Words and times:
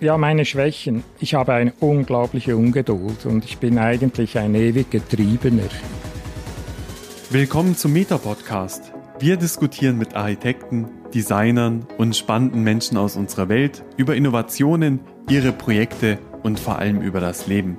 Ja, 0.00 0.16
meine 0.16 0.46
Schwächen. 0.46 1.04
Ich 1.20 1.34
habe 1.34 1.52
eine 1.52 1.74
unglaubliche 1.78 2.56
Ungeduld 2.56 3.26
und 3.26 3.44
ich 3.44 3.58
bin 3.58 3.76
eigentlich 3.76 4.38
ein 4.38 4.54
ewig 4.54 4.90
Getriebener. 4.90 5.68
Willkommen 7.28 7.76
zum 7.76 7.92
Meta-Podcast. 7.92 8.94
Wir 9.18 9.36
diskutieren 9.36 9.98
mit 9.98 10.16
Architekten, 10.16 10.88
Designern 11.12 11.86
und 11.98 12.16
spannenden 12.16 12.62
Menschen 12.62 12.96
aus 12.96 13.14
unserer 13.14 13.50
Welt 13.50 13.84
über 13.98 14.16
Innovationen, 14.16 15.00
ihre 15.28 15.52
Projekte 15.52 16.18
und 16.42 16.58
vor 16.58 16.78
allem 16.78 17.02
über 17.02 17.20
das 17.20 17.46
Leben. 17.46 17.76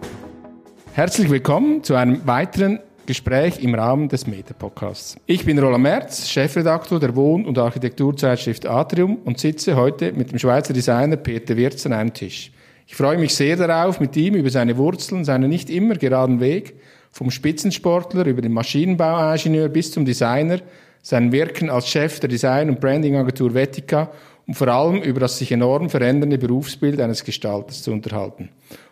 Herzlich 0.94 1.32
willkommen 1.32 1.84
zu 1.84 1.96
einem 1.96 2.28
weiteren 2.28 2.82
Gespräch 3.12 3.62
im 3.62 3.76
Rahmen 3.76 4.08
des 4.08 4.26
Meta-Podcasts. 4.26 5.18
Ich 5.26 5.44
bin 5.44 5.60
Roland 5.60 5.84
Merz, 5.84 6.30
Chefredaktor 6.30 6.98
der 6.98 7.14
Wohn- 7.14 7.46
und 7.46 7.58
Architekturzeitschrift 7.58 8.66
Atrium 8.66 9.18
und 9.26 9.38
sitze 9.38 9.76
heute 9.76 10.14
mit 10.14 10.32
dem 10.32 10.40
Schweizer 10.40 10.72
Designer 10.72 11.18
Peter 11.18 11.58
Wirz 11.58 11.86
an 11.86 11.92
einem 11.92 12.14
Tisch. 12.14 12.54
Ich 12.88 12.96
freue 12.96 13.18
mich 13.18 13.36
sehr 13.36 13.58
darauf, 13.58 14.00
mit 14.00 14.16
ihm 14.16 14.36
über 14.36 14.50
seine 14.50 14.78
Wurzeln, 14.78 15.26
seinen 15.26 15.50
nicht 15.50 15.70
immer 15.70 15.96
geraden 15.96 16.40
Weg, 16.40 16.76
vom 17.12 17.32
Spitzensportler 17.32 18.26
über 18.28 18.42
den 18.42 18.54
Maschinenbauingenieur 18.54 19.68
bis 19.68 19.92
zum 19.92 20.06
Designer, 20.06 20.60
sein 21.02 21.34
Wirken 21.34 21.70
als 21.70 21.90
Chef 21.90 22.22
der 22.22 22.30
Design- 22.30 22.70
und 22.70 22.80
Brandingagentur 22.80 23.54
Vetica 23.54 24.10
und 24.48 24.54
vor 24.54 24.70
allem 24.70 25.02
über 25.02 25.20
das 25.20 25.38
sich 25.38 25.52
enorm 25.52 25.90
verändernde 25.90 26.38
Berufsbild 26.38 27.02
eines 27.02 27.26
Gestalters 27.26 27.84
zu 27.84 27.92
unterhalten. 27.92 28.48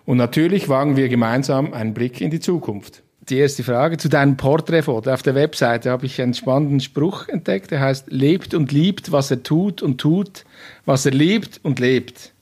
Und 0.05 0.18
natürlich 0.18 0.68
wagen 0.68 0.98
wir 0.98 1.08
gemeinsam 1.08 1.74
einen 1.74 1.94
Blick 1.94 2.20
in 2.20 2.32
die 2.32 2.41
Zukunft 2.41 3.02
die 3.30 3.38
erste 3.38 3.64
Frage 3.64 3.98
zu 3.98 4.10
deinem 4.10 4.38
Porträtfoto. 4.38 5.12
Auf 5.12 5.22
der 5.22 5.36
Webseite 5.36 5.92
habe 5.92 6.06
ich 6.06 6.22
einen 6.22 6.34
spannenden 6.34 6.80
Spruch 6.80 7.28
entdeckt, 7.28 7.72
der 7.72 7.80
heißt, 7.80 8.12
lebt 8.12 8.54
und 8.54 8.72
liebt, 8.72 9.12
was 9.12 9.32
er 9.32 9.44
tut 9.44 9.82
und 9.82 10.00
tut, 10.00 10.46
was 10.86 11.05
er 11.05 11.12
liebt 11.12 11.60
und 11.64 11.80
lebt. 11.80 12.34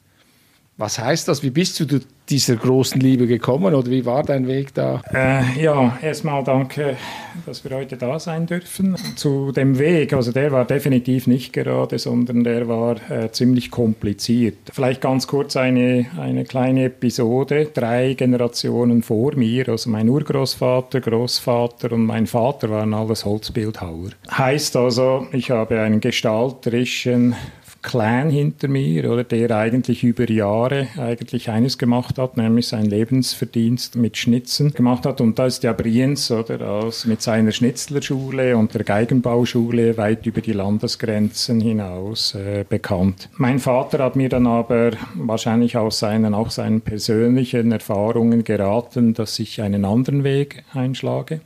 Was 0.78 1.00
heißt 1.00 1.28
das? 1.28 1.44
Wie 1.44 1.50
bist 1.50 1.80
du 1.80 2.00
dieser 2.30 2.56
großen 2.56 3.00
Liebe 3.00 3.28
gekommen 3.28 3.74
oder 3.74 3.90
wie 3.90 4.06
war 4.06 4.24
dein 4.24 4.48
Weg 4.48 4.74
da? 4.74 5.02
Äh, 5.14 5.62
ja, 5.62 5.98
erstmal 6.02 6.44
danke, 6.44 6.98
dass 7.46 7.64
wir 7.64 7.76
heute 7.76 7.98
da 7.98 8.20
sein 8.20 8.46
dürfen. 8.46 8.96
Zu 9.16 9.52
dem 9.52 9.80
Weg, 9.80 10.14
also 10.14 10.32
der 10.32 10.52
war 10.52 10.66
definitiv 10.66 11.28
nicht 11.28 11.54
gerade, 11.54 11.98
sondern 12.00 12.44
der 12.44 12.68
war 12.68 12.96
äh, 13.10 13.32
ziemlich 13.32 13.72
kompliziert. 13.72 14.58
Vielleicht 14.72 15.02
ganz 15.02 15.28
kurz 15.28 15.56
eine, 15.56 16.08
eine 16.20 16.44
kleine 16.44 16.86
Episode. 16.86 17.70
Drei 17.74 18.14
Generationen 18.14 19.04
vor 19.04 19.36
mir, 19.36 19.70
also 19.70 19.90
mein 19.90 20.10
Urgroßvater, 20.10 21.02
Großvater 21.02 21.92
und 21.94 22.06
mein 22.06 22.28
Vater 22.28 22.70
waren 22.70 22.94
alles 22.94 23.26
Holzbildhauer. 23.26 24.10
Heißt 24.30 24.76
also, 24.76 25.28
ich 25.32 25.52
habe 25.52 25.80
einen 25.80 26.02
gestalterischen 26.02 27.36
Clan 27.82 28.30
hinter 28.30 28.68
mir, 28.68 29.12
oder 29.12 29.24
der 29.24 29.52
eigentlich 29.52 30.04
über 30.04 30.30
Jahre 30.30 30.88
eigentlich 30.98 31.50
eines 31.50 31.78
gemacht 31.78 32.18
hat, 32.18 32.38
nämlich 32.38 32.68
sein 32.68 32.86
Lebensverdienst 32.86 33.96
mit 33.96 34.18
Schnitzen 34.18 34.74
gemacht 34.74 35.06
hat. 35.06 35.22
Und 35.22 35.40
da 35.40 35.46
ist 35.46 35.64
ja 35.64 35.74
Brienz, 35.74 36.32
oder, 36.32 36.70
aus, 36.70 37.06
mit 37.06 37.22
seiner 37.22 37.52
Schnitzlerschule 37.52 38.58
und 38.58 38.74
der 38.74 38.84
Geigenbauschule 38.84 39.98
weit 39.98 40.26
über 40.26 40.42
die 40.42 40.54
Landesgrenzen 40.54 41.60
hinaus 41.60 42.36
äh, 42.36 42.66
bekannt. 42.68 43.30
Mein 43.38 43.60
Vater 43.60 44.04
hat 44.04 44.16
mir 44.16 44.30
dann 44.30 44.48
aber 44.48 44.92
wahrscheinlich 45.16 45.78
aus 45.78 46.00
seinen, 46.00 46.34
auch 46.34 46.52
seinen 46.52 46.82
persönlichen 46.82 47.72
Erfahrungen 47.72 48.44
geraten, 48.44 49.14
dass 49.14 49.40
ich 49.40 49.62
einen 49.62 49.86
anderen 49.86 50.24
Weg 50.24 50.64
einschlage. 50.74 51.42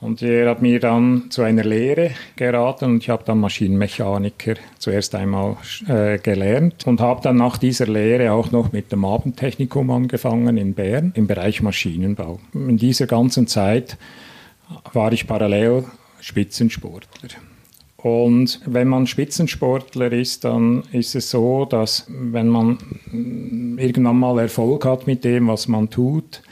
Und 0.00 0.22
er 0.22 0.48
hat 0.48 0.62
mir 0.62 0.80
dann 0.80 1.30
zu 1.30 1.42
einer 1.42 1.62
Lehre 1.62 2.12
geraten 2.36 2.86
und 2.86 3.02
ich 3.02 3.10
habe 3.10 3.22
dann 3.24 3.38
Maschinenmechaniker 3.38 4.54
zuerst 4.78 5.14
einmal 5.14 5.58
äh, 5.88 6.16
gelernt 6.18 6.86
und 6.86 7.00
habe 7.00 7.20
dann 7.22 7.36
nach 7.36 7.58
dieser 7.58 7.86
Lehre 7.86 8.32
auch 8.32 8.50
noch 8.50 8.72
mit 8.72 8.92
dem 8.92 9.04
Abendtechnikum 9.04 9.90
angefangen 9.90 10.56
in 10.56 10.72
Bern 10.72 11.12
im 11.14 11.26
Bereich 11.26 11.60
Maschinenbau. 11.60 12.40
In 12.54 12.78
dieser 12.78 13.06
ganzen 13.06 13.46
Zeit 13.46 13.98
war 14.94 15.12
ich 15.12 15.26
parallel 15.26 15.84
Spitzensportler. 16.20 17.28
Und 17.98 18.62
wenn 18.64 18.88
man 18.88 19.06
Spitzensportler 19.06 20.12
ist, 20.12 20.44
dann 20.44 20.84
ist 20.92 21.14
es 21.14 21.28
so, 21.28 21.66
dass 21.66 22.06
wenn 22.08 22.48
man 22.48 22.78
irgendwann 23.76 24.18
mal 24.18 24.38
Erfolg 24.38 24.86
hat 24.86 25.06
mit 25.06 25.24
dem, 25.24 25.48
was 25.48 25.68
man 25.68 25.90
tut, 25.90 26.42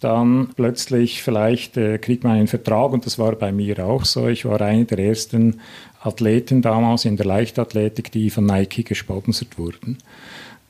dann 0.00 0.50
plötzlich 0.54 1.22
vielleicht 1.22 1.76
äh, 1.76 1.98
kriegt 1.98 2.24
man 2.24 2.36
einen 2.36 2.46
Vertrag 2.46 2.92
und 2.92 3.04
das 3.04 3.18
war 3.18 3.34
bei 3.34 3.50
mir 3.52 3.84
auch 3.84 4.04
so. 4.04 4.28
Ich 4.28 4.44
war 4.44 4.60
einer 4.60 4.84
der 4.84 4.98
ersten 4.98 5.60
Athleten 6.00 6.62
damals 6.62 7.04
in 7.04 7.16
der 7.16 7.26
Leichtathletik, 7.26 8.12
die 8.12 8.30
von 8.30 8.46
Nike 8.46 8.84
gesponsert 8.84 9.58
wurden. 9.58 9.98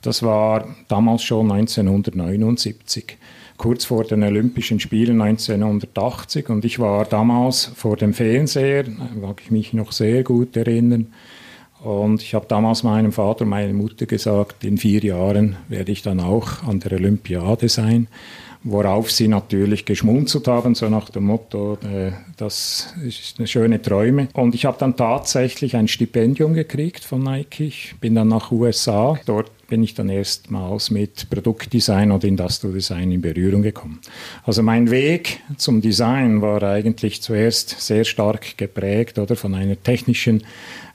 Das 0.01 0.23
war 0.23 0.75
damals 0.87 1.25
schon 1.25 1.51
1979, 1.51 3.19
kurz 3.57 3.85
vor 3.85 4.05
den 4.05 4.23
Olympischen 4.23 4.81
Spielen 4.81 5.21
1980 5.21 6.49
und 6.49 6.65
ich 6.65 6.79
war 6.79 7.05
damals 7.05 7.67
vor 7.75 7.97
dem 7.97 8.15
Fernseher, 8.15 8.85
mag 9.21 9.43
ich 9.45 9.51
mich 9.51 9.73
noch 9.73 9.93
sehr 9.93 10.23
gut 10.23 10.57
erinnern, 10.57 11.13
und 11.81 12.23
ich 12.23 12.35
habe 12.35 12.47
damals 12.49 12.83
meinem 12.83 13.13
Vater 13.13 13.45
meiner 13.45 13.73
Mutter 13.73 14.07
gesagt, 14.07 14.65
in 14.65 14.79
vier 14.79 15.01
Jahren 15.01 15.57
werde 15.69 15.93
ich 15.93 16.03
dann 16.03 16.19
auch 16.19 16.65
an 16.65 16.81
der 16.81 16.93
Olympiade 16.93 17.69
sein 17.69 18.09
worauf 18.65 19.11
sie 19.11 19.29
natürlich 19.29 19.85
geschmunzelt 19.85 20.49
haben, 20.49 20.75
so 20.75 20.89
nach 20.89 21.11
dem 21.11 21.25
Motto, 21.25 21.79
äh, 21.83 22.13
das 22.37 22.95
ist 23.05 23.37
eine 23.39 23.47
schöne 23.47 23.81
Träume. 23.81 24.29
Und 24.33 24.55
ich 24.55 24.65
habe 24.65 24.77
dann 24.79 24.97
tatsächlich 24.97 25.77
ein 25.77 25.89
Stipendium 25.89 26.55
gekriegt 26.55 27.05
von 27.05 27.23
Nike. 27.23 27.67
Ich 27.67 27.95
bin 28.01 28.15
dann 28.15 28.29
nach 28.29 28.51
USA. 28.51 29.19
Dort 29.27 29.51
bin 29.69 29.83
ich 29.83 29.95
dann 29.95 30.09
erstmals 30.09 30.91
mit 30.91 31.29
Produktdesign 31.29 32.11
und 32.11 32.25
Industrial 32.25 32.73
Design 32.73 33.13
in 33.13 33.21
Berührung 33.21 33.63
gekommen. 33.63 34.01
Also 34.45 34.63
mein 34.63 34.91
Weg 34.91 35.41
zum 35.57 35.81
Design 35.83 36.41
war 36.41 36.63
eigentlich 36.63 37.23
zuerst 37.23 37.81
sehr 37.81 38.05
stark 38.05 38.57
geprägt 38.57 39.19
oder 39.19 39.37
von 39.37 39.55
einer 39.55 39.81
technischen 39.81 40.43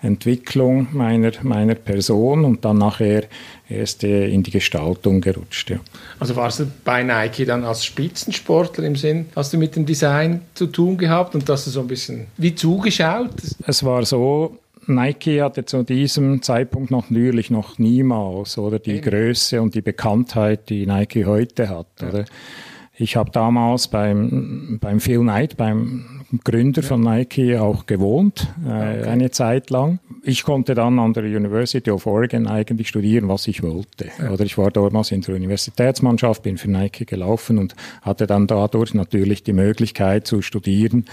Entwicklung 0.03 0.88
meiner, 0.91 1.31
meiner 1.41 1.75
Person 1.75 2.46
und 2.46 2.64
dann 2.66 2.78
nachher 2.78 3.24
erst 3.69 4.03
in 4.03 4.44
die 4.44 4.52
Gestaltung 4.52 5.22
gerutscht. 5.22 5.72
Ja. 5.72 5.80
Also 6.19 6.36
warst 6.36 6.59
du 6.59 6.66
bei 6.84 7.03
Nike 7.03 7.46
dann 7.46 7.64
als 7.64 7.86
Spitzensportler 7.86 8.84
im 8.84 8.96
Sinn, 8.96 9.28
hast 9.36 9.53
du 9.53 9.58
mit 9.58 9.75
dem 9.75 9.86
Design 9.86 10.42
zu 10.53 10.68
tun 10.68 10.97
gehabt 10.97 11.36
und 11.36 11.50
hast 11.50 11.68
du 11.68 11.72
so 11.72 11.80
ein 11.80 11.88
bisschen 11.88 12.28
wie 12.38 12.53
zugeschaut? 12.53 13.31
Es 13.66 13.84
war 13.84 14.06
so, 14.06 14.59
Nike 14.88 15.42
hatte 15.42 15.66
zu 15.66 15.84
diesem 15.84 16.42
Zeitpunkt 16.42 16.92
noch 16.92 17.09
natürlich 17.09 17.50
noch 17.50 17.78
niemals 17.80 18.58
oder 18.58 18.80
die 18.80 18.97
Eben. 18.97 19.09
Größe 19.09 19.62
und 19.62 19.75
die 19.75 19.81
Bekanntheit, 19.81 20.69
die 20.69 20.86
Nike 20.86 21.25
heute 21.25 21.69
hat. 21.69 21.88
Ja. 22.02 22.09
Oder? 22.09 22.25
Ich 22.96 23.16
habe 23.16 23.31
damals 23.31 23.88
beim, 23.88 24.78
beim 24.80 25.00
Phil 25.00 25.22
Knight, 25.22 25.58
beim 25.58 26.22
Gründer 26.44 26.81
von 26.81 27.01
Nike, 27.01 27.57
auch 27.57 27.85
gewohnt, 27.85 28.47
äh, 28.66 28.69
okay. 28.69 29.03
eine 29.03 29.31
Zeit 29.31 29.69
lang. 29.69 29.99
Ich 30.23 30.44
konnte 30.44 30.73
dann 30.73 30.97
an 30.99 31.13
der 31.13 31.23
University 31.23 31.91
of 31.91 32.07
Oregon 32.07 32.47
eigentlich 32.47 32.88
studieren, 32.88 33.27
was 33.27 33.47
ich 33.47 33.61
wollte. 33.61 34.09
Ja. 34.17 34.31
Oder 34.31 34.45
ich 34.45 34.57
war 34.57 34.71
damals 34.71 35.11
in 35.11 35.21
der 35.21 35.35
Universitätsmannschaft, 35.35 36.44
bin 36.44 36.57
für 36.57 36.71
Nike 36.71 37.05
gelaufen 37.05 37.57
und 37.57 37.75
hatte 38.01 38.25
dann 38.25 38.47
dadurch 38.47 38.94
natürlich 38.94 39.44
die 39.44 39.53
Möglichkeit 39.53 40.25
zu 40.25 40.41
studieren 40.41 41.05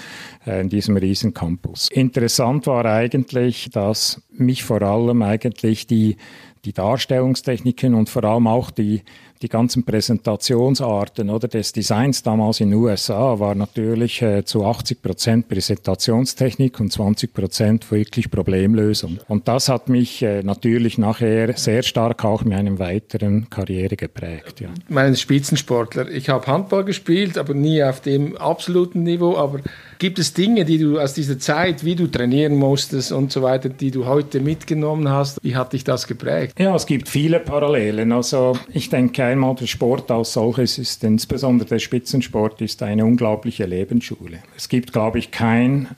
äh, 0.47 0.61
in 0.61 0.69
diesem 0.69 0.97
riesen 0.97 1.35
Campus. 1.35 1.89
Interessant 1.91 2.67
war 2.67 2.85
eigentlich, 2.85 3.71
dass 3.71 4.23
mich 4.31 4.65
vor 4.65 4.83
allem 4.83 5.23
eigentlich 5.23 5.87
die 5.87 6.17
die 6.65 6.73
Darstellungstechniken 6.73 7.95
und 7.95 8.09
vor 8.09 8.25
allem 8.25 8.47
auch 8.47 8.71
die, 8.71 9.03
die 9.43 9.49
ganzen 9.49 9.85
Präsentationsarten 9.85 11.31
oder 11.31 11.49
des 11.49 11.73
Designs 11.73 12.23
damals 12.23 12.61
in 12.61 12.71
den 12.71 12.79
USA 12.79 13.39
war 13.39 13.55
natürlich 13.55 14.21
äh, 14.21 14.45
zu 14.45 14.67
80 14.67 15.01
Prozent 15.01 15.49
Präsentationstechnik 15.49 16.79
und 16.79 16.93
20 16.93 17.33
Prozent 17.33 17.91
wirklich 17.91 18.31
Problemlösung. 18.31 19.19
Und 19.29 19.49
das 19.49 19.71
hat 19.71 19.89
mich 19.89 20.23
äh, 20.23 20.43
natürlich 20.43 20.99
nachher 20.99 21.57
sehr 21.57 21.83
stark 21.83 22.23
auch 22.25 22.43
in 22.43 22.53
einem 22.53 22.79
weiteren 22.79 23.49
Karriere 23.49 23.97
geprägt. 23.97 24.61
Ja. 24.61 24.69
Mein 24.89 25.17
Spitzensportler. 25.17 26.11
Ich 26.11 26.29
habe 26.29 26.47
Handball 26.47 26.85
gespielt, 26.85 27.39
aber 27.39 27.55
nie 27.55 27.83
auf 27.83 28.01
dem 28.01 28.37
absoluten 28.37 29.05
Niveau. 29.05 29.39
Aber 29.39 29.61
gibt 29.99 30.19
es 30.19 30.35
Dinge, 30.35 30.67
die 30.67 30.77
du 30.77 30.99
aus 30.99 31.15
dieser 31.15 31.39
Zeit, 31.39 31.83
wie 31.83 31.95
du 31.95 32.09
trainieren 32.09 32.57
musstest 32.57 33.11
und 33.11 33.33
so 33.33 33.41
weiter, 33.41 33.71
die 33.71 33.91
du 33.91 34.05
heute 34.05 34.41
mitgenommen 34.41 35.09
hast? 35.09 35.43
Wie 35.43 35.57
hat 35.57 35.73
dich 35.73 35.85
das 35.85 36.07
geprägt? 36.07 36.61
Ja, 36.61 36.75
es 36.75 36.85
gibt 36.85 37.09
viele 37.09 37.41
Parallelen. 37.41 38.13
Also 38.13 38.59
ich 38.73 38.91
denke 38.91 39.30
einmal, 39.31 39.55
der 39.55 39.67
Sport 39.67 40.11
als 40.11 40.33
solches 40.35 40.79
ist, 40.79 41.05
insbesondere 41.05 41.69
der 41.69 41.79
Spitzensport, 41.79 42.61
ist 42.61 42.83
eine 42.83 43.05
unglaubliche 43.05 43.67
Lebensschule. 43.67 44.39
Es 44.57 44.69
gibt, 44.69 44.93
glaube 44.93 45.19
ich, 45.19 45.31
keine 45.31 45.89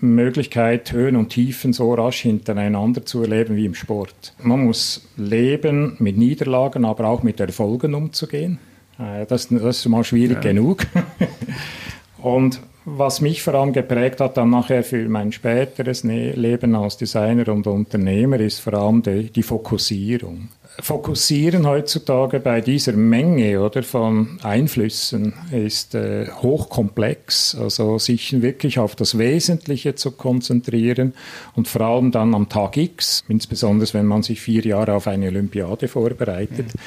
Möglichkeit, 0.00 0.92
Höhen 0.92 1.16
und 1.16 1.28
Tiefen 1.28 1.72
so 1.72 1.92
rasch 1.94 2.20
hintereinander 2.20 3.04
zu 3.04 3.22
erleben 3.22 3.56
wie 3.56 3.66
im 3.66 3.74
Sport. 3.74 4.34
Man 4.42 4.64
muss 4.64 5.06
leben 5.16 5.96
mit 5.98 6.16
Niederlagen, 6.16 6.84
aber 6.84 7.06
auch 7.06 7.22
mit 7.22 7.38
Erfolgen 7.40 7.94
umzugehen. 7.94 8.58
Äh, 8.98 9.26
das, 9.26 9.48
das 9.48 9.78
ist 9.78 9.88
mal 9.88 10.04
schwierig 10.04 10.36
ja. 10.36 10.52
genug. 10.52 10.86
Und 12.18 12.60
was 12.84 13.20
mich 13.20 13.42
vor 13.42 13.54
allem 13.54 13.72
geprägt 13.72 14.20
hat, 14.20 14.36
dann 14.36 14.50
nachher 14.50 14.82
für 14.82 15.08
mein 15.08 15.32
späteres 15.32 16.02
ne-, 16.02 16.32
Leben 16.32 16.74
als 16.74 16.96
Designer 16.96 17.48
und 17.48 17.66
Unternehmer, 17.66 18.40
ist 18.40 18.60
vor 18.60 18.74
allem 18.74 19.02
die, 19.02 19.30
die 19.30 19.42
Fokussierung 19.42 20.48
fokussieren 20.82 21.66
heutzutage 21.66 22.40
bei 22.40 22.60
dieser 22.60 22.92
Menge 22.92 23.60
oder 23.60 23.82
von 23.82 24.38
Einflüssen 24.42 25.32
ist 25.50 25.94
äh, 25.94 26.28
hochkomplex. 26.42 27.54
Also 27.54 27.98
sich 27.98 28.40
wirklich 28.42 28.78
auf 28.78 28.94
das 28.96 29.18
Wesentliche 29.18 29.94
zu 29.94 30.12
konzentrieren 30.12 31.14
und 31.54 31.68
vor 31.68 31.82
allem 31.82 32.10
dann 32.10 32.34
am 32.34 32.48
Tag 32.48 32.76
X, 32.76 33.24
insbesondere 33.28 33.92
wenn 33.94 34.06
man 34.06 34.22
sich 34.22 34.40
vier 34.40 34.64
Jahre 34.64 34.94
auf 34.94 35.06
eine 35.06 35.28
Olympiade 35.28 35.88
vorbereitet, 35.88 36.66
mhm. 36.74 36.80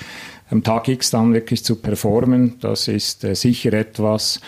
am 0.50 0.64
Tag 0.64 0.88
X 0.88 1.12
dann 1.12 1.34
wirklich 1.34 1.64
zu 1.64 1.76
performen, 1.76 2.56
das 2.60 2.88
ist 2.88 3.24
äh, 3.24 3.36
sicher 3.36 3.74
etwas, 3.74 4.40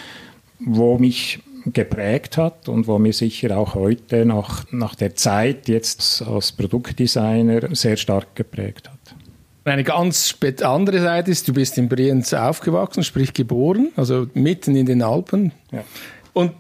wo 0.60 0.98
mich 0.98 1.40
geprägt 1.66 2.38
hat 2.38 2.70
und 2.70 2.88
wo 2.88 3.00
mir 3.00 3.14
sicher 3.14 3.58
auch 3.58 3.76
heute 3.76 4.26
nach, 4.26 4.66
nach 4.72 4.96
der 4.96 5.16
Zeit 5.16 5.68
jetzt 5.68 6.22
als 6.22 6.52
Produktdesigner 6.52 7.76
sehr 7.76 7.98
stark 7.98 8.36
geprägt 8.36 8.90
hat. 8.90 9.05
Eine 9.66 9.84
ganz 9.84 10.38
andere 10.62 11.02
Seite 11.02 11.32
ist, 11.32 11.48
du 11.48 11.54
bist 11.54 11.80
in 11.80 11.90
Brienz 11.90 12.34
aufgewachsen, 12.34 13.04
sprich 13.04 13.34
geboren, 13.34 13.92
also 13.96 14.28
mitten 14.36 14.76
in 14.76 14.86
den 14.86 15.02
Alpen. 15.02 15.54
Ja. 15.72 15.84
Und 16.34 16.52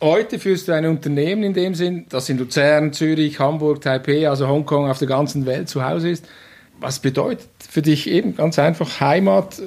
heute 0.00 0.38
führst 0.38 0.68
du 0.68 0.72
ein 0.72 0.86
Unternehmen 0.86 1.42
in 1.42 1.52
dem 1.52 1.74
Sinn, 1.74 2.06
das 2.08 2.30
in 2.30 2.38
Luzern, 2.38 2.94
Zürich, 2.94 3.38
Hamburg, 3.38 3.82
Taipei, 3.82 4.30
also 4.30 4.48
Hongkong 4.48 4.88
auf 4.88 4.98
der 4.98 5.08
ganzen 5.08 5.44
Welt 5.44 5.68
zu 5.68 5.84
Hause 5.84 6.08
ist. 6.08 6.24
Was 6.80 7.00
bedeutet 7.00 7.48
für 7.68 7.82
dich 7.82 8.08
eben 8.08 8.34
ganz 8.34 8.58
einfach 8.58 8.98
Heimat? 8.98 9.60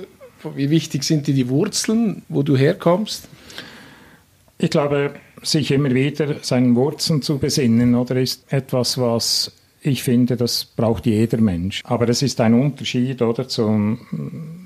Wie 0.56 0.72
wichtig 0.72 1.04
sind 1.04 1.28
dir 1.28 1.36
die 1.36 1.50
Wurzeln, 1.50 2.24
wo 2.30 2.42
du 2.42 2.58
herkommst? 2.58 3.30
Ich 4.58 4.72
glaube, 4.72 5.14
sich 5.44 5.70
immer 5.70 5.94
wieder 5.94 6.38
seinen 6.42 6.76
Wurzeln 6.76 7.22
zu 7.22 7.38
besinnen, 7.38 7.94
oder 7.94 8.16
ist 8.16 8.52
etwas, 8.52 8.98
was 8.98 9.52
ich 9.82 10.04
finde, 10.04 10.38
das 10.38 10.66
braucht 10.66 11.06
jeder 11.06 11.40
Mensch. 11.40 11.82
Aber 11.86 12.06
das 12.06 12.22
ist 12.22 12.42
ein 12.42 12.54
Unterschied 12.54 13.22
oder 13.22 13.48
zum 13.48 14.00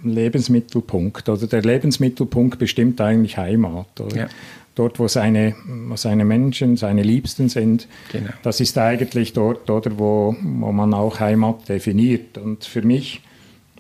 Lebensmittelpunkt. 0.04 1.28
Oder 1.30 1.48
der 1.48 1.62
Lebensmittelpunkt 1.62 2.60
bestimmt 2.60 3.02
eigentlich 3.02 3.38
Heimat. 3.38 4.00
Oder? 4.00 4.16
Ja. 4.16 4.28
Dort, 4.74 5.00
wo 5.00 5.08
seine, 5.10 5.54
wo 5.88 5.98
seine 5.98 6.24
Menschen, 6.24 6.78
seine 6.78 7.04
Liebsten 7.04 7.50
sind, 7.50 7.88
genau. 8.12 8.30
das 8.42 8.62
ist 8.62 8.78
eigentlich 8.78 9.34
dort, 9.34 9.70
oder, 9.70 10.00
wo, 10.00 10.36
wo 10.42 10.72
man 10.72 10.94
auch 10.94 11.20
Heimat 11.20 11.68
definiert. 11.68 12.38
Und 12.38 12.64
für 12.64 12.82
mich, 12.82 13.22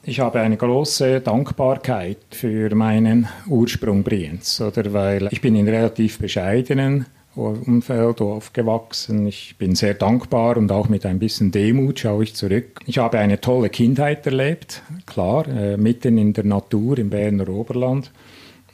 ich 0.04 0.20
habe 0.20 0.42
eine 0.42 0.58
große 0.58 1.22
Dankbarkeit 1.22 2.18
für 2.32 2.76
meinen 2.76 3.30
Ursprung 3.48 4.04
Brienz, 4.04 4.60
oder, 4.60 4.92
weil 4.92 5.30
ich 5.32 5.40
bin 5.40 5.56
in 5.56 5.70
relativ 5.70 6.20
bescheidenen 6.20 7.06
Umfeld 7.36 8.20
aufgewachsen. 8.22 9.26
Ich 9.26 9.56
bin 9.58 9.76
sehr 9.76 9.94
dankbar 9.94 10.58
und 10.58 10.72
auch 10.72 10.90
mit 10.90 11.06
ein 11.06 11.20
bisschen 11.20 11.52
Demut 11.52 12.00
schaue 12.00 12.24
ich 12.24 12.36
zurück. 12.36 12.82
Ich 12.86 12.98
habe 12.98 13.20
eine 13.20 13.40
tolle 13.40 13.70
Kindheit 13.70 14.26
erlebt, 14.26 14.82
klar, 15.06 15.48
äh, 15.48 15.78
mitten 15.78 16.18
in 16.18 16.34
der 16.34 16.44
Natur 16.44 16.98
im 16.98 17.10
Berner 17.10 17.48
Oberland. 17.48 18.12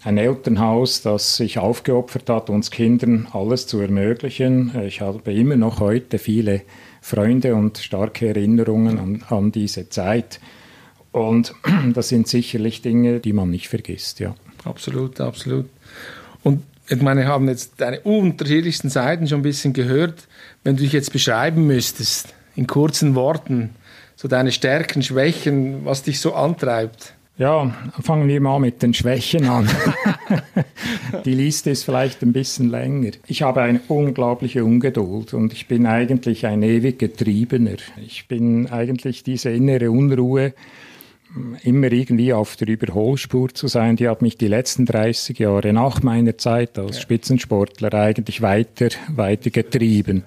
Ein 0.04 0.18
Elternhaus, 0.18 1.02
das 1.02 1.38
sich 1.38 1.60
aufgeopfert 1.60 2.30
hat, 2.30 2.50
uns 2.50 2.72
Kindern 2.72 3.28
alles 3.32 3.68
zu 3.68 3.80
ermöglichen. 3.80 4.72
Ich 4.86 5.02
habe 5.02 5.34
immer 5.34 5.56
noch 5.56 5.80
heute 5.80 6.18
viele 6.18 6.62
Freunde 7.02 7.56
und 7.56 7.78
starke 7.78 8.28
Erinnerungen 8.30 9.00
an, 9.00 9.24
an 9.30 9.52
diese 9.52 9.90
Zeit. 9.90 10.40
Und 11.12 11.54
das 11.94 12.10
sind 12.10 12.28
sicherlich 12.28 12.82
Dinge, 12.82 13.20
die 13.20 13.34
man 13.34 13.50
nicht 13.50 13.68
vergisst, 13.68 14.20
ja. 14.20 14.36
Absolut, 14.64 15.20
absolut. 15.22 15.68
Und 16.44 16.64
ich 16.90 17.02
meine, 17.02 17.22
wir 17.22 17.28
haben 17.28 17.48
jetzt 17.48 17.74
deine 17.78 18.00
unterschiedlichsten 18.02 18.90
Seiten 18.90 19.28
schon 19.28 19.40
ein 19.40 19.44
bisschen 19.44 19.74
gehört. 19.74 20.28
Wenn 20.64 20.76
du 20.76 20.84
dich 20.84 20.94
jetzt 20.94 21.12
beschreiben 21.12 21.68
müsstest, 21.68 22.34
in 22.56 22.68
kurzen 22.68 23.16
Worten, 23.16 23.72
so 24.16 24.28
deine 24.28 24.52
Stärken, 24.52 25.04
Schwächen, 25.04 25.86
was 25.86 26.04
dich 26.04 26.20
so 26.20 26.34
antreibt. 26.34 27.14
Ja, 27.38 27.72
fangen 28.02 28.28
wir 28.28 28.42
mal 28.42 28.60
mit 28.60 28.82
den 28.82 28.96
Schwächen 28.96 29.48
an. 29.48 29.70
Die 31.26 31.36
Liste 31.36 31.70
ist 31.70 31.84
vielleicht 31.84 32.24
ein 32.24 32.34
bisschen 32.34 32.72
länger. 32.72 33.12
Ich 33.28 33.44
habe 33.44 33.62
eine 33.62 33.80
unglaubliche 33.90 34.66
Ungeduld 34.66 35.36
und 35.36 35.54
ich 35.54 35.68
bin 35.68 35.86
eigentlich 35.86 36.48
ein 36.48 36.64
ewig 36.64 36.98
Getriebener. 36.98 37.78
Ich 38.04 38.28
bin 38.28 38.72
eigentlich 38.72 39.22
diese 39.22 39.52
innere 39.52 39.92
Unruhe, 39.92 40.54
immer 41.64 41.92
irgendwie 41.92 42.34
auf 42.34 42.56
der 42.56 42.68
Überholspur 42.68 43.54
zu 43.54 43.68
sein, 43.68 43.96
die 43.96 44.08
hat 44.08 44.22
mich 44.22 44.38
die 44.38 44.48
letzten 44.48 44.86
30 44.86 45.40
Jahre 45.40 45.74
nach 45.74 46.04
meiner 46.04 46.38
Zeit 46.38 46.78
als 46.78 47.02
Spitzensportler 47.02 47.94
eigentlich 47.94 48.42
weiter, 48.42 48.90
weiter 49.10 49.50
getrieben. 49.50 50.24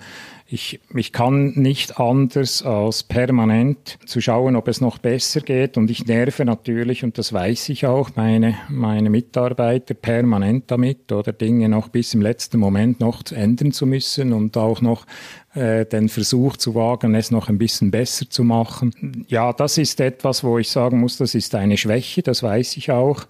Ich, 0.53 0.81
ich 0.97 1.12
kann 1.12 1.53
nicht 1.55 2.01
anders 2.01 2.65
als 2.65 3.05
permanent 3.05 3.99
zu 4.05 4.21
schauen, 4.21 4.57
ob 4.57 4.67
es 4.67 4.81
noch 4.81 4.99
besser 4.99 5.43
geht. 5.43 5.77
Und 5.77 5.93
ich 5.93 6.07
nerve 6.07 6.45
natürlich, 6.45 7.05
und 7.05 7.19
das 7.19 7.33
weiß 7.33 7.69
ich 7.69 7.87
auch, 7.87 8.11
meine, 8.17 8.57
meine 8.69 9.11
Mitarbeiter 9.11 9.95
permanent 9.95 10.65
damit 10.67 11.12
oder 11.12 11.33
Dinge 11.33 11.69
noch 11.69 11.89
bis 11.89 12.15
im 12.15 12.21
letzten 12.21 12.59
Moment 12.59 12.99
noch 12.99 13.23
ändern 13.31 13.71
zu 13.71 13.87
müssen 13.87 14.33
und 14.33 14.57
auch 14.57 14.81
noch 14.81 15.07
äh, 15.55 15.85
den 15.85 16.08
Versuch 16.08 16.56
zu 16.56 16.75
wagen, 16.75 17.14
es 17.14 17.31
noch 17.31 17.49
ein 17.49 17.58
bisschen 17.58 17.91
besser 17.91 18.29
zu 18.29 18.44
machen. 18.44 19.25
Ja, 19.29 19.52
das 19.52 19.79
ist 19.79 20.00
etwas, 20.00 20.44
wo 20.44 20.58
ich 20.58 20.70
sagen 20.70 21.00
muss, 21.00 21.17
das 21.17 21.35
ist 21.35 21.55
eine 21.55 21.76
Schwäche, 21.76 22.23
das 22.23 22.43
weiß 22.43 22.76
ich 22.76 22.91
auch. 22.91 23.25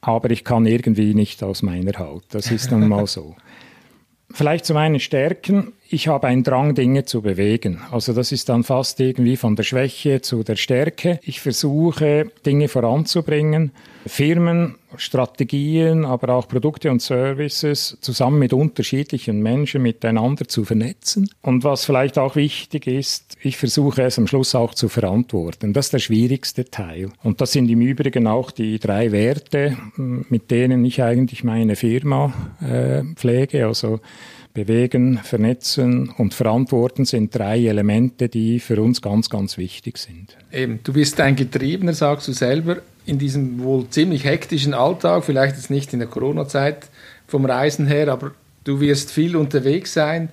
Aber 0.00 0.30
ich 0.30 0.42
kann 0.42 0.66
irgendwie 0.66 1.14
nicht 1.14 1.42
aus 1.44 1.62
meiner 1.62 1.96
Haut. 1.98 2.24
Das 2.30 2.50
ist 2.50 2.72
nun 2.72 2.88
mal 2.88 3.06
so. 3.06 3.36
Vielleicht 4.30 4.64
zu 4.64 4.74
meinen 4.74 4.98
Stärken. 4.98 5.72
Ich 5.92 6.08
habe 6.08 6.26
einen 6.26 6.42
Drang, 6.42 6.74
Dinge 6.74 7.04
zu 7.04 7.20
bewegen. 7.20 7.82
Also 7.90 8.14
das 8.14 8.32
ist 8.32 8.48
dann 8.48 8.64
fast 8.64 8.98
irgendwie 8.98 9.36
von 9.36 9.56
der 9.56 9.62
Schwäche 9.62 10.22
zu 10.22 10.42
der 10.42 10.56
Stärke. 10.56 11.20
Ich 11.22 11.42
versuche, 11.42 12.30
Dinge 12.46 12.68
voranzubringen, 12.68 13.72
Firmen, 14.06 14.76
Strategien, 14.96 16.06
aber 16.06 16.32
auch 16.32 16.48
Produkte 16.48 16.90
und 16.90 17.02
Services 17.02 17.98
zusammen 18.00 18.38
mit 18.38 18.54
unterschiedlichen 18.54 19.42
Menschen 19.42 19.82
miteinander 19.82 20.48
zu 20.48 20.64
vernetzen. 20.64 21.28
Und 21.42 21.62
was 21.62 21.84
vielleicht 21.84 22.18
auch 22.18 22.36
wichtig 22.36 22.86
ist, 22.86 23.36
ich 23.42 23.58
versuche 23.58 24.02
es 24.02 24.18
am 24.18 24.26
Schluss 24.26 24.54
auch 24.54 24.72
zu 24.72 24.88
verantworten. 24.88 25.74
Das 25.74 25.86
ist 25.86 25.92
der 25.92 25.98
schwierigste 25.98 26.70
Teil. 26.70 27.10
Und 27.22 27.42
das 27.42 27.52
sind 27.52 27.68
im 27.68 27.82
Übrigen 27.82 28.26
auch 28.26 28.50
die 28.50 28.78
drei 28.78 29.12
Werte, 29.12 29.76
mit 29.96 30.50
denen 30.50 30.86
ich 30.86 31.02
eigentlich 31.02 31.44
meine 31.44 31.76
Firma 31.76 32.32
äh, 32.62 33.02
pflege. 33.14 33.66
Also 33.66 34.00
Bewegen, 34.54 35.18
Vernetzen 35.22 36.10
und 36.10 36.34
Verantworten 36.34 37.04
sind 37.04 37.34
drei 37.34 37.64
Elemente, 37.64 38.28
die 38.28 38.60
für 38.60 38.80
uns 38.82 39.00
ganz, 39.00 39.30
ganz 39.30 39.56
wichtig 39.56 39.96
sind. 39.96 40.36
Eben, 40.52 40.80
du 40.84 40.92
bist 40.92 41.18
ein 41.20 41.36
Getriebener, 41.36 41.94
sagst 41.94 42.28
du 42.28 42.32
selber, 42.32 42.78
in 43.06 43.18
diesem 43.18 43.62
wohl 43.62 43.88
ziemlich 43.88 44.24
hektischen 44.24 44.74
Alltag, 44.74 45.24
vielleicht 45.24 45.56
jetzt 45.56 45.70
nicht 45.70 45.92
in 45.92 46.00
der 46.00 46.08
Corona-Zeit 46.08 46.88
vom 47.26 47.46
Reisen 47.46 47.86
her, 47.86 48.08
aber 48.08 48.32
du 48.64 48.80
wirst 48.80 49.10
viel 49.10 49.36
unterwegs 49.36 49.94
sein. 49.94 50.28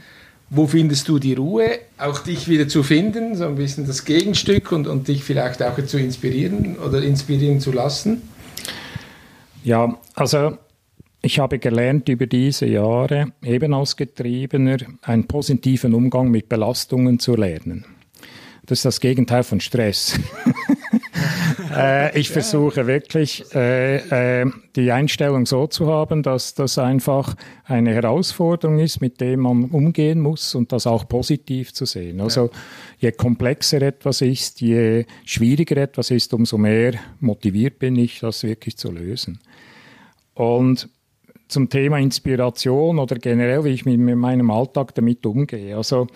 Wo 0.51 0.65
findest 0.65 1.07
du 1.07 1.19
die 1.19 1.35
Ruhe, 1.35 1.79
auch 1.99 2.19
dich 2.19 2.47
wieder 2.47 2.67
zu 2.67 2.81
finden, 2.81 3.35
so 3.35 3.45
ein 3.45 3.55
bisschen 3.55 3.85
das 3.85 4.03
Gegenstück 4.03 4.71
und, 4.71 4.88
und 4.88 5.07
dich 5.07 5.23
vielleicht 5.23 5.61
auch 5.61 5.77
zu 5.85 5.99
inspirieren 5.99 6.77
oder 6.77 7.03
inspirieren 7.03 7.59
zu 7.59 7.71
lassen? 7.71 8.23
Ja, 9.63 9.95
also 10.15 10.57
ich 11.21 11.39
habe 11.39 11.59
gelernt 11.59 12.07
über 12.07 12.27
diese 12.27 12.65
Jahre, 12.65 13.33
eben 13.43 13.73
als 13.73 13.97
Getriebener, 13.97 14.77
einen 15.01 15.27
positiven 15.27 15.93
Umgang 15.93 16.31
mit 16.31 16.47
Belastungen 16.47 17.19
zu 17.19 17.35
lernen. 17.35 17.85
Das 18.65 18.79
ist 18.79 18.85
das 18.85 18.99
Gegenteil 18.99 19.43
von 19.43 19.59
Stress. 19.59 20.17
äh, 21.75 22.17
ich 22.17 22.29
versuche 22.29 22.88
wirklich, 22.88 23.43
äh, 23.53 24.41
äh, 24.43 24.51
die 24.75 24.91
Einstellung 24.91 25.45
so 25.45 25.67
zu 25.67 25.88
haben, 25.88 26.23
dass 26.23 26.53
das 26.53 26.77
einfach 26.77 27.35
eine 27.65 27.93
Herausforderung 27.95 28.79
ist, 28.79 29.01
mit 29.01 29.19
der 29.21 29.38
man 29.38 29.65
umgehen 29.65 30.21
muss 30.21 30.55
und 30.55 30.71
das 30.71 30.85
auch 30.88 31.07
positiv 31.09 31.73
zu 31.73 31.85
sehen. 31.85 32.21
Also 32.21 32.51
je 32.99 33.11
komplexer 33.11 33.81
etwas 33.81 34.21
ist, 34.21 34.61
je 34.61 35.05
schwieriger 35.25 35.77
etwas 35.77 36.11
ist, 36.11 36.33
umso 36.33 36.57
mehr 36.57 36.93
motiviert 37.19 37.79
bin 37.79 37.95
ich, 37.95 38.19
das 38.19 38.43
wirklich 38.43 38.77
zu 38.77 38.91
lösen. 38.91 39.39
Und 40.35 40.89
zum 41.50 41.68
Thema 41.70 41.98
Inspiration 42.00 43.00
oder 43.00 43.18
generell, 43.18 43.65
wie 43.65 43.70
ich 43.70 43.86
mit 43.86 44.00
meinem 44.00 44.50
Alltag 44.51 44.96
damit 44.96 45.25
umgehe. 45.25 45.75
Also 45.75 46.08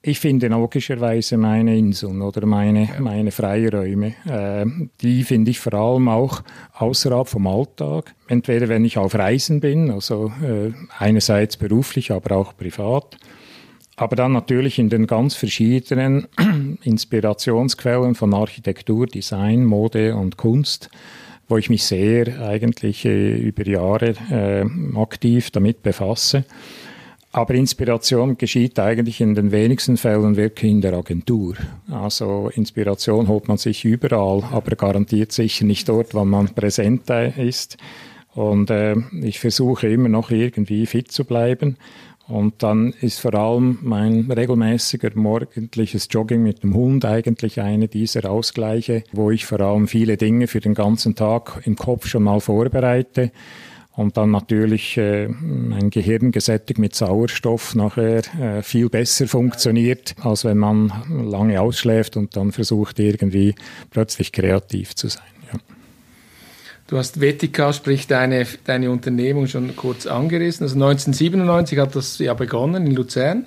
ich 0.00 0.20
finde 0.20 0.48
logischerweise 0.48 1.36
meine 1.36 1.76
Inseln 1.76 2.22
oder 2.22 2.46
meine, 2.46 2.84
ja. 2.84 3.00
meine 3.00 3.30
Freiräume, 3.30 4.14
äh, 4.26 4.64
die 5.00 5.24
finde 5.24 5.50
ich 5.50 5.60
vor 5.60 5.74
allem 5.74 6.08
auch 6.08 6.42
außerhalb 6.74 7.28
vom 7.28 7.46
Alltag. 7.46 8.14
Entweder 8.28 8.68
wenn 8.68 8.84
ich 8.84 8.96
auf 8.96 9.14
Reisen 9.14 9.60
bin, 9.60 9.90
also 9.90 10.32
äh, 10.42 10.72
einerseits 10.98 11.56
beruflich, 11.56 12.10
aber 12.10 12.36
auch 12.36 12.56
privat. 12.56 13.18
Aber 13.96 14.14
dann 14.14 14.32
natürlich 14.32 14.78
in 14.78 14.88
den 14.88 15.08
ganz 15.08 15.34
verschiedenen 15.34 16.28
Inspirationsquellen 16.84 18.14
von 18.14 18.32
Architektur, 18.32 19.06
Design, 19.06 19.64
Mode 19.64 20.14
und 20.14 20.36
Kunst 20.36 20.88
wo 21.48 21.56
ich 21.56 21.70
mich 21.70 21.84
sehr 21.84 22.40
eigentlich 22.40 23.04
äh, 23.04 23.36
über 23.36 23.66
Jahre 23.66 24.14
äh, 24.30 24.64
aktiv 24.98 25.50
damit 25.50 25.82
befasse. 25.82 26.44
Aber 27.30 27.54
Inspiration 27.54 28.38
geschieht 28.38 28.78
eigentlich 28.78 29.20
in 29.20 29.34
den 29.34 29.52
wenigsten 29.52 29.96
Fällen 29.96 30.36
wirklich 30.36 30.70
in 30.70 30.80
der 30.80 30.94
Agentur. 30.94 31.56
Also 31.90 32.50
Inspiration 32.54 33.28
holt 33.28 33.48
man 33.48 33.58
sich 33.58 33.84
überall, 33.84 34.42
aber 34.50 34.76
garantiert 34.76 35.32
sicher 35.32 35.66
nicht 35.66 35.88
dort, 35.88 36.14
wo 36.14 36.24
man 36.24 36.48
präsent 36.54 37.10
ist. 37.36 37.76
Und 38.34 38.70
äh, 38.70 38.96
ich 39.20 39.40
versuche 39.40 39.88
immer 39.88 40.08
noch 40.08 40.30
irgendwie 40.30 40.86
fit 40.86 41.12
zu 41.12 41.24
bleiben. 41.24 41.76
Und 42.28 42.62
dann 42.62 42.92
ist 43.00 43.20
vor 43.20 43.34
allem 43.34 43.78
mein 43.80 44.30
regelmäßiger 44.30 45.10
morgendliches 45.14 46.08
Jogging 46.10 46.42
mit 46.42 46.62
dem 46.62 46.74
Hund 46.74 47.06
eigentlich 47.06 47.60
eine 47.60 47.88
dieser 47.88 48.30
Ausgleiche, 48.30 49.02
wo 49.12 49.30
ich 49.30 49.46
vor 49.46 49.60
allem 49.60 49.88
viele 49.88 50.18
Dinge 50.18 50.46
für 50.46 50.60
den 50.60 50.74
ganzen 50.74 51.14
Tag 51.14 51.62
im 51.64 51.74
Kopf 51.74 52.06
schon 52.06 52.24
mal 52.24 52.40
vorbereite 52.40 53.32
und 53.98 54.16
dann 54.16 54.30
natürlich 54.30 54.96
äh, 54.96 55.24
ein 55.24 55.90
Gehirn 55.90 56.30
gesättigt 56.30 56.78
mit 56.78 56.94
Sauerstoff 56.94 57.74
nachher 57.74 58.22
äh, 58.40 58.62
viel 58.62 58.90
besser 58.90 59.26
funktioniert, 59.26 60.14
als 60.22 60.44
wenn 60.44 60.58
man 60.58 60.92
lange 61.08 61.60
ausschläft 61.60 62.16
und 62.16 62.36
dann 62.36 62.52
versucht 62.52 63.00
irgendwie 63.00 63.54
plötzlich 63.90 64.30
kreativ 64.32 64.94
zu 64.94 65.08
sein. 65.08 65.24
Du 66.88 66.96
hast 66.96 67.20
Vetica, 67.20 67.74
sprich 67.74 68.06
deine, 68.06 68.46
deine 68.64 68.90
Unternehmung 68.90 69.46
schon 69.46 69.76
kurz 69.76 70.06
angerissen. 70.06 70.64
Also 70.64 70.74
1997 70.76 71.78
hat 71.78 71.94
das 71.94 72.18
ja 72.18 72.32
begonnen 72.32 72.86
in 72.86 72.94
Luzern. 72.94 73.44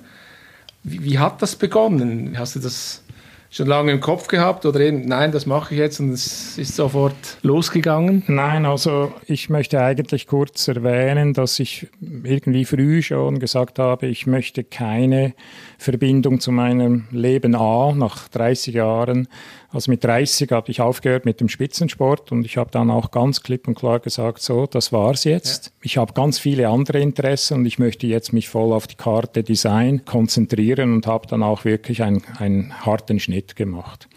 Wie, 0.84 1.02
wie 1.02 1.18
hat 1.18 1.42
das 1.42 1.56
begonnen? 1.56 2.38
Hast 2.38 2.54
du 2.54 2.60
das 2.60 3.02
schon 3.50 3.66
lange 3.66 3.90
im 3.90 4.00
Kopf 4.00 4.28
gehabt 4.28 4.64
oder 4.64 4.78
eben, 4.80 5.06
nein, 5.06 5.32
das 5.32 5.46
mache 5.46 5.74
ich 5.74 5.80
jetzt 5.80 5.98
und 5.98 6.10
es 6.10 6.56
ist 6.56 6.76
sofort 6.76 7.14
losgegangen? 7.42 8.22
Nein, 8.28 8.64
also 8.64 9.12
ich 9.26 9.50
möchte 9.50 9.80
eigentlich 9.82 10.28
kurz 10.28 10.68
erwähnen, 10.68 11.34
dass 11.34 11.58
ich 11.58 11.88
irgendwie 12.00 12.64
früh 12.64 13.02
schon 13.02 13.40
gesagt 13.40 13.78
habe, 13.78 14.06
ich 14.06 14.26
möchte 14.26 14.64
keine 14.64 15.34
Verbindung 15.78 16.40
zu 16.40 16.50
meinem 16.50 17.04
Leben 17.10 17.54
A 17.54 17.92
nach 17.92 18.28
30 18.28 18.74
Jahren 18.74 19.26
also 19.72 19.90
mit 19.90 20.04
30 20.04 20.50
habe 20.52 20.70
ich 20.70 20.80
aufgehört 20.80 21.24
mit 21.24 21.40
dem 21.40 21.48
Spitzensport 21.48 22.30
und 22.30 22.44
ich 22.44 22.58
habe 22.58 22.70
dann 22.70 22.90
auch 22.90 23.10
ganz 23.10 23.42
klipp 23.42 23.66
und 23.66 23.74
klar 23.74 24.00
gesagt, 24.00 24.42
so, 24.42 24.66
das 24.66 24.92
war's 24.92 25.24
jetzt. 25.24 25.66
Ja. 25.66 25.72
Ich 25.82 25.96
habe 25.96 26.12
ganz 26.12 26.38
viele 26.38 26.68
andere 26.68 27.00
Interessen 27.00 27.58
und 27.58 27.66
ich 27.66 27.78
möchte 27.78 28.06
jetzt 28.06 28.32
mich 28.32 28.48
voll 28.48 28.72
auf 28.72 28.86
die 28.86 28.96
Karte 28.96 29.42
Design 29.42 30.04
konzentrieren 30.04 30.92
und 30.92 31.06
habe 31.06 31.26
dann 31.26 31.42
auch 31.42 31.64
wirklich 31.64 32.02
einen, 32.02 32.22
einen 32.38 32.84
harten 32.84 33.18
Schnitt 33.18 33.56
gemacht. 33.56 34.08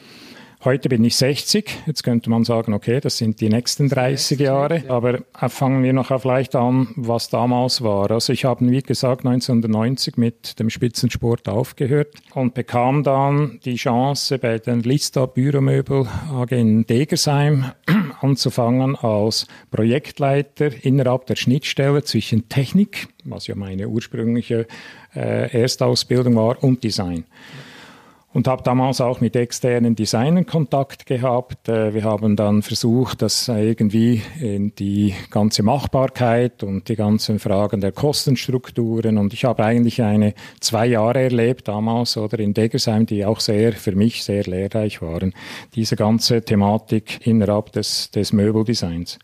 Heute 0.65 0.89
bin 0.89 1.03
ich 1.03 1.15
60. 1.15 1.84
Jetzt 1.86 2.03
könnte 2.03 2.31
man 2.31 2.43
sagen, 2.43 2.74
okay, 2.74 3.00
das 3.00 3.19
sind 3.19 3.39
die 3.39 3.50
nächsten 3.50 3.88
30 3.88 4.39
Jahre. 4.39 4.84
Aber 4.88 5.19
äh, 5.39 5.48
fangen 5.48 5.84
wir 5.84 5.93
noch 5.93 6.07
vielleicht 6.19 6.55
an, 6.55 6.88
was 6.95 7.29
damals 7.29 7.84
war. 7.84 8.10
Also 8.10 8.34
ich 8.34 8.45
habe, 8.45 8.67
wie 8.67 8.81
gesagt, 8.81 9.27
1990 9.27 10.17
mit 10.17 10.60
dem 10.60 10.72
Spitzensport 10.72 11.48
aufgehört 11.48 12.15
und 12.34 12.55
bekam 12.55 13.03
dann 13.03 13.60
die 13.63 13.75
Chance, 13.75 14.39
bei 14.39 14.57
den 14.57 14.81
Lista 14.81 15.27
Büromöbel 15.27 16.07
AG 16.31 16.51
in 16.51 16.88
Degersheim 16.88 17.65
anzufangen 18.22 18.95
als 18.95 19.45
Projektleiter 19.69 20.72
innerhalb 20.84 21.27
der 21.27 21.36
Schnittstelle 21.36 22.03
zwischen 22.05 22.50
Technik, 22.50 23.10
was 23.24 23.45
ja 23.45 23.53
meine 23.53 23.88
ursprüngliche 23.88 24.65
äh, 25.15 25.62
Erstausbildung 25.62 26.36
war, 26.36 26.63
und 26.63 26.84
Design 26.84 27.24
und 28.35 28.49
habe 28.49 28.63
damals 28.63 28.99
auch 28.99 29.21
mit 29.21 29.37
externen 29.37 29.95
Designern 29.95 30.45
Kontakt 30.45 31.05
gehabt. 31.05 31.69
Äh, 31.69 31.93
wir 31.93 32.03
haben 32.03 32.35
dann 32.35 32.63
versucht, 32.63 33.21
das 33.21 33.47
irgendwie 33.47 34.21
in 34.41 34.75
die 34.75 35.13
ganze 35.31 35.63
Machbarkeit 35.63 36.61
und 36.61 36.89
die 36.89 36.97
ganzen 36.97 37.39
Fragen 37.39 37.79
der 37.79 37.93
Kostenstrukturen 37.93 39.17
und 39.17 39.33
ich 39.33 39.45
habe 39.45 39.63
eigentlich 39.63 40.01
eine 40.01 40.33
zwei 40.59 40.85
Jahre 40.85 41.21
erlebt 41.21 41.69
damals 41.69 42.17
oder 42.17 42.37
in 42.39 42.53
Degersheim, 42.53 43.05
die 43.05 43.25
auch 43.25 43.39
sehr 43.39 43.71
für 43.71 43.93
mich 43.93 44.25
sehr 44.25 44.43
lehrreich 44.43 45.01
waren. 45.01 45.33
Diese 45.73 45.95
ganze 45.95 46.41
Thematik 46.41 47.25
innerhalb 47.25 47.71
des, 47.71 48.11
des 48.11 48.33
Möbeldesigns. 48.33 49.17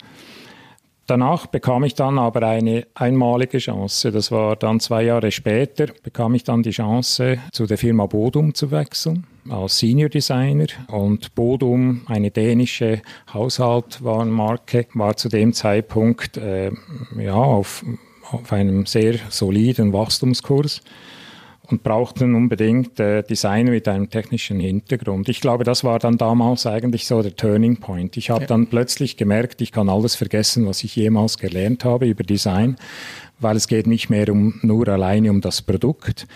Danach 1.08 1.48
bekam 1.48 1.84
ich 1.84 1.96
dann 1.96 2.18
aber 2.20 2.48
eine 2.48 2.88
einmalige 2.94 3.58
Chance. 3.58 4.12
Das 4.12 4.32
war 4.32 4.56
dann 4.56 4.80
zwei 4.80 5.04
Jahre 5.04 5.32
später, 5.32 5.88
bekam 6.04 6.36
ich 6.36 6.44
dann 6.44 6.64
die 6.64 6.72
Chance, 6.72 7.40
zu 7.52 7.66
der 7.66 7.78
Firma 7.78 8.06
Bodum 8.06 8.54
zu 8.54 8.72
wechseln 8.72 9.26
als 9.50 9.80
Senior 9.80 10.10
Designer 10.10 10.68
und 10.88 11.34
Bodum, 11.36 12.02
eine 12.08 12.32
dänische 12.32 13.02
Haushaltwarenmarke, 13.34 14.88
war 14.94 15.18
zu 15.18 15.30
dem 15.30 15.54
Zeitpunkt 15.54 16.38
äh, 16.38 16.72
ja, 17.18 17.34
auf, 17.34 17.84
auf 18.32 18.54
einem 18.54 18.86
sehr 18.86 19.16
soliden 19.30 19.94
Wachstumskurs 19.94 20.82
und 21.72 21.84
brauchten 21.84 22.36
unbedingt 22.36 23.00
äh, 23.00 23.24
Designer 23.24 23.72
mit 23.72 23.88
einem 23.88 24.10
technischen 24.10 24.60
Hintergrund. 24.60 25.30
Ich 25.30 25.42
glaube, 25.42 25.64
das 25.64 25.84
war 25.84 26.00
dann 26.00 26.18
damals 26.18 26.66
eigentlich 26.66 27.08
so 27.08 27.22
der 27.22 27.36
Turning 27.36 27.78
Point. 27.78 28.18
Ich 28.18 28.30
habe 28.30 28.42
ja. 28.42 28.48
dann 28.48 28.68
plötzlich 28.68 29.18
gemerkt, 29.18 29.62
ich 29.62 29.72
kann 29.72 29.90
alles 29.90 30.16
vergessen, 30.16 30.66
was 30.68 30.84
ich 30.84 30.96
jemals 30.96 31.38
gelernt 31.38 31.86
habe 31.86 32.08
über 32.08 32.24
Design, 32.24 32.76
weil 33.40 33.56
es 33.56 33.68
geht 33.68 33.88
nicht 33.88 34.10
mehr 34.10 34.30
um 34.30 34.60
nur 34.62 34.88
alleine 34.88 35.30
um 35.32 35.42
das 35.42 35.62
Produkt. 35.62 36.28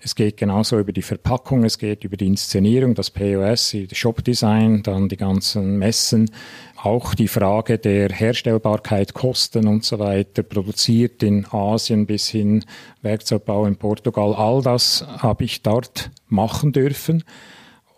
Es 0.00 0.14
geht 0.14 0.36
genauso 0.36 0.78
über 0.78 0.92
die 0.92 1.02
Verpackung, 1.02 1.64
es 1.64 1.76
geht 1.76 2.04
über 2.04 2.16
die 2.16 2.28
Inszenierung, 2.28 2.94
das 2.94 3.10
POS, 3.10 3.74
das 3.88 3.98
Shopdesign, 3.98 4.84
dann 4.84 5.08
die 5.08 5.16
ganzen 5.16 5.76
Messen, 5.76 6.30
auch 6.76 7.14
die 7.14 7.26
Frage 7.26 7.78
der 7.78 8.10
Herstellbarkeit, 8.10 9.12
Kosten 9.12 9.66
und 9.66 9.84
so 9.84 9.98
weiter, 9.98 10.44
produziert 10.44 11.24
in 11.24 11.46
Asien 11.50 12.06
bis 12.06 12.28
hin 12.28 12.64
Werkzeugbau 13.02 13.66
in 13.66 13.74
Portugal. 13.74 14.34
All 14.34 14.62
das 14.62 15.04
habe 15.18 15.42
ich 15.42 15.62
dort 15.62 16.12
machen 16.28 16.72
dürfen. 16.72 17.24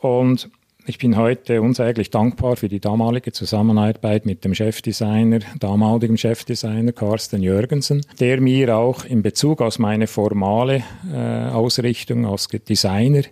Und 0.00 0.50
ich 0.90 0.98
bin 0.98 1.16
heute 1.16 1.62
unsäglich 1.62 2.10
dankbar 2.10 2.56
für 2.56 2.68
die 2.68 2.80
damalige 2.80 3.30
Zusammenarbeit 3.30 4.26
mit 4.26 4.44
dem 4.44 4.56
Chefdesigner, 4.56 5.38
damaligen 5.60 6.18
Chefdesigner 6.18 6.90
Carsten 6.90 7.44
Jürgensen, 7.44 8.04
der 8.18 8.40
mir 8.40 8.76
auch 8.76 9.04
in 9.04 9.22
Bezug 9.22 9.60
auf 9.60 9.78
meine 9.78 10.08
formale 10.08 10.82
äh, 11.14 11.44
Ausrichtung 11.50 12.26
als 12.26 12.48
Designer 12.48 13.22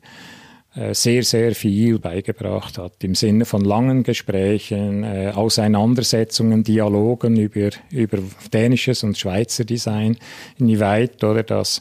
sehr, 0.92 1.22
sehr 1.22 1.54
viel 1.54 1.98
beigebracht 1.98 2.78
hat, 2.78 3.02
im 3.02 3.14
Sinne 3.14 3.44
von 3.46 3.64
langen 3.64 4.02
Gesprächen, 4.02 5.02
äh, 5.02 5.32
Auseinandersetzungen, 5.34 6.62
Dialogen 6.62 7.37
über, 7.37 7.70
über 7.90 8.18
dänisches 8.52 9.02
und 9.02 9.16
Schweizer 9.16 9.64
Design, 9.64 10.18
inwieweit 10.58 11.25
oder 11.25 11.42
das 11.42 11.80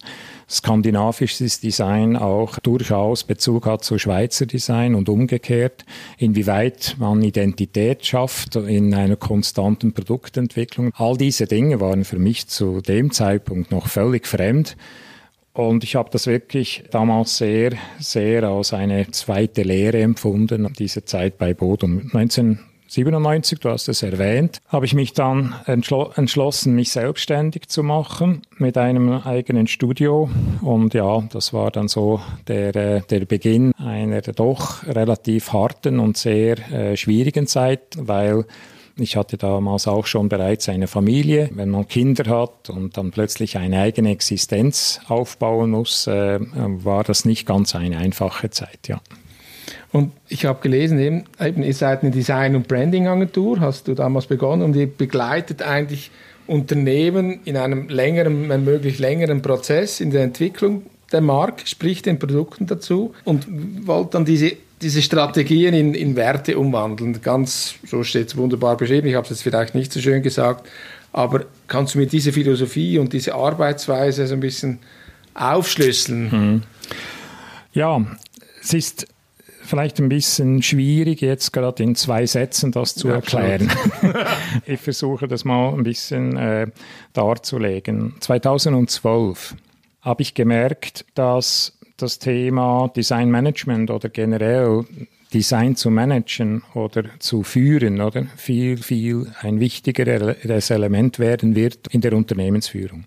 skandinavisches 0.49 1.59
Design 1.59 2.15
auch 2.15 2.57
durchaus 2.59 3.25
Bezug 3.25 3.65
hat 3.65 3.83
zu 3.83 3.99
Schweizer 3.99 4.45
Design 4.45 4.95
und 4.95 5.09
umgekehrt, 5.09 5.83
inwieweit 6.17 6.95
man 6.97 7.21
Identität 7.21 8.05
schafft 8.05 8.55
in 8.55 8.93
einer 8.93 9.17
konstanten 9.17 9.93
Produktentwicklung. 9.93 10.91
All 10.95 11.17
diese 11.17 11.45
Dinge 11.45 11.81
waren 11.81 12.05
für 12.05 12.19
mich 12.19 12.47
zu 12.47 12.81
dem 12.81 13.11
Zeitpunkt 13.11 13.71
noch 13.71 13.87
völlig 13.87 14.25
fremd. 14.25 14.77
Und 15.57 15.83
ich 15.83 15.95
habe 15.95 16.11
das 16.11 16.27
wirklich 16.27 16.83
damals 16.91 17.37
sehr, 17.37 17.71
sehr 17.97 18.43
als 18.43 18.73
eine 18.73 19.09
zweite 19.09 19.63
Lehre 19.63 19.99
empfunden, 20.01 20.71
diese 20.77 21.03
Zeit 21.03 21.39
bei 21.39 21.55
Bodum. 21.55 22.11
1997, 22.13 23.59
du 23.59 23.71
hast 23.71 23.89
es 23.89 24.03
erwähnt, 24.03 24.59
habe 24.67 24.85
ich 24.85 24.93
mich 24.93 25.13
dann 25.13 25.55
entschlo 25.65 26.11
entschlossen, 26.15 26.75
mich 26.75 26.91
selbstständig 26.91 27.69
zu 27.69 27.81
machen 27.81 28.43
mit 28.59 28.77
einem 28.77 29.11
eigenen 29.11 29.65
Studio. 29.65 30.29
Und 30.61 30.93
ja, 30.93 31.23
das 31.31 31.53
war 31.53 31.71
dann 31.71 31.87
so 31.87 32.21
der, 32.47 32.75
äh, 32.75 33.01
der 33.09 33.25
Beginn 33.25 33.73
einer 33.79 34.21
doch 34.21 34.85
relativ 34.85 35.53
harten 35.53 35.99
und 35.99 36.17
sehr 36.17 36.59
äh, 36.71 36.95
schwierigen 36.95 37.47
Zeit, 37.47 37.97
weil 37.97 38.45
ich 38.97 39.15
hatte 39.15 39.37
damals 39.37 39.87
auch 39.87 40.05
schon 40.05 40.29
bereits 40.29 40.69
eine 40.69 40.87
Familie. 40.87 41.49
Wenn 41.53 41.69
man 41.69 41.87
Kinder 41.87 42.25
hat 42.29 42.69
und 42.69 42.97
dann 42.97 43.11
plötzlich 43.11 43.57
eine 43.57 43.81
eigene 43.81 44.11
Existenz 44.11 44.99
aufbauen 45.07 45.71
muss, 45.71 46.07
äh, 46.07 46.39
war 46.39 47.03
das 47.03 47.25
nicht 47.25 47.45
ganz 47.45 47.75
eine 47.75 47.97
einfache 47.97 48.49
Zeit, 48.49 48.87
ja. 48.87 49.01
Und 49.91 50.11
ich 50.27 50.45
habe 50.45 50.59
gelesen, 50.61 50.99
eben, 50.99 51.23
eben, 51.39 51.63
ihr 51.63 51.73
seid 51.73 52.01
eine 52.03 52.11
Design- 52.11 52.55
und 52.55 52.67
Branding-Agentur, 52.67 53.59
hast 53.59 53.87
du 53.87 53.93
damals 53.93 54.27
begonnen 54.27 54.63
und 54.63 54.75
ihr 54.75 54.87
begleitet 54.87 55.61
eigentlich 55.61 56.11
Unternehmen 56.45 57.41
in 57.45 57.57
einem 57.57 57.89
längeren, 57.89 58.49
wenn 58.49 58.63
möglich 58.63 58.99
längeren 58.99 59.41
Prozess 59.41 59.99
in 59.99 60.11
der 60.11 60.23
Entwicklung 60.23 60.83
der 61.11 61.21
Marke, 61.21 61.67
sprich 61.67 62.01
den 62.01 62.19
Produkten 62.19 62.67
dazu 62.67 63.13
und 63.23 63.47
wollt 63.87 64.13
dann 64.13 64.25
diese 64.25 64.53
diese 64.81 65.01
Strategien 65.01 65.73
in, 65.73 65.93
in 65.93 66.15
Werte 66.15 66.57
umwandeln. 66.57 67.21
Ganz, 67.21 67.75
so 67.85 68.03
steht 68.03 68.27
es 68.27 68.37
wunderbar 68.37 68.77
beschrieben, 68.77 69.07
ich 69.07 69.15
habe 69.15 69.23
es 69.23 69.31
jetzt 69.31 69.43
vielleicht 69.43 69.75
nicht 69.75 69.91
so 69.91 69.99
schön 69.99 70.21
gesagt, 70.21 70.67
aber 71.13 71.45
kannst 71.67 71.95
du 71.95 71.99
mir 71.99 72.07
diese 72.07 72.31
Philosophie 72.31 72.99
und 72.99 73.13
diese 73.13 73.33
Arbeitsweise 73.33 74.27
so 74.27 74.33
ein 74.33 74.39
bisschen 74.39 74.79
aufschlüsseln? 75.33 76.29
Mhm. 76.29 76.63
Ja, 77.73 78.05
es 78.61 78.73
ist 78.73 79.07
vielleicht 79.63 79.99
ein 79.99 80.09
bisschen 80.09 80.61
schwierig, 80.63 81.21
jetzt 81.21 81.51
gerade 81.53 81.83
in 81.83 81.95
zwei 81.95 82.25
Sätzen 82.25 82.71
das 82.71 82.95
zu 82.95 83.09
ja, 83.09 83.15
erklären. 83.15 83.71
ich 84.65 84.79
versuche 84.79 85.27
das 85.27 85.43
mal 85.43 85.73
ein 85.73 85.83
bisschen 85.83 86.37
äh, 86.37 86.67
darzulegen. 87.13 88.15
2012 88.19 89.55
habe 90.01 90.21
ich 90.21 90.33
gemerkt, 90.33 91.05
dass 91.15 91.76
das 91.97 92.19
Thema 92.19 92.91
Design 92.95 93.29
Management 93.31 93.89
oder 93.89 94.09
generell 94.09 94.85
Design 95.33 95.75
zu 95.75 95.89
managen 95.91 96.63
oder 96.73 97.03
zu 97.19 97.43
führen, 97.43 97.99
oder? 97.99 98.27
Viel, 98.37 98.77
viel 98.77 99.27
ein 99.41 99.59
wichtigeres 99.59 100.69
Element 100.69 101.19
werden 101.19 101.55
wird 101.55 101.87
in 101.87 102.01
der 102.01 102.13
Unternehmensführung. 102.13 103.05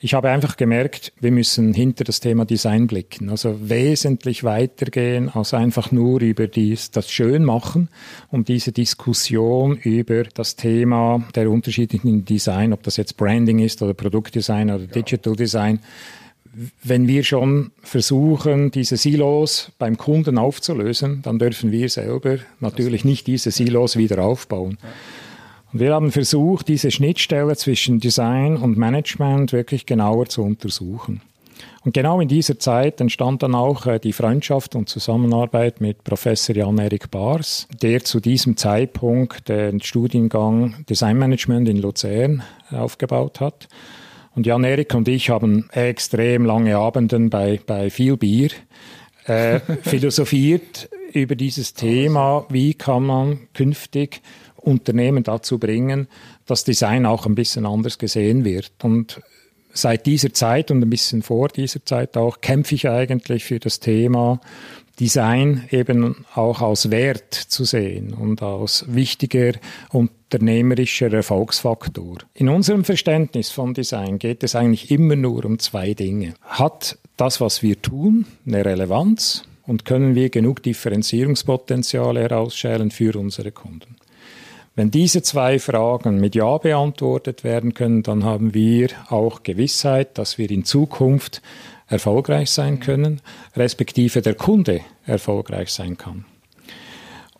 Ich 0.00 0.12
habe 0.12 0.28
einfach 0.28 0.58
gemerkt, 0.58 1.14
wir 1.20 1.30
müssen 1.30 1.72
hinter 1.72 2.04
das 2.04 2.20
Thema 2.20 2.44
Design 2.44 2.86
blicken, 2.88 3.30
also 3.30 3.70
wesentlich 3.70 4.44
weitergehen 4.44 5.30
als 5.30 5.54
einfach 5.54 5.92
nur 5.92 6.20
über 6.20 6.46
dies, 6.46 6.90
das 6.90 7.10
Schönmachen, 7.10 7.88
um 8.30 8.44
diese 8.44 8.70
Diskussion 8.70 9.78
über 9.78 10.24
das 10.24 10.56
Thema 10.56 11.26
der 11.34 11.50
unterschiedlichen 11.50 12.24
Design, 12.24 12.74
ob 12.74 12.82
das 12.82 12.98
jetzt 12.98 13.16
Branding 13.16 13.60
ist 13.60 13.80
oder 13.80 13.94
Produktdesign 13.94 14.70
oder 14.70 14.86
Digital 14.86 15.36
Design, 15.36 15.80
wenn 16.82 17.08
wir 17.08 17.24
schon 17.24 17.72
versuchen, 17.82 18.70
diese 18.70 18.96
Silos 18.96 19.72
beim 19.78 19.96
Kunden 19.96 20.38
aufzulösen, 20.38 21.22
dann 21.22 21.38
dürfen 21.38 21.72
wir 21.72 21.88
selber 21.88 22.38
natürlich 22.60 23.04
nicht 23.04 23.26
diese 23.26 23.50
Silos 23.50 23.96
wieder 23.96 24.24
aufbauen. 24.24 24.78
Und 25.72 25.80
wir 25.80 25.92
haben 25.92 26.12
versucht, 26.12 26.68
diese 26.68 26.90
Schnittstelle 26.90 27.56
zwischen 27.56 27.98
Design 27.98 28.56
und 28.56 28.76
Management 28.76 29.52
wirklich 29.52 29.86
genauer 29.86 30.26
zu 30.26 30.42
untersuchen. 30.42 31.20
Und 31.84 31.92
genau 31.92 32.20
in 32.20 32.28
dieser 32.28 32.58
Zeit 32.58 33.00
entstand 33.00 33.42
dann 33.42 33.54
auch 33.54 33.86
äh, 33.86 33.98
die 33.98 34.12
Freundschaft 34.12 34.74
und 34.74 34.88
Zusammenarbeit 34.88 35.80
mit 35.80 36.02
Professor 36.02 36.56
Jan-Erik 36.56 37.10
Bars, 37.10 37.68
der 37.82 38.04
zu 38.04 38.20
diesem 38.20 38.56
Zeitpunkt 38.56 39.48
den 39.48 39.80
Studiengang 39.82 40.84
Designmanagement 40.88 41.68
in 41.68 41.76
Luzern 41.78 42.42
aufgebaut 42.70 43.40
hat. 43.40 43.68
Und 44.34 44.46
Jan-Erik 44.46 44.94
und 44.94 45.06
ich 45.08 45.30
haben 45.30 45.68
extrem 45.70 46.44
lange 46.44 46.76
Abenden 46.76 47.30
bei, 47.30 47.60
bei 47.64 47.90
viel 47.90 48.16
Bier 48.16 48.50
äh, 49.26 49.60
philosophiert 49.82 50.88
über 51.12 51.36
dieses 51.36 51.74
Thema, 51.74 52.44
wie 52.48 52.74
kann 52.74 53.04
man 53.04 53.48
künftig 53.54 54.20
Unternehmen 54.56 55.22
dazu 55.22 55.58
bringen, 55.58 56.08
dass 56.46 56.64
Design 56.64 57.06
auch 57.06 57.26
ein 57.26 57.34
bisschen 57.34 57.66
anders 57.66 57.98
gesehen 57.98 58.44
wird. 58.44 58.72
Und 58.82 59.20
seit 59.72 60.06
dieser 60.06 60.32
Zeit 60.32 60.70
und 60.70 60.82
ein 60.82 60.90
bisschen 60.90 61.22
vor 61.22 61.48
dieser 61.48 61.84
Zeit 61.84 62.16
auch 62.16 62.40
kämpfe 62.40 62.74
ich 62.74 62.88
eigentlich 62.88 63.44
für 63.44 63.60
das 63.60 63.80
Thema 63.80 64.40
Design 65.00 65.64
eben 65.70 66.24
auch 66.34 66.60
als 66.60 66.90
Wert 66.90 67.34
zu 67.34 67.64
sehen 67.64 68.14
und 68.14 68.42
als 68.42 68.84
wichtiger 68.88 69.52
unternehmerischer 69.90 71.12
Erfolgsfaktor. 71.12 72.18
In 72.34 72.48
unserem 72.48 72.84
Verständnis 72.84 73.50
von 73.50 73.74
Design 73.74 74.18
geht 74.18 74.44
es 74.44 74.54
eigentlich 74.54 74.90
immer 74.90 75.16
nur 75.16 75.44
um 75.44 75.58
zwei 75.58 75.94
Dinge. 75.94 76.34
Hat 76.42 76.98
das, 77.16 77.40
was 77.40 77.62
wir 77.62 77.80
tun, 77.80 78.26
eine 78.46 78.64
Relevanz 78.64 79.42
und 79.66 79.84
können 79.84 80.14
wir 80.14 80.30
genug 80.30 80.62
Differenzierungspotenziale 80.62 82.20
herausschälen 82.20 82.90
für 82.90 83.18
unsere 83.18 83.50
Kunden? 83.50 83.96
Wenn 84.76 84.90
diese 84.90 85.22
zwei 85.22 85.60
Fragen 85.60 86.20
mit 86.20 86.34
Ja 86.34 86.58
beantwortet 86.58 87.44
werden 87.44 87.74
können, 87.74 88.02
dann 88.02 88.24
haben 88.24 88.54
wir 88.54 88.88
auch 89.08 89.44
Gewissheit, 89.44 90.18
dass 90.18 90.36
wir 90.36 90.50
in 90.50 90.64
Zukunft 90.64 91.42
erfolgreich 91.86 92.50
sein 92.50 92.80
können, 92.80 93.20
respektive 93.56 94.22
der 94.22 94.34
Kunde 94.34 94.80
erfolgreich 95.06 95.70
sein 95.70 95.96
kann. 95.98 96.24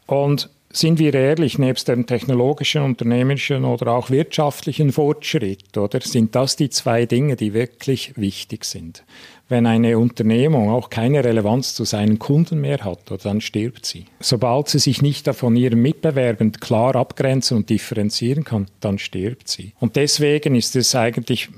Und 0.07 0.51
sind 0.77 0.99
wir 0.99 1.15
ehrlich, 1.15 1.57
nebst 1.57 1.87
dem 1.87 2.05
technologischen, 2.05 2.83
unternehmerischen 2.83 3.65
oder 3.65 3.93
auch 3.93 4.11
wirtschaftlichen 4.11 4.91
Fortschritt, 4.91 5.79
oder 5.79 6.01
sind 6.01 6.35
das 6.35 6.57
die 6.57 6.69
zwei 6.69 7.07
Dinge, 7.07 7.37
die 7.37 7.55
wirklich 7.55 8.17
wichtig 8.17 8.65
sind? 8.65 9.05
Wenn 9.49 9.67
eine 9.67 9.99
Unternehmung 9.99 10.71
auch 10.71 10.91
keine 10.91 11.23
Relevanz 11.23 11.75
zu 11.75 11.85
seinen 11.85 12.19
Kunden 12.19 12.61
mehr 12.61 12.79
hat, 12.79 13.13
oder 13.13 13.23
dann 13.23 13.41
stirbt 13.41 13.87
sie. 13.87 14.07
Sobald 14.19 14.69
sie 14.69 14.81
sich 14.81 15.01
nicht 15.01 15.29
von 15.29 15.55
ihren 15.55 15.81
Mitbewerbern 15.81 16.51
klar 16.51 16.97
abgrenzen 16.97 17.59
und 17.59 17.71
differenzieren 17.71 18.43
kann, 18.43 18.67
dann 18.81 18.99
stirbt 18.99 19.47
sie. 19.47 19.75
Und 19.79 19.95
deswegen 19.95 20.57
ist 20.57 20.75
es 20.75 20.97
eigentlich 20.97 21.51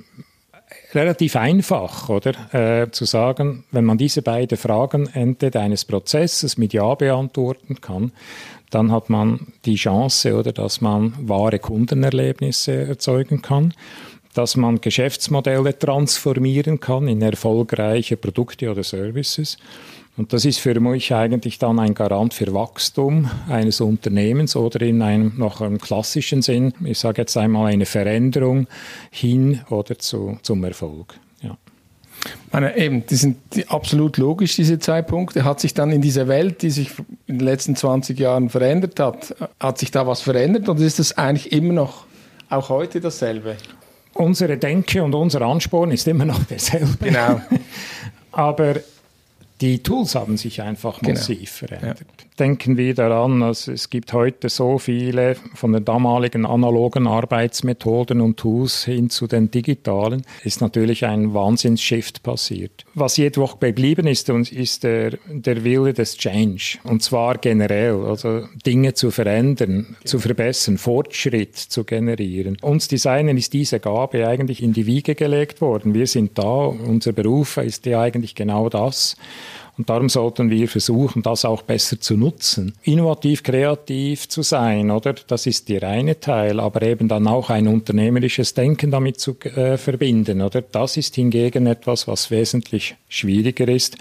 relativ 0.97 1.37
einfach, 1.37 2.09
oder? 2.09 2.33
Äh, 2.55 2.91
zu 2.91 3.05
sagen, 3.05 3.65
wenn 3.71 3.85
man 3.85 3.99
diese 3.99 4.23
beiden 4.23 4.59
Fragen 4.59 5.09
Ende 5.13 5.59
eines 5.61 5.85
Prozesses 5.85 6.57
mit 6.57 6.73
Ja 6.73 6.95
beantworten 6.95 7.81
kann, 7.81 8.13
dann 8.71 8.91
hat 8.91 9.11
man 9.11 9.53
die 9.65 9.77
Chance, 9.77 10.35
oder, 10.35 10.53
dass 10.53 10.81
man 10.81 11.15
wahre 11.21 11.59
Kundenerlebnisse 11.59 12.89
erzeugen 12.89 13.43
kann, 13.43 13.75
dass 14.35 14.57
man 14.57 14.81
Geschäftsmodelle 14.81 15.79
transformieren 15.79 16.81
kann 16.81 17.09
in 17.09 17.23
erfolgreiche 17.23 18.17
Produkte 18.17 18.71
oder 18.71 18.83
Services 18.83 19.57
und 20.17 20.33
das 20.33 20.45
ist 20.45 20.59
für 20.59 20.79
mich 20.81 21.13
eigentlich 21.15 21.59
dann 21.59 21.79
ein 21.79 21.95
Garant 21.95 22.33
für 22.33 22.53
Wachstum 22.55 23.31
eines 23.49 23.81
Unternehmens 23.81 24.57
oder 24.57 24.81
in 24.81 25.03
einem 25.03 25.35
noch 25.37 25.61
einem 25.61 25.79
klassischen 25.79 26.43
Sinn, 26.43 26.73
ich 26.85 26.99
sage 26.99 27.23
jetzt 27.23 27.37
einmal 27.37 27.73
eine 27.73 27.87
Veränderung 27.87 28.67
hin 29.11 29.61
oder 29.69 29.99
zu, 29.99 30.39
zum 30.43 30.65
Erfolg. 30.65 31.15
Ja. 31.43 31.59
Meine, 32.51 32.77
eben, 32.79 33.07
die 33.07 33.17
sind 33.17 33.37
absolut 33.69 34.17
logisch, 34.17 34.57
diese 34.57 34.79
Zeitpunkte. 34.79 35.45
Hat 35.45 35.61
sich 35.61 35.75
dann 35.75 35.93
in 35.93 36.01
dieser 36.01 36.29
Welt, 36.29 36.63
die 36.63 36.71
sich 36.71 36.93
in 37.27 37.39
den 37.39 37.45
letzten 37.45 37.77
20 37.77 38.19
Jahren 38.19 38.49
verändert 38.49 38.99
hat, 38.99 39.35
hat 39.61 39.79
sich 39.79 39.91
da 39.91 40.07
was 40.07 40.23
verändert 40.23 40.69
oder 40.69 40.81
ist 40.81 40.99
das 40.99 41.19
eigentlich 41.19 41.53
immer 41.53 41.75
noch 41.75 42.07
auch 42.49 42.71
heute 42.71 43.01
dasselbe? 43.01 43.57
Unsere 44.15 44.57
Denke 44.57 45.03
und 45.03 45.15
unser 45.15 45.43
Ansporn 45.43 45.91
ist 45.91 46.09
immer 46.09 46.25
noch 46.25 46.43
derselbe. 46.45 46.97
Genau. 47.03 47.41
Aber 48.33 48.77
die 49.61 49.83
Tools 49.83 50.15
haben 50.15 50.37
sich 50.37 50.63
einfach 50.63 51.01
genau. 51.01 51.11
massiv 51.11 51.61
genau. 51.61 51.81
verändert. 51.81 52.01
Ja. 52.01 52.25
Denken 52.39 52.77
wir 52.77 52.95
daran, 52.95 53.43
also 53.43 53.73
es 53.73 53.91
gibt 53.91 54.13
heute 54.13 54.49
so 54.49 54.79
viele 54.79 55.37
von 55.55 55.73
den 55.73 55.85
damaligen 55.85 56.47
analogen 56.47 57.07
Arbeitsmethoden 57.07 58.21
und 58.21 58.39
Tools 58.39 58.85
hin 58.85 59.11
zu 59.11 59.27
den 59.27 59.51
digitalen, 59.51 60.23
ist 60.45 60.61
natürlich 60.61 61.05
ein 61.05 61.35
Wahnsinnsshift 61.35 62.23
passiert. 62.23 62.86
Was 62.99 63.19
jedoch 63.19 63.61
geblieben 63.61 64.07
ist, 64.07 64.31
ist 64.31 64.83
der, 64.83 65.19
der 65.29 65.65
Wille 65.65 65.93
des 65.93 66.17
Change. 66.17 66.79
Und 66.83 67.03
zwar 67.03 67.37
generell, 67.37 68.03
also 68.07 68.49
Dinge 68.65 68.95
zu 68.95 69.11
verändern, 69.11 69.97
zu 70.05 70.19
verbessern, 70.19 70.79
Fortschritt 70.79 71.57
zu 71.57 71.85
generieren. 71.85 72.57
Uns 72.63 72.89
Designern 72.89 73.37
ist 73.37 73.53
diese 73.53 73.81
Gabe 73.81 74.27
eigentlich 74.27 74.63
in 74.63 74.73
die 74.73 74.87
Wiege 74.87 75.15
gelegt 75.15 75.61
worden. 75.61 75.93
Wir 75.93 76.07
sind 76.07 76.39
da, 76.39 76.65
unser 76.69 77.13
Beruf 77.13 77.59
ist 77.59 77.85
ja 77.85 78.01
eigentlich 78.01 78.35
genau 78.35 78.71
das. 78.71 79.19
Und 79.79 79.91
darum 79.91 80.09
sollten 80.09 80.49
wir 80.51 80.69
versuchen, 80.69 81.23
das 81.23 81.45
auch 81.45 81.63
besser 81.63 82.01
zu 82.01 82.17
nutzen. 82.17 82.75
Innovativ, 82.83 83.43
kreativ 83.43 84.29
zu 84.29 84.43
sein, 84.43 84.91
oder? 84.91 85.15
Das 85.27 85.47
ist 85.47 85.69
der 85.69 85.83
eine 85.83 86.19
Teil, 86.19 86.61
aber 86.61 86.83
eben 86.83 87.09
dann 87.09 87.27
auch 87.27 87.51
ein 87.51 87.69
unternehmerisches 87.69 88.55
Denken 88.55 88.91
damit 88.91 89.21
zu 89.21 89.37
äh, 89.41 89.77
verbinden, 89.77 90.41
oder? 90.41 90.63
Das 90.63 90.97
ist 90.97 91.15
hingegen 91.17 91.67
etwas, 91.67 92.09
was 92.09 92.31
wesentlich 92.31 92.97
schwieriger 93.09 93.69
ist. 93.69 93.99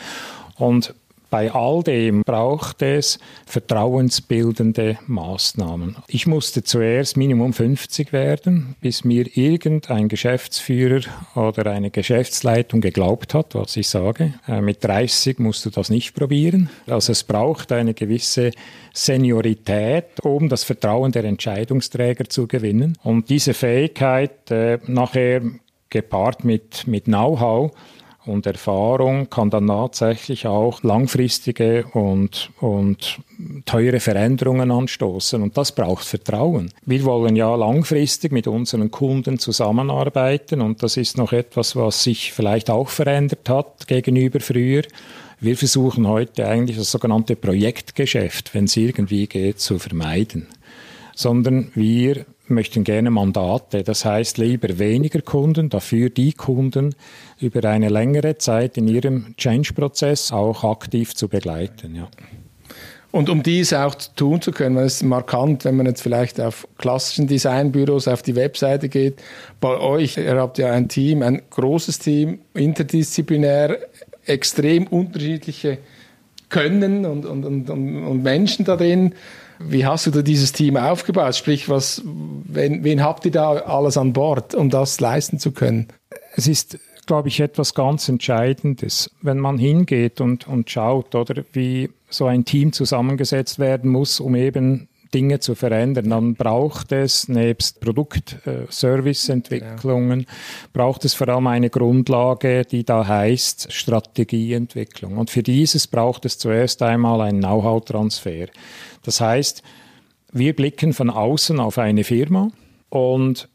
Und 0.57 0.93
bei 1.35 1.51
all 1.51 1.83
dem 1.83 2.21
braucht 2.21 2.81
es 2.81 3.19
vertrauensbildende 3.45 4.99
Maßnahmen. 5.05 5.97
Ich 6.07 6.27
musste 6.27 6.63
zuerst 6.63 7.17
Minimum 7.17 7.51
50 7.51 8.13
werden, 8.13 8.77
bis 8.79 9.03
mir 9.03 9.25
irgendein 9.35 10.07
Geschäftsführer 10.07 11.01
oder 11.35 11.69
eine 11.69 11.91
Geschäftsleitung 11.91 12.79
geglaubt 12.79 13.33
hat, 13.33 13.53
was 13.53 13.75
ich 13.75 13.89
sage. 13.89 14.35
Äh, 14.47 14.61
mit 14.61 14.81
30 14.81 15.39
musst 15.39 15.65
du 15.65 15.71
das 15.71 15.89
nicht 15.89 16.13
probieren. 16.13 16.69
Also 16.87 17.11
es 17.11 17.25
braucht 17.25 17.73
eine 17.73 17.93
gewisse 17.93 18.51
Seniorität, 18.93 20.21
um 20.21 20.47
das 20.47 20.63
Vertrauen 20.63 21.11
der 21.11 21.25
Entscheidungsträger 21.25 22.29
zu 22.29 22.47
gewinnen. 22.47 22.97
Und 23.03 23.29
diese 23.29 23.53
Fähigkeit 23.53 24.49
äh, 24.51 24.79
nachher 24.87 25.41
gepaart 25.89 26.45
mit, 26.45 26.87
mit 26.87 27.03
Know-how 27.03 27.73
und 28.25 28.45
Erfahrung 28.45 29.29
kann 29.29 29.49
dann 29.49 29.67
tatsächlich 29.67 30.47
auch 30.47 30.83
langfristige 30.83 31.85
und, 31.93 32.49
und 32.59 33.19
teure 33.65 33.99
Veränderungen 33.99 34.71
anstoßen. 34.71 35.41
Und 35.41 35.57
das 35.57 35.73
braucht 35.73 36.05
Vertrauen. 36.05 36.71
Wir 36.85 37.03
wollen 37.03 37.35
ja 37.35 37.55
langfristig 37.55 38.31
mit 38.31 38.47
unseren 38.47 38.91
Kunden 38.91 39.39
zusammenarbeiten 39.39 40.61
und 40.61 40.83
das 40.83 40.97
ist 40.97 41.17
noch 41.17 41.33
etwas, 41.33 41.75
was 41.75 42.03
sich 42.03 42.33
vielleicht 42.33 42.69
auch 42.69 42.89
verändert 42.89 43.47
hat 43.49 43.87
gegenüber 43.87 44.39
früher. 44.39 44.83
Wir 45.39 45.57
versuchen 45.57 46.07
heute 46.07 46.47
eigentlich 46.47 46.77
das 46.77 46.91
sogenannte 46.91 47.35
Projektgeschäft, 47.35 48.53
wenn 48.53 48.65
es 48.65 48.77
irgendwie 48.77 49.27
geht, 49.27 49.59
zu 49.59 49.79
vermeiden 49.79 50.47
sondern 51.15 51.71
wir 51.73 52.25
möchten 52.47 52.83
gerne 52.83 53.11
Mandate. 53.11 53.83
Das 53.83 54.05
heißt 54.05 54.37
lieber 54.37 54.79
weniger 54.79 55.21
Kunden, 55.21 55.69
dafür 55.69 56.09
die 56.09 56.33
Kunden 56.33 56.95
über 57.39 57.67
eine 57.69 57.89
längere 57.89 58.37
Zeit 58.37 58.77
in 58.77 58.87
ihrem 58.87 59.35
Change-Prozess 59.37 60.31
auch 60.31 60.63
aktiv 60.63 61.15
zu 61.15 61.27
begleiten. 61.27 61.95
Ja. 61.95 62.07
Und 63.15 63.29
um 63.29 63.43
dies 63.43 63.71
auch 63.71 63.95
tun 63.95 64.41
zu 64.41 64.51
können, 64.51 64.75
man 64.75 64.83
ist 64.83 65.01
markant, 65.01 65.63
wenn 65.63 65.77
man 65.77 65.85
jetzt 65.85 66.01
vielleicht 66.01 66.41
auf 66.41 66.67
klassischen 66.77 67.27
Designbüros 67.27 68.09
auf 68.09 68.21
die 68.21 68.35
Webseite 68.35 68.89
geht. 68.89 69.21
Bei 69.61 69.77
euch, 69.79 70.17
ihr 70.17 70.35
habt 70.35 70.57
ja 70.57 70.73
ein 70.73 70.89
Team, 70.89 71.21
ein 71.21 71.41
großes 71.49 71.99
Team, 71.99 72.39
interdisziplinär, 72.53 73.77
extrem 74.25 74.87
unterschiedliche 74.87 75.77
Können 76.49 77.05
und, 77.05 77.25
und, 77.25 77.45
und, 77.45 77.69
und 77.69 78.21
Menschen 78.21 78.65
da 78.65 78.75
drin. 78.75 79.15
Wie 79.59 79.85
hast 79.85 80.05
du 80.05 80.11
da 80.11 80.21
dieses 80.21 80.51
Team 80.51 80.77
aufgebaut? 80.77 81.35
Sprich, 81.35 81.69
was, 81.69 82.01
wen, 82.05 82.83
wen 82.83 83.03
habt 83.03 83.25
ihr 83.25 83.31
da 83.31 83.53
alles 83.53 83.97
an 83.97 84.13
Bord, 84.13 84.53
um 84.55 84.69
das 84.69 84.99
leisten 84.99 85.39
zu 85.39 85.51
können? 85.51 85.87
Es 86.35 86.47
ist 86.47 86.77
glaube 87.05 87.27
ich, 87.27 87.39
etwas 87.39 87.73
ganz 87.73 88.09
Entscheidendes, 88.09 89.11
wenn 89.21 89.39
man 89.39 89.57
hingeht 89.57 90.21
und, 90.21 90.47
und 90.47 90.69
schaut, 90.69 91.15
oder 91.15 91.43
wie 91.53 91.89
so 92.09 92.25
ein 92.25 92.45
Team 92.45 92.73
zusammengesetzt 92.73 93.59
werden 93.59 93.91
muss, 93.91 94.19
um 94.19 94.35
eben 94.35 94.87
Dinge 95.15 95.39
zu 95.39 95.55
verändern, 95.55 96.09
dann 96.09 96.35
braucht 96.35 96.91
es 96.91 97.29
nebst 97.29 97.79
Produkt, 97.79 98.35
äh, 98.45 98.65
braucht 100.73 101.05
es 101.05 101.13
vor 101.13 101.29
allem 101.29 101.47
eine 101.47 101.69
Grundlage, 101.69 102.65
die 102.65 102.83
da 102.83 103.07
heißt 103.07 103.71
Strategieentwicklung. 103.71 105.17
Und 105.17 105.29
für 105.29 105.41
dieses 105.41 105.87
braucht 105.87 106.25
es 106.25 106.37
zuerst 106.37 106.81
einmal 106.81 107.21
einen 107.21 107.39
Know-how-Transfer. 107.39 108.47
Das 109.03 109.21
heißt, 109.21 109.63
wir 110.33 110.53
blicken 110.53 110.91
von 110.91 111.09
außen 111.09 111.61
auf 111.61 111.77
eine 111.77 112.03
Firma 112.03 112.51
und 112.89 113.47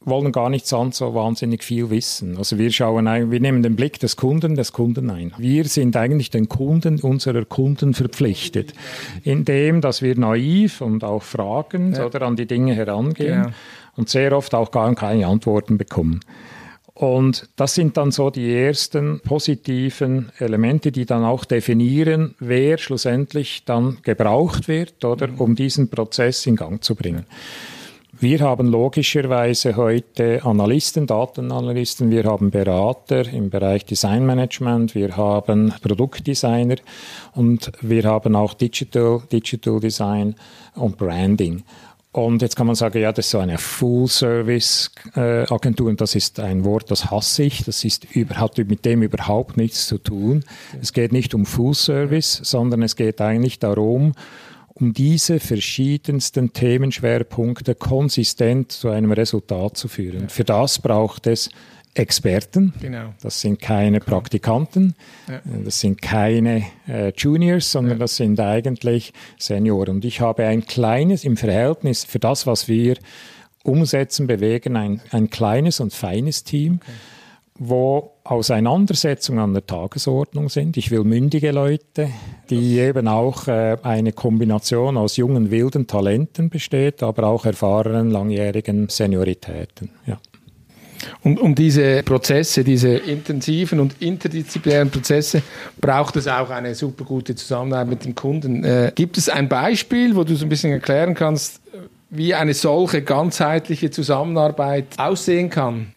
wollen 0.00 0.32
gar 0.32 0.48
nicht 0.48 0.66
so 0.66 0.78
wahnsinnig 0.78 1.64
viel 1.64 1.90
wissen. 1.90 2.38
Also 2.38 2.58
wir 2.58 2.70
schauen, 2.70 3.06
wir 3.30 3.40
nehmen 3.40 3.62
den 3.62 3.76
Blick 3.76 3.98
des 3.98 4.16
Kunden, 4.16 4.54
des 4.54 4.72
Kunden 4.72 5.10
ein. 5.10 5.32
Wir 5.38 5.64
sind 5.64 5.96
eigentlich 5.96 6.30
den 6.30 6.48
Kunden 6.48 7.00
unserer 7.00 7.44
Kunden 7.44 7.94
verpflichtet, 7.94 8.74
indem, 9.24 9.80
dass 9.80 10.02
wir 10.02 10.16
naiv 10.16 10.80
und 10.80 11.04
auch 11.04 11.22
fragend 11.22 11.98
ja. 11.98 12.06
oder 12.06 12.22
an 12.22 12.36
die 12.36 12.46
Dinge 12.46 12.74
herangehen 12.74 13.44
ja. 13.44 13.50
und 13.96 14.08
sehr 14.08 14.32
oft 14.36 14.54
auch 14.54 14.70
gar 14.70 14.94
keine 14.94 15.26
Antworten 15.26 15.78
bekommen. 15.78 16.20
Und 16.98 17.48
das 17.54 17.76
sind 17.76 17.96
dann 17.96 18.10
so 18.10 18.28
die 18.28 18.52
ersten 18.52 19.20
positiven 19.20 20.32
Elemente, 20.38 20.90
die 20.90 21.06
dann 21.06 21.22
auch 21.22 21.44
definieren, 21.44 22.34
wer 22.40 22.76
schlussendlich 22.76 23.64
dann 23.64 23.98
gebraucht 24.02 24.66
wird, 24.66 25.04
oder, 25.04 25.28
um 25.38 25.54
diesen 25.54 25.90
Prozess 25.90 26.44
in 26.46 26.56
Gang 26.56 26.82
zu 26.82 26.96
bringen. 26.96 27.24
Wir 28.20 28.40
haben 28.40 28.66
logischerweise 28.66 29.76
heute 29.76 30.44
Analysten, 30.44 31.06
Datenanalysten, 31.06 32.10
wir 32.10 32.24
haben 32.24 32.50
Berater 32.50 33.32
im 33.32 33.48
Bereich 33.48 33.86
Designmanagement, 33.86 34.96
wir 34.96 35.16
haben 35.16 35.72
Produktdesigner 35.80 36.78
und 37.36 37.70
wir 37.80 38.02
haben 38.02 38.34
auch 38.34 38.54
Digital, 38.54 39.22
Digital 39.30 39.78
Design 39.78 40.34
und 40.74 40.98
Branding. 40.98 41.62
Und 42.10 42.42
jetzt 42.42 42.56
kann 42.56 42.66
man 42.66 42.74
sagen, 42.74 43.00
ja, 43.00 43.12
das 43.12 43.26
ist 43.26 43.30
so 43.30 43.38
eine 43.38 43.56
Full-Service-Agentur 43.56 45.88
und 45.88 46.00
das 46.00 46.16
ist 46.16 46.40
ein 46.40 46.64
Wort, 46.64 46.90
das 46.90 47.12
hasse 47.12 47.44
ich. 47.44 47.66
Das 47.66 47.84
ist, 47.84 48.08
hat 48.34 48.58
mit 48.58 48.84
dem 48.84 49.04
überhaupt 49.04 49.56
nichts 49.56 49.86
zu 49.86 49.98
tun. 49.98 50.42
Es 50.82 50.92
geht 50.92 51.12
nicht 51.12 51.34
um 51.34 51.46
Full-Service, 51.46 52.40
sondern 52.42 52.82
es 52.82 52.96
geht 52.96 53.20
eigentlich 53.20 53.60
darum, 53.60 54.14
um 54.80 54.92
diese 54.92 55.40
verschiedensten 55.40 56.52
Themenschwerpunkte 56.52 57.74
konsistent 57.74 58.72
zu 58.72 58.88
einem 58.88 59.12
Resultat 59.12 59.76
zu 59.76 59.88
führen. 59.88 60.22
Ja. 60.22 60.28
Für 60.28 60.44
das 60.44 60.78
braucht 60.78 61.26
es 61.26 61.50
Experten. 61.94 62.72
Genau. 62.80 63.14
Das 63.22 63.40
sind 63.40 63.60
keine 63.60 63.98
Praktikanten, 63.98 64.94
ja. 65.26 65.40
das 65.64 65.80
sind 65.80 66.00
keine 66.00 66.64
äh, 66.86 67.12
Juniors, 67.16 67.72
sondern 67.72 67.94
ja. 67.94 67.98
das 67.98 68.16
sind 68.16 68.38
eigentlich 68.38 69.12
Senioren. 69.38 69.96
Und 69.96 70.04
ich 70.04 70.20
habe 70.20 70.44
ein 70.44 70.64
kleines, 70.64 71.24
im 71.24 71.36
Verhältnis 71.36 72.04
für 72.04 72.20
das, 72.20 72.46
was 72.46 72.68
wir 72.68 72.98
umsetzen, 73.64 74.26
bewegen, 74.26 74.76
ein, 74.76 75.00
ein 75.10 75.28
kleines 75.28 75.80
und 75.80 75.92
feines 75.92 76.44
Team. 76.44 76.80
Okay 76.82 76.92
wo 77.58 78.12
Auseinandersetzungen 78.30 79.40
an 79.40 79.54
der 79.54 79.66
Tagesordnung 79.66 80.50
sind. 80.50 80.76
Ich 80.76 80.90
will 80.90 81.04
mündige 81.04 81.50
Leute, 81.50 82.10
die 82.50 82.78
eben 82.78 83.08
auch 83.08 83.48
äh, 83.48 83.78
eine 83.82 84.12
Kombination 84.12 84.98
aus 84.98 85.16
jungen, 85.16 85.50
wilden 85.50 85.86
Talenten 85.86 86.50
besteht, 86.50 87.02
aber 87.02 87.26
auch 87.26 87.46
erfahrenen, 87.46 88.10
langjährigen 88.10 88.88
Senioritäten. 88.90 89.90
Ja. 90.06 90.18
Und 91.22 91.40
um 91.40 91.54
diese 91.54 92.02
Prozesse, 92.02 92.64
diese 92.64 92.96
intensiven 92.96 93.80
und 93.80 94.02
interdisziplinären 94.02 94.90
Prozesse, 94.90 95.42
braucht 95.80 96.16
es 96.16 96.28
auch 96.28 96.50
eine 96.50 96.74
super 96.74 97.04
gute 97.04 97.34
Zusammenarbeit 97.34 97.88
mit 97.88 98.04
dem 98.04 98.14
Kunden. 98.14 98.62
Äh, 98.62 98.92
gibt 98.94 99.16
es 99.16 99.28
ein 99.28 99.48
Beispiel, 99.48 100.14
wo 100.16 100.24
du 100.24 100.34
so 100.34 100.44
ein 100.44 100.50
bisschen 100.50 100.72
erklären 100.72 101.14
kannst, 101.14 101.60
wie 102.10 102.34
eine 102.34 102.52
solche 102.52 103.00
ganzheitliche 103.02 103.90
Zusammenarbeit 103.90 104.86
aussehen 104.98 105.48
kann? 105.48 105.94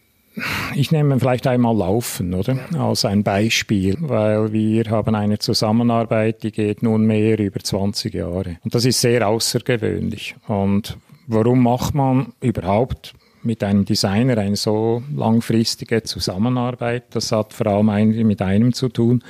Ich 0.74 0.90
nehme 0.90 1.18
vielleicht 1.18 1.46
einmal 1.46 1.76
Laufen, 1.76 2.32
oder? 2.34 2.58
Als 2.78 3.04
ein 3.04 3.22
Beispiel, 3.22 3.96
weil 4.00 4.52
wir 4.52 4.84
haben 4.90 5.14
eine 5.14 5.38
Zusammenarbeit, 5.38 6.42
die 6.42 6.52
geht 6.52 6.82
nunmehr 6.82 7.38
über 7.38 7.60
20 7.60 8.14
Jahre. 8.14 8.56
Und 8.64 8.74
das 8.74 8.84
ist 8.84 9.00
sehr 9.00 9.28
außergewöhnlich. 9.28 10.34
Und 10.48 10.96
warum 11.26 11.62
macht 11.62 11.94
man 11.94 12.32
überhaupt 12.40 13.14
mit 13.42 13.62
einem 13.62 13.84
Designer 13.84 14.38
eine 14.38 14.56
so 14.56 15.02
langfristige 15.14 16.02
Zusammenarbeit? 16.02 17.04
Das 17.10 17.32
hat 17.32 17.52
vor 17.52 17.66
allem 17.66 18.26
mit 18.26 18.40
einem 18.40 18.72
zu 18.72 18.88
tun. 18.88 19.22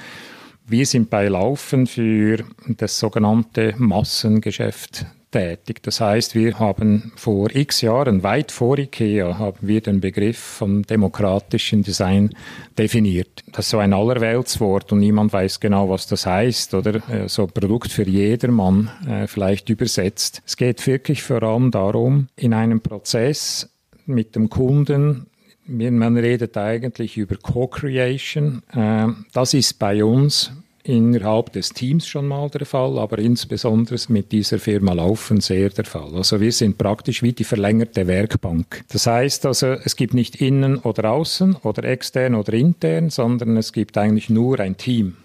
Wir 0.66 0.86
sind 0.86 1.10
bei 1.10 1.26
Laufen 1.26 1.86
für 1.86 2.44
das 2.68 2.98
sogenannte 2.98 3.74
Massengeschäft 3.76 5.06
tätig. 5.32 5.82
Das 5.82 6.00
heißt, 6.00 6.36
wir 6.36 6.58
haben 6.58 7.12
vor 7.16 7.50
x 7.54 7.80
Jahren, 7.80 8.22
weit 8.22 8.52
vor 8.52 8.78
IKEA, 8.78 9.38
haben 9.38 9.58
wir 9.62 9.80
den 9.80 10.00
Begriff 10.00 10.38
vom 10.38 10.84
demokratischen 10.84 11.82
Design 11.82 12.30
definiert. 12.78 13.42
Das 13.50 13.66
ist 13.66 13.70
so 13.70 13.78
ein 13.78 13.92
Allerweltswort 13.92 14.92
und 14.92 15.00
niemand 15.00 15.32
weiß 15.32 15.58
genau, 15.58 15.88
was 15.88 16.06
das 16.06 16.26
heißt 16.26 16.74
oder 16.74 16.96
äh, 17.10 17.28
so 17.28 17.46
Produkt 17.46 17.90
für 17.90 18.08
jedermann 18.08 18.90
äh, 19.08 19.26
vielleicht 19.26 19.68
übersetzt. 19.70 20.42
Es 20.46 20.56
geht 20.56 20.86
wirklich 20.86 21.22
vor 21.22 21.42
allem 21.42 21.70
darum, 21.70 22.28
in 22.36 22.54
einem 22.54 22.80
Prozess 22.80 23.68
mit 24.06 24.36
dem 24.36 24.48
Kunden 24.48 25.26
man 25.64 26.16
redet 26.16 26.56
eigentlich 26.56 27.16
über 27.16 27.36
Co-Creation. 27.36 28.62
Äh, 28.74 29.08
das 29.32 29.54
ist 29.54 29.78
bei 29.78 30.04
uns 30.04 30.52
innerhalb 30.84 31.52
des 31.52 31.70
Teams 31.70 32.06
schon 32.06 32.28
mal 32.28 32.48
der 32.50 32.66
Fall, 32.66 32.98
aber 32.98 33.18
insbesondere 33.18 33.96
mit 34.08 34.32
dieser 34.32 34.58
Firma 34.58 34.92
Laufen 34.92 35.40
sehr 35.40 35.70
der 35.70 35.84
Fall. 35.84 36.14
Also 36.14 36.40
wir 36.40 36.52
sind 36.52 36.78
praktisch 36.78 37.22
wie 37.22 37.32
die 37.32 37.44
verlängerte 37.44 38.06
Werkbank. 38.06 38.84
Das 38.90 39.06
heißt 39.06 39.46
also, 39.46 39.68
es 39.68 39.96
gibt 39.96 40.14
nicht 40.14 40.36
innen 40.36 40.78
oder 40.78 41.12
außen 41.12 41.56
oder 41.62 41.84
extern 41.84 42.34
oder 42.34 42.52
intern, 42.52 43.10
sondern 43.10 43.56
es 43.56 43.72
gibt 43.72 43.96
eigentlich 43.96 44.28
nur 44.28 44.58
ein 44.60 44.76
Team. 44.76 45.16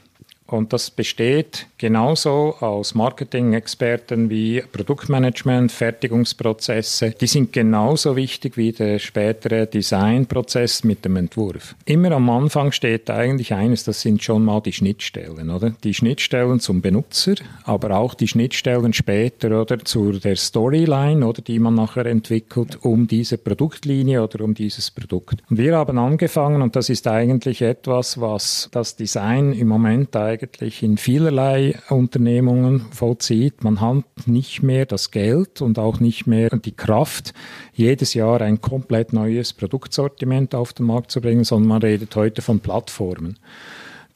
Und 0.48 0.72
das 0.72 0.90
besteht 0.90 1.68
genauso 1.78 2.56
aus 2.62 2.96
Marketing-Experten 2.96 4.30
wie 4.30 4.64
Produktmanagement, 4.72 5.72
Fertigungsprozesse. 5.72 7.12
Die 7.12 7.28
sind 7.28 7.52
genauso 7.52 8.16
wichtig 8.16 8.56
wie 8.56 8.72
der 8.72 9.00
spätere 9.00 9.66
Designprozess 9.66 10.86
mit 10.86 11.04
dem 11.04 11.18
Entwurf. 11.18 11.76
Immer 11.86 12.14
am 12.14 12.30
Anfang 12.30 12.72
steht 12.72 13.10
eigentlich 13.10 13.54
eines, 13.54 13.84
das 13.84 14.02
sind 14.02 14.24
schon 14.24 14.46
mal 14.46 14.62
die 14.62 14.72
Schnittstellen, 14.72 15.50
oder? 15.50 15.72
Die 15.84 15.94
Schnittstellen 15.94 16.62
zum 16.62 16.82
Benutzer, 16.82 17.36
aber 17.66 17.98
auch 17.98 18.14
die 18.14 18.30
Schnittstellen 18.30 18.94
später 18.94 19.62
oder 19.62 19.80
zu 19.80 20.14
der 20.14 20.38
Storyline 20.38 21.28
oder 21.28 21.42
die 21.42 21.60
man 21.60 21.76
nachher 21.76 22.06
entwickelt 22.06 22.78
um 22.84 23.08
diese 23.08 23.38
Produktlinie 23.38 24.24
oder 24.24 24.46
um 24.46 24.54
dieses 24.54 24.92
Produkt. 24.92 25.44
Und 25.50 25.58
wir 25.58 25.76
haben 25.76 25.98
angefangen 25.98 26.62
und 26.62 26.78
das 26.78 26.90
ist 26.90 27.06
eigentlich 27.08 27.62
etwas, 27.62 28.22
was 28.22 28.70
das 28.72 28.96
Design 28.96 29.52
im 29.52 29.68
Moment 29.68 30.16
eigentlich 30.16 30.37
eigentlich 30.38 30.84
in 30.84 30.98
vielerlei 30.98 31.80
Unternehmungen 31.90 32.82
vollzieht. 32.92 33.64
Man 33.64 33.82
hat 33.82 34.04
nicht 34.26 34.62
mehr 34.62 34.86
das 34.86 35.12
Geld 35.12 35.62
und 35.62 35.80
auch 35.80 36.00
nicht 36.00 36.28
mehr 36.28 36.50
die 36.50 36.76
Kraft, 36.76 37.34
jedes 37.74 38.14
Jahr 38.14 38.42
ein 38.42 38.62
komplett 38.62 39.14
neues 39.14 39.54
Produktsortiment 39.54 40.54
auf 40.54 40.74
den 40.74 40.86
Markt 40.86 41.12
zu 41.12 41.22
bringen, 41.22 41.44
sondern 41.44 41.70
man 41.70 41.82
redet 41.82 42.16
heute 42.16 42.42
von 42.42 42.60
Plattformen 42.60 43.38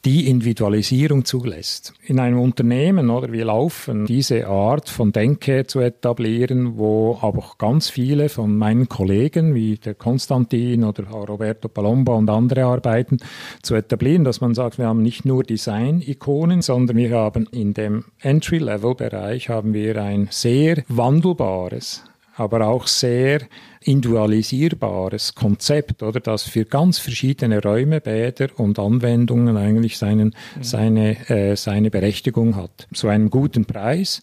die 0.04 0.28
Individualisierung 0.28 1.24
zulässt. 1.24 1.94
In 2.04 2.18
einem 2.18 2.40
Unternehmen 2.40 3.08
oder 3.08 3.30
wir 3.30 3.44
laufen 3.44 4.04
diese 4.06 4.48
Art 4.48 4.88
von 4.88 5.12
Denke 5.12 5.66
zu 5.66 5.78
etablieren, 5.78 6.76
wo 6.76 7.18
aber 7.20 7.38
auch 7.38 7.58
ganz 7.58 7.88
viele 7.88 8.28
von 8.28 8.56
meinen 8.56 8.88
Kollegen 8.88 9.54
wie 9.54 9.76
der 9.76 9.94
Konstantin 9.94 10.82
oder 10.82 11.04
Roberto 11.04 11.68
Palomba 11.68 12.14
und 12.14 12.28
andere 12.30 12.64
arbeiten, 12.64 13.18
zu 13.62 13.76
etablieren, 13.76 14.24
dass 14.24 14.40
man 14.40 14.54
sagt, 14.54 14.78
wir 14.78 14.86
haben 14.86 15.02
nicht 15.02 15.24
nur 15.24 15.44
Design-Ikonen, 15.44 16.62
sondern 16.62 16.96
wir 16.96 17.16
haben 17.16 17.46
in 17.52 17.72
dem 17.72 18.04
Entry-Level-Bereich 18.20 19.48
haben 19.48 19.72
wir 19.72 20.02
ein 20.02 20.26
sehr 20.30 20.82
wandelbares 20.88 22.02
aber 22.36 22.66
auch 22.66 22.86
sehr 22.86 23.42
individualisierbares 23.80 25.34
Konzept, 25.34 26.02
oder 26.02 26.20
das 26.20 26.44
für 26.44 26.64
ganz 26.64 26.98
verschiedene 26.98 27.62
Räume, 27.62 28.00
Bäder 28.00 28.48
und 28.56 28.78
Anwendungen 28.78 29.56
eigentlich 29.56 29.98
seinen, 29.98 30.34
mhm. 30.56 30.62
seine, 30.62 31.30
äh, 31.30 31.56
seine 31.56 31.90
Berechtigung 31.90 32.56
hat. 32.56 32.88
Zu 32.92 33.08
einem 33.08 33.30
guten 33.30 33.64
Preis. 33.64 34.22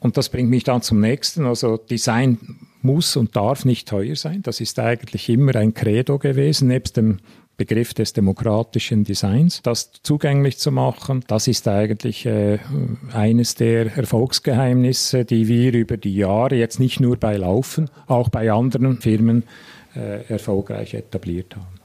Und 0.00 0.16
das 0.16 0.28
bringt 0.28 0.50
mich 0.50 0.64
dann 0.64 0.82
zum 0.82 1.00
nächsten. 1.00 1.46
Also 1.46 1.76
Design 1.76 2.38
muss 2.82 3.16
und 3.16 3.36
darf 3.36 3.64
nicht 3.64 3.88
teuer 3.88 4.16
sein. 4.16 4.42
Das 4.42 4.60
ist 4.60 4.78
eigentlich 4.78 5.28
immer 5.28 5.54
ein 5.54 5.74
Credo 5.74 6.18
gewesen, 6.18 6.68
nebst 6.68 6.96
dem 6.96 7.18
Begriff 7.64 7.94
des 7.94 8.12
demokratischen 8.12 9.04
Designs, 9.04 9.62
das 9.62 9.92
zugänglich 10.02 10.58
zu 10.58 10.72
machen. 10.72 11.24
Das 11.28 11.46
ist 11.46 11.68
eigentlich 11.68 12.26
äh, 12.26 12.58
eines 13.12 13.54
der 13.54 13.96
Erfolgsgeheimnisse, 13.96 15.24
die 15.24 15.46
wir 15.46 15.72
über 15.72 15.96
die 15.96 16.16
Jahre 16.16 16.56
jetzt 16.56 16.80
nicht 16.80 16.98
nur 16.98 17.16
bei 17.16 17.36
Laufen, 17.36 17.88
auch 18.08 18.30
bei 18.30 18.50
anderen 18.50 18.98
Firmen 18.98 19.44
äh, 19.94 20.24
erfolgreich 20.28 20.94
etabliert 20.94 21.54
haben. 21.54 21.78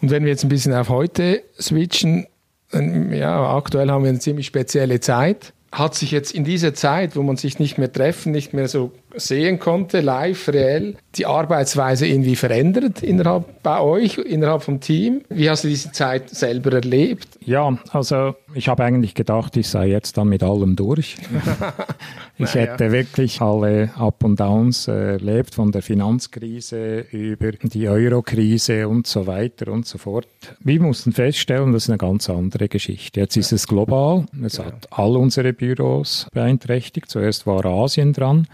Und 0.00 0.10
wenn 0.10 0.24
wir 0.24 0.30
jetzt 0.30 0.42
ein 0.42 0.48
bisschen 0.48 0.74
auf 0.74 0.88
heute 0.88 1.44
switchen, 1.60 2.26
ja, 2.72 3.54
aktuell 3.54 3.88
haben 3.88 4.02
wir 4.02 4.08
eine 4.10 4.18
ziemlich 4.18 4.46
spezielle 4.46 4.98
Zeit. 4.98 5.52
Hat 5.70 5.94
sich 5.94 6.10
jetzt 6.10 6.32
in 6.32 6.42
dieser 6.42 6.74
Zeit, 6.74 7.14
wo 7.14 7.22
man 7.22 7.36
sich 7.36 7.60
nicht 7.60 7.78
mehr 7.78 7.92
treffen, 7.92 8.32
nicht 8.32 8.52
mehr 8.52 8.66
so 8.66 8.90
sehen 9.16 9.58
konnte, 9.58 10.00
live, 10.00 10.48
reell, 10.48 10.96
die 11.14 11.26
Arbeitsweise 11.26 12.06
irgendwie 12.06 12.36
verändert 12.36 13.02
innerhalb 13.02 13.62
bei 13.62 13.80
euch, 13.80 14.18
innerhalb 14.18 14.62
vom 14.62 14.80
Team? 14.80 15.22
Wie 15.28 15.48
hast 15.48 15.64
du 15.64 15.68
diese 15.68 15.92
Zeit 15.92 16.30
selber 16.30 16.72
erlebt? 16.72 17.28
Ja, 17.44 17.78
also 17.90 18.34
ich 18.54 18.68
habe 18.68 18.84
eigentlich 18.84 19.14
gedacht, 19.14 19.56
ich 19.56 19.68
sei 19.68 19.88
jetzt 19.88 20.16
dann 20.16 20.28
mit 20.28 20.42
allem 20.42 20.76
durch. 20.76 21.16
ich 22.38 22.54
hätte 22.54 22.84
ja. 22.84 22.92
wirklich 22.92 23.40
alle 23.40 23.90
Up 23.96 24.24
und 24.24 24.38
Downs 24.40 24.88
erlebt, 24.88 25.54
von 25.54 25.72
der 25.72 25.82
Finanzkrise 25.82 27.06
über 27.10 27.52
die 27.52 27.88
Eurokrise 27.88 28.88
und 28.88 29.06
so 29.06 29.26
weiter 29.26 29.70
und 29.72 29.86
so 29.86 29.98
fort. 29.98 30.28
Wir 30.60 30.80
mussten 30.80 31.12
feststellen, 31.12 31.72
das 31.72 31.84
ist 31.84 31.90
eine 31.90 31.98
ganz 31.98 32.28
andere 32.30 32.68
Geschichte. 32.68 33.20
Jetzt 33.20 33.36
ist 33.36 33.52
es 33.52 33.66
global, 33.66 34.26
es 34.44 34.56
ja. 34.56 34.66
hat 34.66 34.88
all 34.90 35.16
unsere 35.16 35.52
Büros 35.52 36.26
beeinträchtigt. 36.32 37.10
Zuerst 37.10 37.46
war 37.46 37.64
Asien 37.64 38.12
dran. 38.12 38.46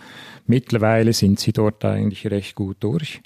Mittlerweile 0.49 1.13
sind 1.13 1.39
sie 1.39 1.53
dort 1.53 1.85
eigentlich 1.85 2.27
recht 2.31 2.55
gut 2.55 2.79
durch. 2.81 3.21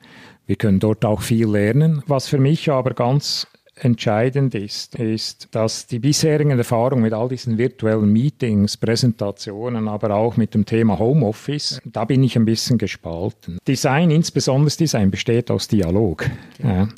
Wir 0.47 0.57
können 0.57 0.81
dort 0.81 1.05
auch 1.05 1.23
viel 1.23 1.49
lernen. 1.49 2.03
Was 2.09 2.29
für 2.29 2.39
mich 2.39 2.69
aber 2.69 2.95
ganz 2.95 3.47
entscheidend 3.77 4.55
ist, 4.55 4.97
ist, 4.97 5.49
dass 5.53 5.87
die 5.87 6.01
bisherigen 6.01 6.51
Erfahrungen 6.51 7.03
mit 7.03 7.13
all 7.13 7.29
diesen 7.29 7.59
virtuellen 7.59 8.13
Meetings, 8.13 8.77
Präsentationen, 8.77 9.89
aber 9.89 10.15
auch 10.15 10.37
mit 10.37 10.53
dem 10.55 10.67
Thema 10.67 10.99
Homeoffice, 10.99 11.81
da 11.85 12.05
bin 12.05 12.23
ich 12.25 12.37
ein 12.37 12.45
bisschen 12.45 12.77
gespalten. 12.77 13.59
Design, 13.67 14.11
insbesondere 14.11 14.77
Design, 14.77 15.11
besteht 15.11 15.51
aus 15.51 15.69
Dialog. 15.69 16.29
Ja 16.63 16.89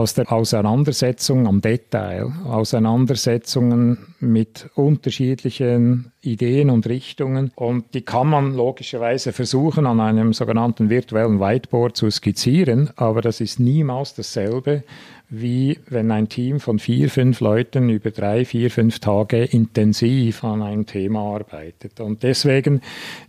aus 0.00 0.14
der 0.14 0.32
Auseinandersetzung 0.32 1.46
am 1.46 1.60
Detail, 1.60 2.32
Auseinandersetzungen 2.46 4.14
mit 4.18 4.70
unterschiedlichen 4.74 6.12
Ideen 6.22 6.70
und 6.70 6.86
Richtungen. 6.86 7.52
Und 7.54 7.92
die 7.92 8.00
kann 8.00 8.28
man 8.28 8.54
logischerweise 8.54 9.34
versuchen, 9.34 9.84
an 9.84 10.00
einem 10.00 10.32
sogenannten 10.32 10.88
virtuellen 10.88 11.38
Whiteboard 11.38 11.98
zu 11.98 12.10
skizzieren, 12.10 12.88
aber 12.96 13.20
das 13.20 13.42
ist 13.42 13.60
niemals 13.60 14.14
dasselbe, 14.14 14.84
wie 15.30 15.78
wenn 15.88 16.10
ein 16.10 16.28
Team 16.28 16.58
von 16.58 16.78
vier, 16.78 17.08
fünf 17.08 17.40
Leuten 17.40 17.88
über 17.88 18.10
drei, 18.10 18.44
vier, 18.44 18.70
fünf 18.70 18.98
Tage 18.98 19.44
intensiv 19.44 20.42
an 20.42 20.60
einem 20.60 20.86
Thema 20.86 21.20
arbeitet. 21.36 22.00
Und 22.00 22.24
deswegen 22.24 22.80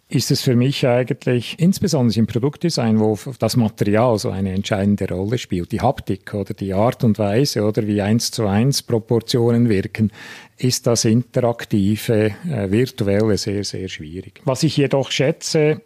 ist 0.09 0.31
es 0.31 0.41
für 0.41 0.55
mich 0.55 0.85
eigentlich, 0.85 1.55
insbesondere 1.59 2.19
im 2.19 2.27
Produktdesign, 2.27 2.99
wo 2.99 3.17
das 3.39 3.55
Material 3.55 4.17
so 4.17 4.29
eine 4.31 4.51
entscheidende 4.51 5.07
Rolle 5.07 5.37
spielt, 5.37 5.71
die 5.71 5.79
Haptik 5.79 6.33
oder 6.33 6.53
die 6.53 6.73
Art 6.73 7.03
und 7.03 7.19
Weise 7.19 7.63
oder 7.63 7.85
wie 7.85 8.01
eins 8.01 8.31
zu 8.31 8.47
eins 8.47 8.81
Proportionen 8.81 9.69
wirken, 9.69 10.11
ist 10.57 10.87
das 10.87 11.05
interaktive, 11.05 12.31
äh, 12.49 12.71
virtuelle 12.71 13.37
sehr, 13.37 13.63
sehr 13.63 13.87
schwierig. 13.87 14.41
Was 14.43 14.63
ich 14.63 14.75
jedoch 14.75 15.11
schätze, 15.11 15.81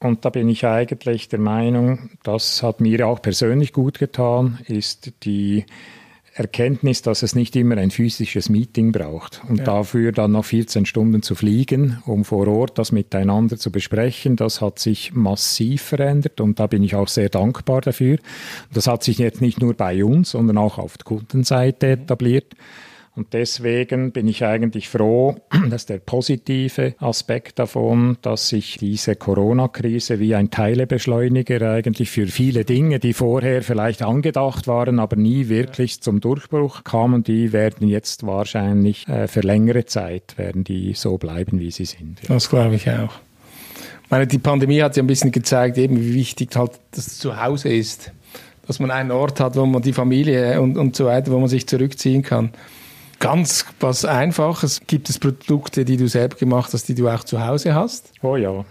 und 0.00 0.24
da 0.24 0.30
bin 0.30 0.48
ich 0.48 0.66
eigentlich 0.66 1.28
der 1.28 1.38
Meinung, 1.38 2.10
das 2.22 2.62
hat 2.62 2.80
mir 2.80 3.06
auch 3.06 3.20
persönlich 3.20 3.72
gut 3.72 3.98
getan, 3.98 4.58
ist 4.66 5.12
die 5.24 5.66
Erkenntnis, 6.32 7.02
dass 7.02 7.22
es 7.22 7.34
nicht 7.34 7.54
immer 7.54 7.76
ein 7.76 7.90
physisches 7.90 8.48
Meeting 8.48 8.92
braucht 8.92 9.42
und 9.48 9.58
ja. 9.58 9.64
dafür 9.64 10.12
dann 10.12 10.32
noch 10.32 10.44
14 10.44 10.86
Stunden 10.86 11.22
zu 11.22 11.34
fliegen, 11.34 12.02
um 12.06 12.24
vor 12.24 12.48
Ort 12.48 12.78
das 12.78 12.92
miteinander 12.92 13.58
zu 13.58 13.70
besprechen, 13.70 14.36
das 14.36 14.60
hat 14.60 14.78
sich 14.78 15.12
massiv 15.12 15.82
verändert 15.82 16.40
und 16.40 16.58
da 16.58 16.66
bin 16.66 16.82
ich 16.82 16.94
auch 16.94 17.08
sehr 17.08 17.28
dankbar 17.28 17.82
dafür. 17.82 18.18
Das 18.72 18.86
hat 18.86 19.02
sich 19.02 19.18
jetzt 19.18 19.40
nicht 19.40 19.60
nur 19.60 19.74
bei 19.74 20.04
uns, 20.04 20.30
sondern 20.30 20.56
auch 20.56 20.78
auf 20.78 20.96
der 20.96 21.04
Kundenseite 21.04 21.88
etabliert. 21.88 22.54
Und 23.16 23.32
deswegen 23.32 24.12
bin 24.12 24.28
ich 24.28 24.44
eigentlich 24.44 24.88
froh, 24.88 25.36
dass 25.70 25.86
der 25.86 25.98
positive 25.98 26.94
Aspekt 26.98 27.58
davon, 27.58 28.16
dass 28.22 28.48
sich 28.48 28.78
diese 28.78 29.16
Corona-Krise 29.16 30.20
wie 30.20 30.34
ein 30.34 30.50
Teilebeschleuniger 30.50 31.72
eigentlich 31.72 32.10
für 32.10 32.28
viele 32.28 32.64
Dinge, 32.64 33.00
die 33.00 33.12
vorher 33.12 33.62
vielleicht 33.62 34.02
angedacht 34.02 34.68
waren, 34.68 35.00
aber 35.00 35.16
nie 35.16 35.48
wirklich 35.48 36.00
zum 36.00 36.20
Durchbruch 36.20 36.84
kamen, 36.84 37.24
die 37.24 37.52
werden 37.52 37.88
jetzt 37.88 38.24
wahrscheinlich 38.26 39.08
äh, 39.08 39.26
für 39.26 39.40
längere 39.40 39.86
Zeit 39.86 40.38
werden 40.38 40.62
die 40.62 40.94
so 40.94 41.18
bleiben, 41.18 41.58
wie 41.58 41.72
sie 41.72 41.86
sind. 41.86 42.20
Das 42.28 42.48
glaube 42.48 42.76
ich 42.76 42.88
auch. 42.88 43.12
meine, 44.08 44.28
die 44.28 44.38
Pandemie 44.38 44.82
hat 44.82 44.96
ja 44.96 45.02
ein 45.02 45.08
bisschen 45.08 45.32
gezeigt, 45.32 45.78
eben 45.78 46.00
wie 46.00 46.14
wichtig 46.14 46.54
halt 46.54 46.72
das 46.92 47.18
Zuhause 47.18 47.70
ist. 47.70 48.12
Dass 48.68 48.78
man 48.78 48.92
einen 48.92 49.10
Ort 49.10 49.40
hat, 49.40 49.56
wo 49.56 49.66
man 49.66 49.82
die 49.82 49.92
Familie 49.92 50.60
und, 50.60 50.78
und 50.78 50.94
so 50.94 51.06
weiter, 51.06 51.32
wo 51.32 51.40
man 51.40 51.48
sich 51.48 51.66
zurückziehen 51.66 52.22
kann 52.22 52.50
ganz 53.20 53.64
was 53.78 54.04
Einfaches. 54.04 54.80
Gibt 54.88 55.08
es 55.08 55.20
Produkte, 55.20 55.84
die 55.84 55.96
du 55.96 56.08
selbst 56.08 56.40
gemacht 56.40 56.72
hast, 56.72 56.88
die 56.88 56.96
du 56.96 57.08
auch 57.08 57.22
zu 57.22 57.46
Hause 57.46 57.74
hast? 57.74 58.12
Oh 58.22 58.34
ja. 58.34 58.64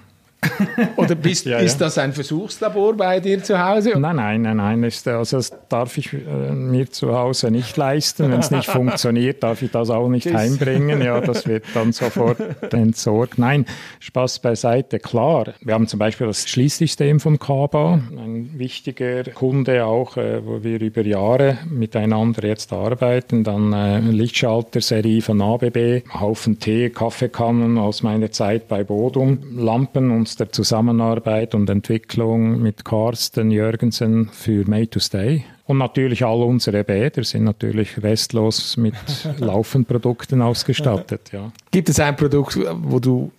Oder 0.96 1.16
bist, 1.16 1.46
ja, 1.46 1.58
ist 1.60 1.80
das 1.80 1.98
ein 1.98 2.14
Versuchslabor 2.14 2.96
bei 2.96 3.20
dir 3.20 3.44
zu 3.44 3.60
Hause? 3.60 3.92
Nein, 3.98 4.16
nein, 4.16 4.42
nein, 4.42 4.58
nein. 4.58 4.84
Ist, 4.84 5.08
also 5.08 5.38
das 5.38 5.52
darf 5.68 5.98
ich 5.98 6.14
äh, 6.14 6.52
mir 6.52 6.90
zu 6.90 7.18
Hause 7.18 7.52
nicht 7.52 7.76
leisten. 7.76 8.32
Wenn 8.32 8.40
es 8.40 8.52
nicht 8.52 8.66
funktioniert, 8.70 9.44
darf 9.44 9.62
ich 9.62 9.72
das 9.72 9.90
auch 9.90 10.08
nicht 10.08 10.34
heimbringen. 10.34 11.02
Ja, 11.02 11.20
das 11.20 11.46
wird 11.46 11.66
dann 11.74 11.92
sofort 11.92 12.38
entsorgt. 12.74 13.38
Nein, 13.38 13.66
Spaß 14.00 14.40
beiseite. 14.40 15.00
Klar, 15.00 15.54
wir 15.62 15.74
haben 15.74 15.88
zum 15.88 16.00
Beispiel 16.00 16.28
das 16.28 16.48
Schließsystem 16.48 17.20
von 17.20 17.38
Kaba, 17.38 18.00
ein 18.18 18.52
wichtiger 18.58 19.24
Kunde 19.24 19.86
auch, 19.86 20.16
äh, 20.16 20.46
wo 20.46 20.64
wir 20.64 20.80
über 20.80 21.02
Jahre 21.02 21.58
miteinander 21.70 22.48
jetzt 22.48 22.72
arbeiten. 22.72 23.44
Dann 23.44 23.74
äh, 23.74 24.00
Lichtschalter-Serie 24.00 25.22
von 25.22 25.42
ABB, 25.42 26.04
Haufen 26.14 26.60
Tee, 26.60 26.90
Kaffeekannen 26.90 27.78
aus 27.78 28.04
meiner 28.04 28.32
Zeit 28.32 28.70
bei 28.70 28.84
Bodum, 28.86 29.40
Lampen 29.58 30.12
und 30.12 30.29
der 30.36 30.52
Zusammenarbeit 30.52 31.56
und 31.56 31.70
Entwicklung 31.70 32.62
mit 32.62 32.86
Carsten 32.86 33.52
Jürgensen 33.52 34.30
für 34.32 34.68
Made 34.68 34.90
to 34.90 35.00
Stay. 35.00 35.44
Und 35.66 35.78
natürlich 35.78 36.26
all 36.26 36.42
unsere 36.42 36.84
Bäder 36.84 37.24
sind 37.24 37.44
natürlich 37.44 38.02
restlos 38.02 38.78
mit 38.78 38.96
Laufenprodukten 39.38 40.42
ausgestattet. 40.42 41.32
Ja. 41.32 41.52
Gibt 41.72 41.90
es 41.90 42.00
ein 42.00 42.16
Produkt, 42.16 42.58
wo 42.82 43.00
du 43.00 43.32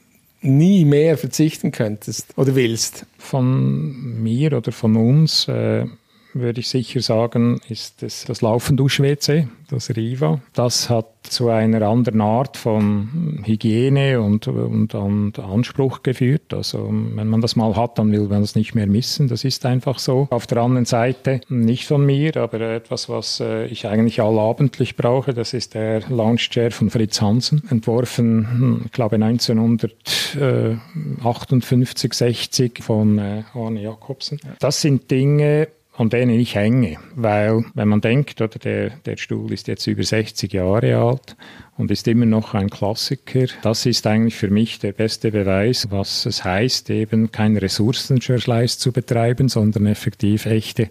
nie 0.42 0.85
mehr 0.85 1.18
verzichten 1.18 1.72
könntest 1.72 2.33
oder 2.37 2.55
willst? 2.55 3.07
Von 3.18 4.22
mir 4.22 4.57
oder 4.57 4.72
von 4.72 4.96
uns 4.96 5.48
äh, 5.48 5.87
würde 6.35 6.61
ich 6.61 6.69
sicher 6.69 7.01
sagen, 7.01 7.61
ist 7.69 8.03
es 8.03 8.25
das 8.25 8.43
Laufendusch-WC, 8.43 9.47
das 9.71 9.90
Riva. 9.90 10.40
Das 10.53 10.90
hat 10.90 11.07
zu 11.23 11.49
einer 11.49 11.87
anderen 11.87 12.21
Art 12.21 12.57
von 12.57 13.40
Hygiene 13.45 14.21
und, 14.21 14.49
und, 14.49 14.93
und, 14.95 15.38
Anspruch 15.38 16.03
geführt. 16.03 16.53
Also 16.53 16.88
wenn 16.90 17.29
man 17.29 17.40
das 17.40 17.55
mal 17.57 17.77
hat, 17.77 17.99
dann 17.99 18.12
will 18.12 18.29
man 18.29 18.43
es 18.43 18.55
nicht 18.55 18.75
mehr 18.75 18.87
missen. 18.87 19.29
Das 19.29 19.45
ist 19.45 19.64
einfach 19.66 19.99
so. 19.99 20.29
Auf 20.31 20.47
der 20.47 20.59
anderen 20.59 20.85
Seite 20.87 21.40
nicht 21.49 21.87
von 21.87 22.05
mir, 22.05 22.37
aber 22.37 22.61
etwas, 22.61 23.09
was 23.09 23.40
äh, 23.40 23.64
ich 23.66 23.87
eigentlich 23.87 24.21
allabendlich 24.21 24.97
brauche, 24.97 25.33
das 25.35 25.53
ist 25.53 25.75
der 25.75 26.01
Lounge-Chair 26.09 26.73
von 26.73 26.90
Fritz 26.90 27.21
Hansen, 27.21 27.62
entworfen, 27.71 28.51
hm, 28.51 28.83
ich 28.87 28.93
glaube 28.93 29.16
1958, 29.16 32.14
60 32.14 32.83
von 32.83 33.19
äh, 33.19 33.43
Arne 33.55 33.83
Jakobsen. 33.83 34.40
Das 34.59 34.81
sind 34.81 35.11
Dinge, 35.11 35.69
an 35.96 36.09
denen 36.09 36.38
ich 36.38 36.55
hänge. 36.55 36.96
Weil, 37.14 37.64
wenn 37.74 37.88
man 37.88 38.00
denkt, 38.00 38.40
oder 38.40 38.59
der, 38.59 38.90
der 39.05 39.16
Stuhl 39.16 39.53
ist 39.53 39.68
jetzt 39.68 39.87
über 39.87 40.03
60 40.03 40.53
Jahre 40.53 40.96
alt 40.96 41.37
und 41.81 41.90
ist 41.90 42.07
immer 42.07 42.26
noch 42.26 42.55
ein 42.55 42.68
Klassiker. 42.68 43.46
Das 43.62 43.87
ist 43.87 44.07
eigentlich 44.07 44.35
für 44.37 44.50
mich 44.50 44.79
der 44.79 44.92
beste 44.92 45.31
Beweis, 45.33 45.88
was 45.90 46.26
es 46.26 46.44
heißt, 46.44 46.90
eben 46.90 47.33
keinen 47.33 47.57
Ressourcenverschleiß 47.57 48.79
zu 48.79 48.92
betreiben, 48.92 49.48
sondern 49.48 49.87
effektiv 49.87 50.44
echte, 50.46 50.90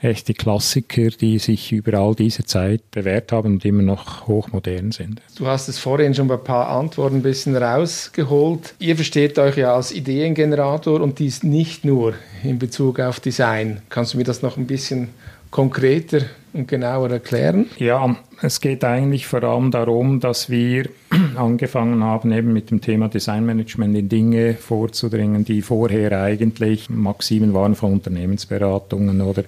echte 0.00 0.32
Klassiker, 0.32 1.08
die 1.08 1.38
sich 1.38 1.70
über 1.70 1.98
all 1.98 2.14
diese 2.14 2.44
Zeit 2.44 2.90
bewährt 2.90 3.30
haben 3.30 3.54
und 3.54 3.64
immer 3.64 3.82
noch 3.82 4.26
hochmodern 4.26 4.90
sind. 4.92 5.20
Du 5.36 5.46
hast 5.46 5.68
es 5.68 5.78
vorhin 5.78 6.14
schon 6.14 6.28
bei 6.28 6.34
ein 6.34 6.44
paar 6.44 6.68
Antworten 6.68 7.16
ein 7.16 7.22
bisschen 7.22 7.54
rausgeholt. 7.54 8.74
Ihr 8.78 8.96
versteht 8.96 9.38
euch 9.38 9.58
ja 9.58 9.74
als 9.74 9.92
Ideengenerator 9.92 11.02
und 11.02 11.18
dies 11.18 11.42
nicht 11.42 11.84
nur 11.84 12.14
in 12.42 12.58
Bezug 12.58 13.00
auf 13.00 13.20
Design. 13.20 13.82
Kannst 13.88 14.14
du 14.14 14.18
mir 14.18 14.24
das 14.24 14.31
noch 14.40 14.56
ein 14.56 14.66
bisschen 14.66 15.10
konkreter 15.50 16.22
und 16.54 16.66
genauer 16.66 17.10
erklären? 17.10 17.66
Ja, 17.76 18.16
es 18.40 18.60
geht 18.60 18.84
eigentlich 18.84 19.26
vor 19.26 19.44
allem 19.44 19.70
darum, 19.70 20.18
dass 20.18 20.48
wir 20.48 20.88
angefangen 21.36 22.02
haben, 22.02 22.32
eben 22.32 22.52
mit 22.52 22.70
dem 22.70 22.80
Thema 22.80 23.08
Designmanagement 23.08 23.94
in 23.96 24.08
Dinge 24.08 24.54
vorzudringen, 24.54 25.44
die 25.44 25.62
vorher 25.62 26.20
eigentlich 26.20 26.88
Maximen 26.88 27.52
waren 27.52 27.74
von 27.74 27.92
Unternehmensberatungen 27.92 29.20
oder 29.20 29.44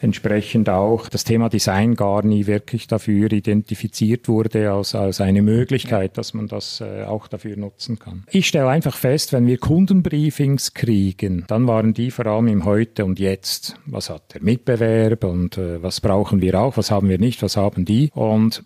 entsprechend 0.00 0.68
auch 0.68 1.08
das 1.08 1.24
Thema 1.24 1.48
Design 1.48 1.94
gar 1.94 2.24
nie 2.24 2.46
wirklich 2.46 2.86
dafür 2.86 3.30
identifiziert 3.32 4.28
wurde 4.28 4.72
als, 4.72 4.94
als 4.94 5.20
eine 5.20 5.42
Möglichkeit, 5.42 6.16
dass 6.18 6.34
man 6.34 6.48
das 6.48 6.80
äh, 6.80 7.04
auch 7.04 7.28
dafür 7.28 7.56
nutzen 7.56 7.98
kann. 7.98 8.24
Ich 8.30 8.48
stelle 8.48 8.68
einfach 8.68 8.96
fest, 8.96 9.32
wenn 9.32 9.46
wir 9.46 9.58
Kundenbriefings 9.58 10.74
kriegen, 10.74 11.44
dann 11.48 11.66
waren 11.66 11.94
die 11.94 12.10
vor 12.10 12.26
allem 12.26 12.48
im 12.48 12.64
Heute 12.64 13.04
und 13.04 13.18
Jetzt. 13.18 13.76
Was 13.86 14.10
hat 14.10 14.34
der 14.34 14.42
Mitbewerb 14.42 15.24
und 15.24 15.58
äh, 15.58 15.82
was 15.82 16.00
brauchen 16.00 16.40
wir 16.40 16.58
auch, 16.60 16.76
was 16.76 16.90
haben 16.90 17.08
wir 17.08 17.18
nicht, 17.18 17.42
was 17.42 17.56
haben 17.56 17.84
die? 17.84 18.10
Und 18.14 18.64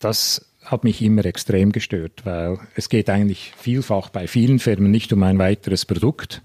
das 0.00 0.46
hat 0.64 0.84
mich 0.84 1.02
immer 1.02 1.24
extrem 1.26 1.72
gestört, 1.72 2.24
weil 2.24 2.58
es 2.74 2.88
geht 2.88 3.10
eigentlich 3.10 3.52
vielfach 3.56 4.08
bei 4.08 4.26
vielen 4.26 4.58
Firmen 4.58 4.90
nicht 4.90 5.12
um 5.12 5.22
ein 5.22 5.38
weiteres 5.38 5.84
Produkt, 5.84 6.42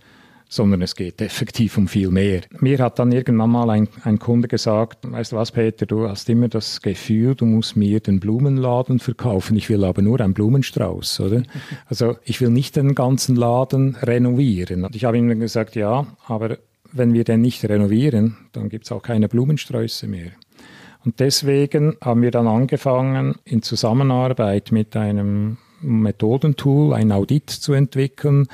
sondern 0.50 0.82
es 0.82 0.96
geht 0.96 1.22
effektiv 1.22 1.78
um 1.78 1.88
viel 1.88 2.10
mehr. 2.10 2.42
Mir 2.60 2.80
hat 2.80 2.98
dann 2.98 3.12
irgendwann 3.12 3.52
mal 3.52 3.70
ein, 3.70 3.88
ein 4.04 4.18
Kunde 4.18 4.48
gesagt, 4.48 5.10
weißt 5.10 5.32
du 5.32 5.36
was, 5.38 5.52
Peter, 5.52 5.86
du 5.86 6.10
hast 6.10 6.28
immer 6.28 6.50
das 6.50 6.82
Gefühl, 6.82 7.36
du 7.36 7.46
musst 7.46 7.78
mir 7.78 8.00
den 8.00 8.20
Blumenladen 8.20 9.00
verkaufen, 9.00 9.56
ich 9.56 9.70
will 9.70 9.84
aber 9.86 10.02
nur 10.02 10.20
einen 10.20 10.34
Blumenstrauß, 10.34 11.22
oder? 11.22 11.44
Also 11.86 12.18
ich 12.24 12.42
will 12.42 12.50
nicht 12.50 12.76
den 12.76 12.96
ganzen 12.96 13.36
Laden 13.36 13.96
renovieren. 13.96 14.84
Und 14.84 14.96
ich 14.96 15.06
habe 15.06 15.18
ihm 15.18 15.30
dann 15.30 15.40
gesagt, 15.40 15.76
ja, 15.76 16.08
aber 16.26 16.58
wenn 16.92 17.14
wir 17.14 17.24
den 17.24 17.42
nicht 17.42 17.64
renovieren, 17.64 18.38
dann 18.52 18.70
gibt 18.70 18.86
es 18.86 18.92
auch 18.92 19.04
keine 19.04 19.30
Blumensträuße 19.30 20.08
mehr. 20.08 20.32
Und 21.06 21.20
deswegen 21.20 21.96
haben 22.02 22.22
wir 22.24 22.32
dann 22.32 22.48
angefangen, 22.48 23.36
in 23.46 23.62
Zusammenarbeit 23.62 24.72
mit 24.72 24.96
einem 24.96 25.58
Methodentool 25.82 26.94
ein 26.94 27.12
Audit 27.12 27.50
zu 27.50 27.74
entwickeln, 27.74 28.48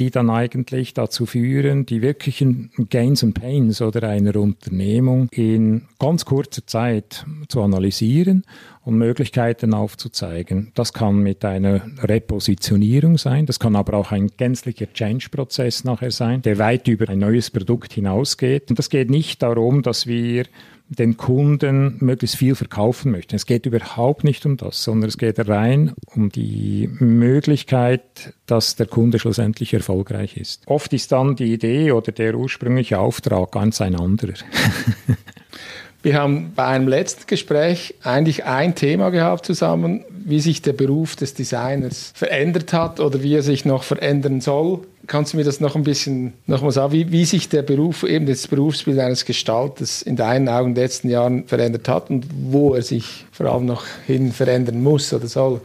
die 0.00 0.10
dann 0.10 0.30
eigentlich 0.30 0.94
dazu 0.94 1.26
führen, 1.26 1.84
die 1.84 2.00
wirklichen 2.00 2.70
Gains 2.88 3.22
and 3.22 3.34
Pains 3.34 3.82
oder 3.82 4.08
einer 4.08 4.34
Unternehmung 4.36 5.28
in 5.30 5.82
ganz 5.98 6.24
kurzer 6.24 6.66
Zeit 6.66 7.26
zu 7.48 7.60
analysieren 7.60 8.44
und 8.82 8.96
Möglichkeiten 8.96 9.74
aufzuzeigen. 9.74 10.72
Das 10.74 10.94
kann 10.94 11.18
mit 11.18 11.44
einer 11.44 11.82
Repositionierung 12.02 13.18
sein, 13.18 13.44
das 13.44 13.60
kann 13.60 13.76
aber 13.76 13.98
auch 13.98 14.10
ein 14.10 14.28
gänzlicher 14.38 14.90
Change-Prozess 14.90 15.84
nachher 15.84 16.10
sein, 16.10 16.40
der 16.40 16.58
weit 16.58 16.88
über 16.88 17.10
ein 17.10 17.18
neues 17.18 17.50
Produkt 17.50 17.92
hinausgeht. 17.92 18.70
Und 18.70 18.78
das 18.78 18.88
geht 18.88 19.10
nicht 19.10 19.42
darum, 19.42 19.82
dass 19.82 20.06
wir 20.06 20.46
den 20.90 21.16
Kunden 21.16 21.96
möglichst 22.00 22.36
viel 22.36 22.56
verkaufen 22.56 23.12
möchten. 23.12 23.36
Es 23.36 23.46
geht 23.46 23.64
überhaupt 23.64 24.24
nicht 24.24 24.44
um 24.44 24.56
das, 24.56 24.82
sondern 24.82 25.08
es 25.08 25.18
geht 25.18 25.48
rein 25.48 25.94
um 26.04 26.30
die 26.30 26.90
Möglichkeit, 26.98 28.34
dass 28.46 28.74
der 28.74 28.86
Kunde 28.86 29.20
schlussendlich 29.20 29.72
erfolgreich 29.72 30.36
ist. 30.36 30.64
Oft 30.66 30.92
ist 30.92 31.12
dann 31.12 31.36
die 31.36 31.52
Idee 31.52 31.92
oder 31.92 32.10
der 32.10 32.34
ursprüngliche 32.34 32.98
Auftrag 32.98 33.52
ganz 33.52 33.80
ein 33.80 33.94
anderer. 33.94 34.34
Wir 36.02 36.14
haben 36.14 36.54
bei 36.56 36.64
einem 36.64 36.88
letzten 36.88 37.26
Gespräch 37.26 37.94
eigentlich 38.02 38.44
ein 38.44 38.74
Thema 38.74 39.10
gehabt 39.10 39.44
zusammen, 39.46 40.04
wie 40.24 40.40
sich 40.40 40.62
der 40.62 40.72
Beruf 40.72 41.16
des 41.16 41.34
Designers 41.34 42.12
verändert 42.14 42.72
hat 42.72 43.00
oder 43.00 43.22
wie 43.22 43.34
er 43.34 43.42
sich 43.42 43.64
noch 43.64 43.82
verändern 43.82 44.40
soll. 44.40 44.80
Kannst 45.06 45.32
du 45.32 45.38
mir 45.38 45.44
das 45.44 45.60
noch 45.60 45.76
ein 45.76 45.82
bisschen 45.82 46.34
nochmal 46.46 46.72
sagen, 46.72 46.92
wie, 46.92 47.10
wie 47.10 47.24
sich 47.24 47.48
der 47.48 47.62
Beruf, 47.62 48.04
eben 48.04 48.26
das 48.26 48.46
Berufsbild 48.46 48.98
eines 48.98 49.24
Gestalters 49.24 50.02
in 50.02 50.16
deinen 50.16 50.48
Augen 50.48 50.70
in 50.70 50.74
den 50.74 50.84
letzten 50.84 51.08
Jahren 51.08 51.46
verändert 51.46 51.88
hat 51.88 52.10
und 52.10 52.26
wo 52.32 52.74
er 52.74 52.82
sich 52.82 53.26
vor 53.32 53.46
allem 53.46 53.66
noch 53.66 53.84
hin 54.06 54.32
verändern 54.32 54.82
muss 54.82 55.12
oder 55.12 55.26
soll? 55.26 55.60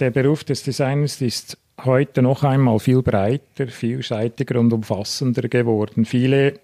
Der 0.00 0.10
Beruf 0.10 0.44
des 0.44 0.62
Designers 0.62 1.20
ist 1.20 1.56
heute 1.84 2.22
noch 2.22 2.44
einmal 2.44 2.78
viel 2.78 3.02
breiter, 3.02 3.68
vielseitiger 3.68 4.60
und 4.60 4.72
umfassender 4.72 5.48
geworden. 5.48 6.04
Viele 6.04 6.54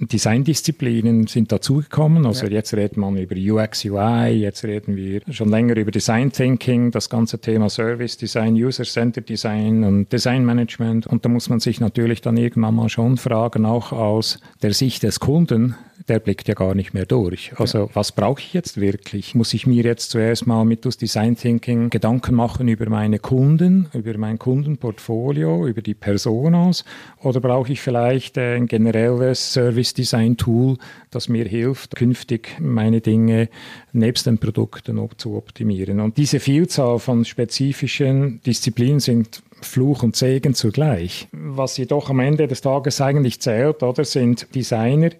Designdisziplinen 0.00 1.26
sind 1.26 1.52
dazugekommen. 1.52 2.26
Also 2.26 2.46
ja. 2.46 2.52
jetzt 2.52 2.74
redet 2.74 2.96
man 2.96 3.16
über 3.16 3.36
UX, 3.36 3.84
UI, 3.84 4.30
jetzt 4.30 4.64
reden 4.64 4.96
wir 4.96 5.20
schon 5.30 5.48
länger 5.48 5.76
über 5.76 5.90
Design 5.90 6.32
Thinking, 6.32 6.90
das 6.90 7.10
ganze 7.10 7.38
Thema 7.38 7.68
Service 7.68 8.16
Design, 8.16 8.54
User-Centered 8.54 9.28
Design 9.28 9.84
und 9.84 10.12
Design 10.12 10.44
Management. 10.44 11.06
Und 11.06 11.24
da 11.24 11.28
muss 11.28 11.48
man 11.48 11.60
sich 11.60 11.80
natürlich 11.80 12.20
dann 12.20 12.36
irgendwann 12.36 12.74
mal 12.74 12.88
schon 12.88 13.16
fragen, 13.16 13.64
auch 13.64 13.92
aus 13.92 14.40
der 14.62 14.72
Sicht 14.72 15.02
des 15.02 15.20
Kunden, 15.20 15.74
der 16.08 16.18
blickt 16.18 16.48
ja 16.48 16.54
gar 16.54 16.74
nicht 16.74 16.94
mehr 16.94 17.06
durch. 17.06 17.52
Also 17.56 17.78
ja. 17.78 17.88
was 17.94 18.12
brauche 18.12 18.40
ich 18.40 18.52
jetzt 18.52 18.80
wirklich? 18.80 19.34
Muss 19.34 19.54
ich 19.54 19.66
mir 19.66 19.84
jetzt 19.84 20.10
zuerst 20.10 20.46
mal 20.46 20.64
mittels 20.64 20.96
Design 20.96 21.36
Thinking 21.36 21.90
Gedanken 21.90 22.34
machen 22.34 22.68
über 22.68 22.88
meine 22.88 23.18
Kunden, 23.18 23.88
über 23.92 24.16
mein 24.18 24.38
Kundenportfolio, 24.38 25.66
über 25.66 25.82
die 25.82 25.94
Personas 25.94 26.84
oder 27.22 27.40
brauche 27.40 27.72
ich 27.72 27.80
vielleicht 27.80 28.38
ein 28.38 28.66
generelles 28.66 29.52
Service 29.52 29.89
Design 29.94 30.36
Tool, 30.36 30.76
das 31.10 31.28
mir 31.28 31.44
hilft, 31.44 31.96
künftig 31.96 32.56
meine 32.60 33.00
Dinge 33.00 33.48
nebst 33.92 34.26
den 34.26 34.38
Produkten 34.38 35.00
zu 35.16 35.36
optimieren? 35.36 36.00
Und 36.00 36.16
diese 36.16 36.40
Vielzahl 36.40 36.98
von 36.98 37.24
spezifischen 37.24 38.40
Disziplinen 38.44 39.00
sind 39.00 39.42
Fluch 39.62 40.02
und 40.02 40.16
Segen 40.16 40.54
zugleich. 40.54 41.28
Was 41.32 41.76
jedoch 41.76 42.10
am 42.10 42.20
Ende 42.20 42.48
des 42.48 42.60
Tages 42.60 43.00
eigentlich 43.00 43.40
zählt, 43.40 43.82
oder, 43.82 44.04
sind 44.04 44.54
Designer, 44.54 45.10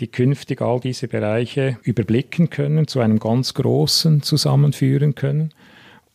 die 0.00 0.08
künftig 0.08 0.62
all 0.62 0.80
diese 0.80 1.08
Bereiche 1.08 1.78
überblicken 1.82 2.50
können, 2.50 2.86
zu 2.86 3.00
einem 3.00 3.18
ganz 3.18 3.54
großen 3.54 4.22
zusammenführen 4.22 5.14
können. 5.14 5.52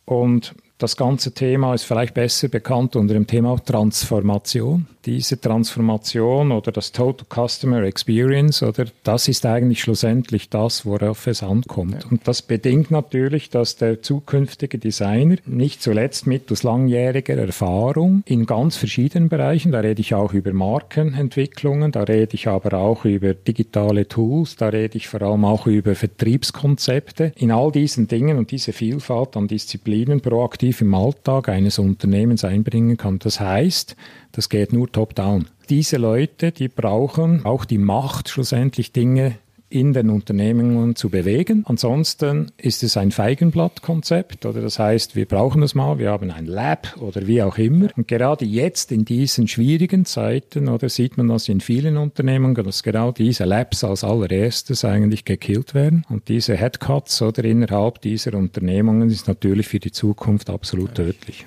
Und 0.04 0.54
das 0.78 0.96
ganze 0.96 1.32
Thema 1.32 1.74
ist 1.74 1.84
vielleicht 1.84 2.14
besser 2.14 2.48
bekannt 2.48 2.96
unter 2.96 3.14
dem 3.14 3.26
Thema 3.26 3.58
Transformation. 3.64 4.86
Diese 5.06 5.40
Transformation 5.40 6.52
oder 6.52 6.72
das 6.72 6.92
Total 6.92 7.26
Customer 7.28 7.82
Experience 7.82 8.62
oder 8.62 8.86
das 9.02 9.28
ist 9.28 9.46
eigentlich 9.46 9.80
schlussendlich 9.80 10.48
das, 10.48 10.84
worauf 10.86 11.26
es 11.26 11.42
ankommt. 11.42 12.06
Und 12.10 12.26
das 12.26 12.42
bedingt 12.42 12.90
natürlich, 12.90 13.50
dass 13.50 13.76
der 13.76 14.02
zukünftige 14.02 14.78
Designer 14.78 15.36
nicht 15.46 15.82
zuletzt 15.82 16.26
mittels 16.26 16.62
langjähriger 16.62 17.36
Erfahrung 17.36 18.22
in 18.26 18.46
ganz 18.46 18.76
verschiedenen 18.76 19.28
Bereichen, 19.28 19.72
da 19.72 19.80
rede 19.80 20.00
ich 20.00 20.14
auch 20.14 20.32
über 20.32 20.52
Markenentwicklungen, 20.52 21.92
da 21.92 22.02
rede 22.02 22.34
ich 22.34 22.48
aber 22.48 22.76
auch 22.78 23.04
über 23.04 23.34
digitale 23.34 24.08
Tools, 24.08 24.56
da 24.56 24.68
rede 24.68 24.96
ich 24.96 25.08
vor 25.08 25.22
allem 25.22 25.44
auch 25.44 25.66
über 25.66 25.94
Vertriebskonzepte, 25.94 27.32
in 27.36 27.50
all 27.50 27.70
diesen 27.70 28.08
Dingen 28.08 28.38
und 28.38 28.50
diese 28.50 28.72
Vielfalt 28.72 29.36
an 29.36 29.48
Disziplinen 29.48 30.20
proaktiv 30.20 30.64
aktiv 30.64 30.80
im 30.80 30.94
Alltag 30.94 31.48
eines 31.48 31.78
Unternehmens 31.78 32.44
einbringen 32.44 32.96
kann. 32.96 33.18
Das 33.18 33.40
heißt, 33.40 33.96
das 34.34 34.48
geht 34.48 34.72
nur 34.72 34.90
top-down. 34.90 35.46
Diese 35.70 35.96
Leute, 35.96 36.52
die 36.52 36.68
brauchen 36.68 37.44
auch 37.44 37.64
die 37.64 37.78
Macht, 37.78 38.28
schlussendlich 38.28 38.92
Dinge 38.92 39.36
in 39.74 39.92
den 39.92 40.08
Unternehmungen 40.08 40.94
zu 40.94 41.10
bewegen. 41.10 41.64
Ansonsten 41.66 42.52
ist 42.56 42.84
es 42.84 42.96
ein 42.96 43.10
Feigenblattkonzept 43.10 44.46
oder 44.46 44.60
das 44.60 44.78
heißt, 44.78 45.16
wir 45.16 45.26
brauchen 45.26 45.62
es 45.62 45.74
mal, 45.74 45.98
wir 45.98 46.10
haben 46.10 46.30
ein 46.30 46.46
Lab 46.46 46.96
oder 47.00 47.26
wie 47.26 47.42
auch 47.42 47.58
immer. 47.58 47.88
Und 47.96 48.06
gerade 48.06 48.44
jetzt 48.44 48.92
in 48.92 49.04
diesen 49.04 49.48
schwierigen 49.48 50.04
Zeiten 50.04 50.68
oder 50.68 50.88
sieht 50.88 51.16
man 51.16 51.28
das 51.28 51.48
in 51.48 51.60
vielen 51.60 51.96
Unternehmungen, 51.96 52.62
dass 52.62 52.84
genau 52.84 53.10
diese 53.10 53.44
Labs 53.44 53.82
als 53.82 54.04
allererstes 54.04 54.84
eigentlich 54.84 55.24
gekillt 55.24 55.74
werden. 55.74 56.04
Und 56.08 56.28
diese 56.28 56.56
Headcuts 56.56 57.20
oder 57.22 57.42
innerhalb 57.44 58.00
dieser 58.00 58.34
Unternehmungen 58.34 59.10
ist 59.10 59.26
natürlich 59.26 59.66
für 59.66 59.80
die 59.80 59.92
Zukunft 59.92 60.50
absolut 60.50 60.94
tödlich. 60.94 61.46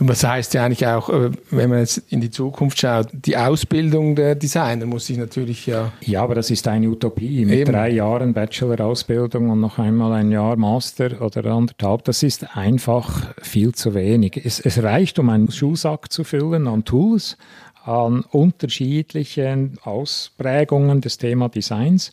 Und 0.00 0.08
das 0.08 0.22
heißt 0.22 0.54
ja 0.54 0.64
eigentlich 0.64 0.86
auch, 0.86 1.08
äh, 1.08 1.30
wenn 1.50 1.70
man 1.70 1.80
jetzt 1.80 1.98
in 2.08 2.20
die 2.20 2.30
Zukunft 2.30 2.78
schaut, 2.78 3.08
die 3.12 3.36
Ausbildung 3.36 4.14
der 4.14 4.36
Designer 4.36 4.86
muss 4.86 5.06
sich 5.06 5.18
natürlich 5.18 5.66
ja. 5.66 5.92
Ja, 6.00 6.22
aber 6.22 6.36
das 6.36 6.50
ist 6.50 6.68
eine 6.68 6.88
Utopie. 6.88 7.44
Mit 7.44 7.54
eben. 7.54 7.72
drei 7.72 7.90
Jahren 7.90 8.32
Bachelor-Ausbildung 8.32 9.50
und 9.50 9.60
noch 9.60 9.78
einmal 9.78 10.12
ein 10.12 10.30
Jahr 10.30 10.56
Master 10.56 11.20
oder 11.20 11.44
anderthalb, 11.46 12.04
das 12.04 12.22
ist 12.22 12.56
einfach 12.56 13.34
viel 13.42 13.74
zu 13.74 13.94
wenig. 13.94 14.40
Es, 14.44 14.60
es 14.60 14.80
reicht, 14.82 15.18
um 15.18 15.30
einen 15.30 15.50
Schulsack 15.50 16.12
zu 16.12 16.22
füllen 16.22 16.68
an 16.68 16.84
Tools, 16.84 17.36
an 17.84 18.20
unterschiedlichen 18.30 19.78
Ausprägungen 19.82 21.00
des 21.00 21.18
Thema 21.18 21.48
Designs. 21.48 22.12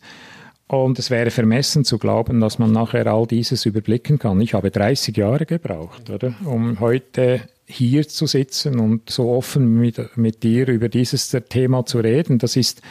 Und 0.66 0.98
es 0.98 1.10
wäre 1.10 1.30
vermessen 1.30 1.84
zu 1.84 1.98
glauben, 1.98 2.40
dass 2.40 2.58
man 2.58 2.72
nachher 2.72 3.06
all 3.06 3.28
dieses 3.28 3.64
überblicken 3.64 4.18
kann. 4.18 4.40
Ich 4.40 4.54
habe 4.54 4.72
30 4.72 5.16
Jahre 5.16 5.46
gebraucht, 5.46 6.10
oder? 6.10 6.34
Um 6.44 6.80
heute 6.80 7.42
hier 7.66 8.08
zu 8.08 8.26
sitzen 8.26 8.78
und 8.78 9.10
so 9.10 9.30
offen 9.30 9.78
mit, 9.78 10.16
mit 10.16 10.42
dir 10.42 10.68
über 10.68 10.88
dieses 10.88 11.36
Thema 11.48 11.84
zu 11.84 11.98
reden. 11.98 12.38
Das 12.38 12.56
ist 12.56 12.82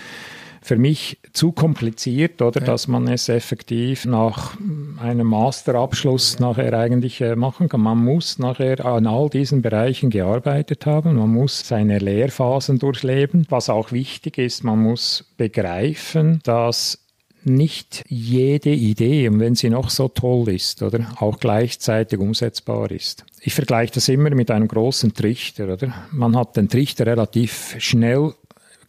für 0.66 0.78
mich 0.78 1.20
zu 1.32 1.52
kompliziert, 1.52 2.42
oder, 2.42 2.60
ja. 2.60 2.66
dass 2.66 2.88
man 2.88 3.08
es 3.08 3.30
effektiv 3.30 4.06
nach 4.06 4.58
einem 5.00 5.28
Masterabschluss 5.28 6.40
nachher 6.40 6.74
eigentlich 6.74 7.22
äh, 7.22 7.36
machen 7.36 7.70
kann. 7.70 7.82
Man 7.82 8.04
muss 8.04 8.40
nachher 8.40 8.84
an 8.84 9.06
all 9.06 9.30
diesen 9.30 9.62
Bereichen 9.62 10.10
gearbeitet 10.10 10.88
haben. 10.88 11.18
Man 11.18 11.30
muss 11.30 11.68
seine 11.68 12.00
Lehrphasen 12.00 12.80
durchleben. 12.80 13.46
Was 13.50 13.70
auch 13.70 13.92
wichtig 13.92 14.40
ist, 14.40 14.64
man 14.64 14.82
muss 14.82 15.26
begreifen, 15.38 16.40
dass 16.44 17.05
nicht 17.46 18.04
jede 18.08 18.72
Idee, 18.72 19.28
und 19.30 19.40
wenn 19.40 19.56
sie 19.56 19.70
noch 19.70 19.90
so 19.90 20.08
toll 20.08 20.50
ist, 20.50 20.82
oder 20.82 21.12
auch 21.18 21.40
gleichzeitig 21.40 22.20
umsetzbar 22.20 22.92
ist. 22.92 23.26
Ich 23.42 23.54
vergleiche 23.54 23.94
das 23.94 24.10
immer 24.10 24.30
mit 24.32 24.52
einem 24.52 24.68
großen 24.68 25.14
Trichter, 25.14 25.72
oder? 25.74 25.94
Man 26.12 26.36
hat 26.36 26.58
den 26.58 26.70
Trichter 26.70 27.06
relativ 27.06 27.76
schnell 27.80 28.34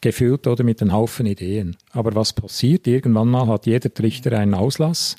gefüllt 0.00 0.46
oder 0.46 0.64
mit 0.64 0.80
einem 0.80 0.92
Haufen 0.92 1.26
Ideen. 1.26 1.76
Aber 1.90 2.14
was 2.14 2.32
passiert? 2.32 2.86
Irgendwann 2.86 3.28
mal 3.28 3.46
hat 3.48 3.66
jeder 3.66 3.92
Trichter 3.92 4.38
einen 4.38 4.54
Auslass. 4.54 5.16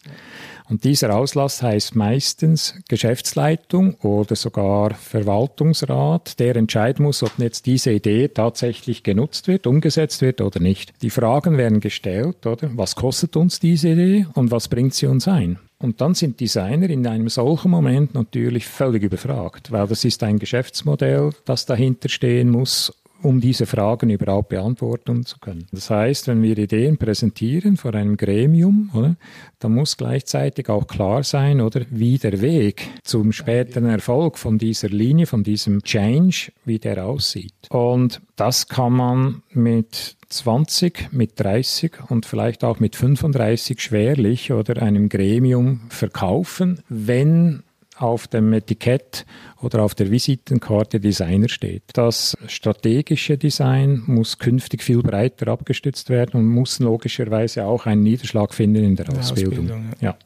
Und 0.70 0.84
dieser 0.84 1.16
Auslass 1.16 1.62
heißt 1.62 1.96
meistens 1.96 2.76
Geschäftsleitung 2.90 3.96
oder 4.02 4.36
sogar 4.36 4.94
Verwaltungsrat, 4.94 6.40
der 6.40 6.58
entscheiden 6.58 7.06
muss, 7.06 7.24
ob 7.24 7.32
jetzt 7.38 7.66
diese 7.66 7.92
Idee 7.92 8.28
tatsächlich 8.28 9.04
genutzt 9.04 9.48
wird, 9.48 9.66
umgesetzt 9.66 10.22
wird 10.22 10.42
oder 10.42 10.60
nicht. 10.60 10.94
Die 11.02 11.10
Fragen 11.10 11.58
werden 11.58 11.80
gestellt, 11.80 12.46
oder? 12.46 12.70
Was 12.76 12.96
kostet 12.96 13.38
uns 13.38 13.60
diese 13.60 13.90
Idee 13.90 14.28
und 14.34 14.52
was 14.52 14.68
bringt 14.68 14.94
sie 14.94 15.08
uns 15.08 15.28
ein? 15.28 15.60
Und 15.80 16.02
dann 16.02 16.16
sind 16.16 16.40
Designer 16.40 16.90
in 16.90 17.06
einem 17.06 17.30
solchen 17.30 17.72
Moment 17.72 18.16
natürlich 18.16 18.68
völlig 18.68 19.04
überfragt, 19.04 19.72
weil 19.72 19.88
das 19.88 20.04
ist 20.04 20.24
ein 20.24 20.40
Geschäftsmodell, 20.40 21.30
das 21.46 21.66
dahinter 21.66 22.10
stehen 22.10 22.50
muss 22.50 22.92
um 23.24 23.40
diese 23.42 23.66
Fragen 23.66 24.10
überhaupt 24.10 24.50
beantworten 24.50 25.26
zu 25.26 25.40
können. 25.40 25.66
Das 25.72 25.90
heißt, 25.90 26.28
wenn 26.28 26.42
wir 26.42 26.58
Ideen 26.58 26.98
präsentieren 26.98 27.78
vor 27.78 27.94
einem 27.94 28.18
Gremium, 28.18 28.90
oder, 28.94 29.16
dann 29.60 29.74
muss 29.74 29.98
gleichzeitig 29.98 30.70
auch 30.70 30.88
klar 30.88 31.24
sein, 31.24 31.62
oder 31.62 31.82
wie 31.90 32.18
der 32.18 32.42
Weg 32.42 32.90
zum 33.04 33.32
späteren 33.32 33.86
Erfolg 33.86 34.38
von 34.38 34.58
dieser 34.58 34.90
Linie, 34.90 35.26
von 35.26 35.44
diesem 35.44 35.84
Change, 35.84 36.52
wie 36.66 36.80
der 36.80 37.06
aussieht. 37.06 37.54
Und 37.70 38.22
das 38.36 38.68
kann 38.68 38.94
man 38.94 39.44
mit 39.52 40.18
20, 40.30 41.12
mit 41.12 41.40
30 41.40 42.10
und 42.10 42.26
vielleicht 42.26 42.64
auch 42.64 42.80
mit 42.80 42.96
35 42.96 43.80
schwerlich 43.80 44.52
oder 44.52 44.82
einem 44.82 45.10
Gremium 45.10 45.82
verkaufen, 45.90 46.82
wenn 46.90 47.64
auf 48.00 48.28
dem 48.28 48.54
Etikett 48.54 49.26
oder 49.62 49.84
auf 49.84 49.96
der 49.96 50.12
Visitenkarte 50.12 51.00
Designer 51.00 51.50
steht. 51.50 51.84
Das 51.94 52.38
strategische 52.48 53.38
Design 53.38 54.04
muss 54.06 54.38
künftig 54.38 54.84
viel 54.84 55.02
breiter 55.02 55.48
abgestützt 55.48 56.10
werden 56.10 56.40
und 56.40 56.48
muss 56.48 56.80
logischerweise 56.80 57.66
auch 57.66 57.86
einen 57.86 58.04
Niederschlag 58.04 58.54
finden 58.54 58.84
in 58.84 58.96
der 58.96 59.10
Ausbildung. 59.10 59.66
Ausbildung 59.66 59.86
ja. 60.02 60.10
ja. 60.10 60.18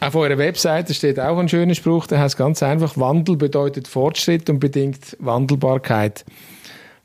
Auf 0.00 0.16
eurer 0.16 0.36
Webseite 0.36 0.94
steht 0.94 1.20
auch 1.20 1.38
ein 1.38 1.48
schöner 1.48 1.76
Spruch, 1.76 2.08
der 2.08 2.18
heißt 2.18 2.36
ganz 2.36 2.60
einfach, 2.62 2.96
Wandel 2.96 3.36
bedeutet 3.36 3.86
Fortschritt 3.86 4.50
und 4.50 4.58
bedingt 4.58 5.16
Wandelbarkeit. 5.20 6.24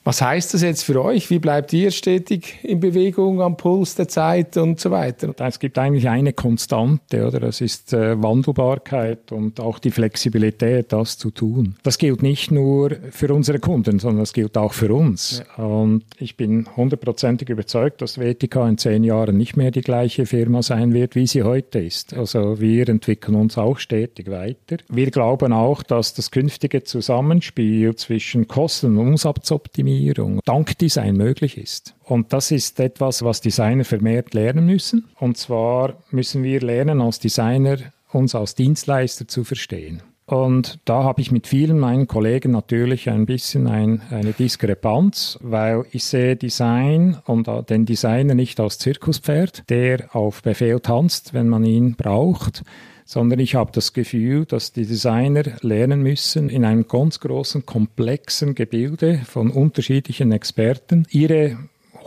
Was 0.08 0.22
heißt 0.22 0.53
das 0.53 0.62
jetzt 0.62 0.84
für 0.84 1.03
euch? 1.03 1.30
Wie 1.30 1.39
bleibt 1.39 1.74
ihr 1.74 1.91
stetig 1.91 2.60
in 2.64 2.80
Bewegung 2.80 3.41
am 3.41 3.58
Puls 3.58 3.95
der 3.95 4.08
Zeit 4.08 4.55
und 4.55 4.80
so 4.80 4.89
weiter? 4.89 5.36
Es 5.38 5.60
gibt 5.60 5.78
eigentlich 5.78 6.08
eine 6.08 6.32
Konstante, 6.32 7.28
oder? 7.28 7.41
Das 7.41 7.60
ist 7.60 7.91
äh, 7.91 8.16
Wandelbarkeit 8.24 9.34
und 9.34 9.60
auch 9.60 9.80
die 9.80 9.91
Flexibilität, 9.91 10.93
das 10.93 11.18
zu 11.18 11.30
tun. 11.30 11.76
Das 11.84 11.97
gilt 11.97 12.22
nicht 12.24 12.51
nur 12.51 12.91
für 13.12 13.34
unsere 13.34 13.60
Kunden, 13.60 13.99
sondern 13.99 14.20
das 14.20 14.32
gilt 14.32 14.58
auch 14.58 14.72
für 14.72 14.93
uns. 14.93 15.43
Ja. 15.58 15.66
Und 15.66 16.05
ich 16.20 16.38
bin 16.38 16.70
hundertprozentig 16.78 17.49
überzeugt, 17.49 18.01
dass 18.01 18.18
WTK 18.18 18.66
in 18.66 18.78
zehn 18.78 19.03
Jahren 19.03 19.36
nicht 19.36 19.58
mehr 19.58 19.72
die 19.72 19.82
gleiche 19.82 20.26
Firma 20.26 20.62
sein 20.62 20.93
wird, 20.93 21.16
wie 21.16 21.28
sie 21.28 21.43
heute 21.43 21.80
ist. 21.80 22.14
Also 22.14 22.62
wir 22.62 22.88
entwickeln 22.88 23.36
uns 23.36 23.58
auch 23.58 23.78
stetig 23.78 24.32
weiter. 24.32 24.78
Wir 24.88 25.12
glauben 25.12 25.51
auch, 25.51 25.84
dass 25.84 26.14
das 26.14 26.32
künftige 26.32 26.86
Zusammenspiel 26.86 27.93
zwischen 27.97 28.47
Kosten 28.47 28.97
und 28.97 29.08
Umsatzoptimierung 29.10 29.96
Optimierung 29.97 30.39
dank 30.45 30.77
Design 30.77 31.15
möglich 31.15 31.57
ist. 31.57 31.95
Und 32.03 32.31
das 32.33 32.51
ist 32.51 32.79
etwas, 32.79 33.23
was 33.23 33.41
Designer 33.41 33.83
vermehrt 33.83 34.33
lernen 34.33 34.65
müssen. 34.65 35.05
Und 35.19 35.37
zwar 35.37 35.95
müssen 36.11 36.43
wir 36.43 36.61
lernen, 36.61 37.01
als 37.01 37.19
Designer 37.19 37.77
uns 38.11 38.35
als 38.35 38.55
Dienstleister 38.55 39.27
zu 39.27 39.43
verstehen. 39.43 40.01
Und 40.25 40.79
da 40.85 41.03
habe 41.03 41.21
ich 41.21 41.31
mit 41.31 41.47
vielen 41.47 41.79
meinen 41.79 42.05
Kollegen 42.05 42.51
natürlich 42.51 43.09
ein 43.09 43.25
bisschen 43.25 43.65
ein, 43.67 44.01
eine 44.11 44.33
Diskrepanz, 44.33 45.39
weil 45.41 45.85
ich 45.91 46.03
sehe 46.03 46.35
Design 46.35 47.17
und 47.25 47.47
den 47.69 47.85
Designer 47.85 48.35
nicht 48.35 48.59
als 48.59 48.77
Zirkuspferd, 48.77 49.63
der 49.69 50.13
auf 50.13 50.41
Befehl 50.41 50.81
tanzt, 50.81 51.33
wenn 51.33 51.47
man 51.47 51.63
ihn 51.63 51.95
braucht, 51.95 52.63
sondern 53.08 53.39
ich 53.39 53.55
habe 53.55 53.72
das 53.72 53.93
Gefühl, 53.93 54.45
dass 54.45 54.74
die 54.74 54.86
Designer 54.86 55.43
lernen 55.62 56.03
müssen, 56.03 56.49
in 56.49 56.66
einem 56.66 56.89
ganz 56.89 57.22
großen, 57.22 57.66
komplexen 57.66 58.53
Gebilde 58.53 59.22
von 59.26 59.49
unterschiedlichen 59.49 60.34
Experten 60.34 61.08
ihre 61.10 61.58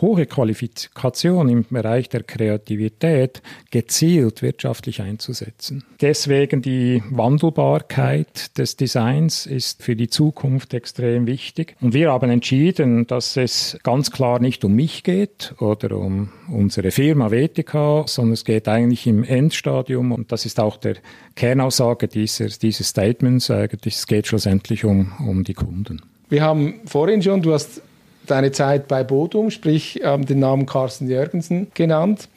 hohe 0.01 0.27
Qualifikation 0.27 1.49
im 1.49 1.65
Bereich 1.69 2.09
der 2.09 2.23
Kreativität 2.23 3.43
gezielt 3.71 4.43
wirtschaftlich 4.43 5.03
einzusetzen. 5.03 5.85
Deswegen 6.01 6.63
die 6.63 7.03
Wandelbarkeit 7.11 8.57
des 8.59 8.77
Designs 8.77 9.47
ist 9.47 9.83
für 9.83 9.97
die 9.97 10.09
Zukunft 10.09 10.75
extrem 10.75 11.27
wichtig. 11.27 11.77
Und 11.81 11.95
wir 11.95 12.11
haben 12.11 12.31
entschieden, 12.31 13.07
dass 13.07 13.37
es 13.37 13.79
ganz 13.83 14.11
klar 14.11 14.41
nicht 14.41 14.65
um 14.65 14.75
mich 14.75 15.03
geht 15.03 15.55
oder 15.59 15.97
um 15.97 16.31
unsere 16.49 16.91
Firma 16.91 17.31
WTK, 17.31 18.09
sondern 18.09 18.33
es 18.33 18.45
geht 18.45 18.69
eigentlich 18.69 19.07
im 19.07 19.25
Endstadium 19.25 20.13
und 20.13 20.33
das 20.33 20.47
ist 20.47 20.61
auch 20.61 20.77
der 20.77 20.97
Kernaussage 21.35 22.09
dieses, 22.09 22.59
dieses 22.59 22.89
Statements, 22.89 23.51
es 23.51 24.07
geht 24.07 24.27
schlussendlich 24.27 24.85
um, 24.85 25.13
um 25.27 25.45
die 25.45 25.55
Kunden. 25.55 26.03
Wir 26.29 26.43
haben 26.43 26.81
vorhin 26.85 27.23
schon, 27.23 27.43
du 27.43 27.53
hast 27.53 27.83
deine 28.27 28.53
Zeit 28.53 28.89
bei 28.89 29.05
Bodum, 29.05 29.51
sprich 29.51 30.01
ähm, 30.03 30.27
den 30.27 30.39
Namen 30.39 30.67
Carsten 30.67 31.09
Jürgensen 31.09 31.69
genannt. 31.75 32.29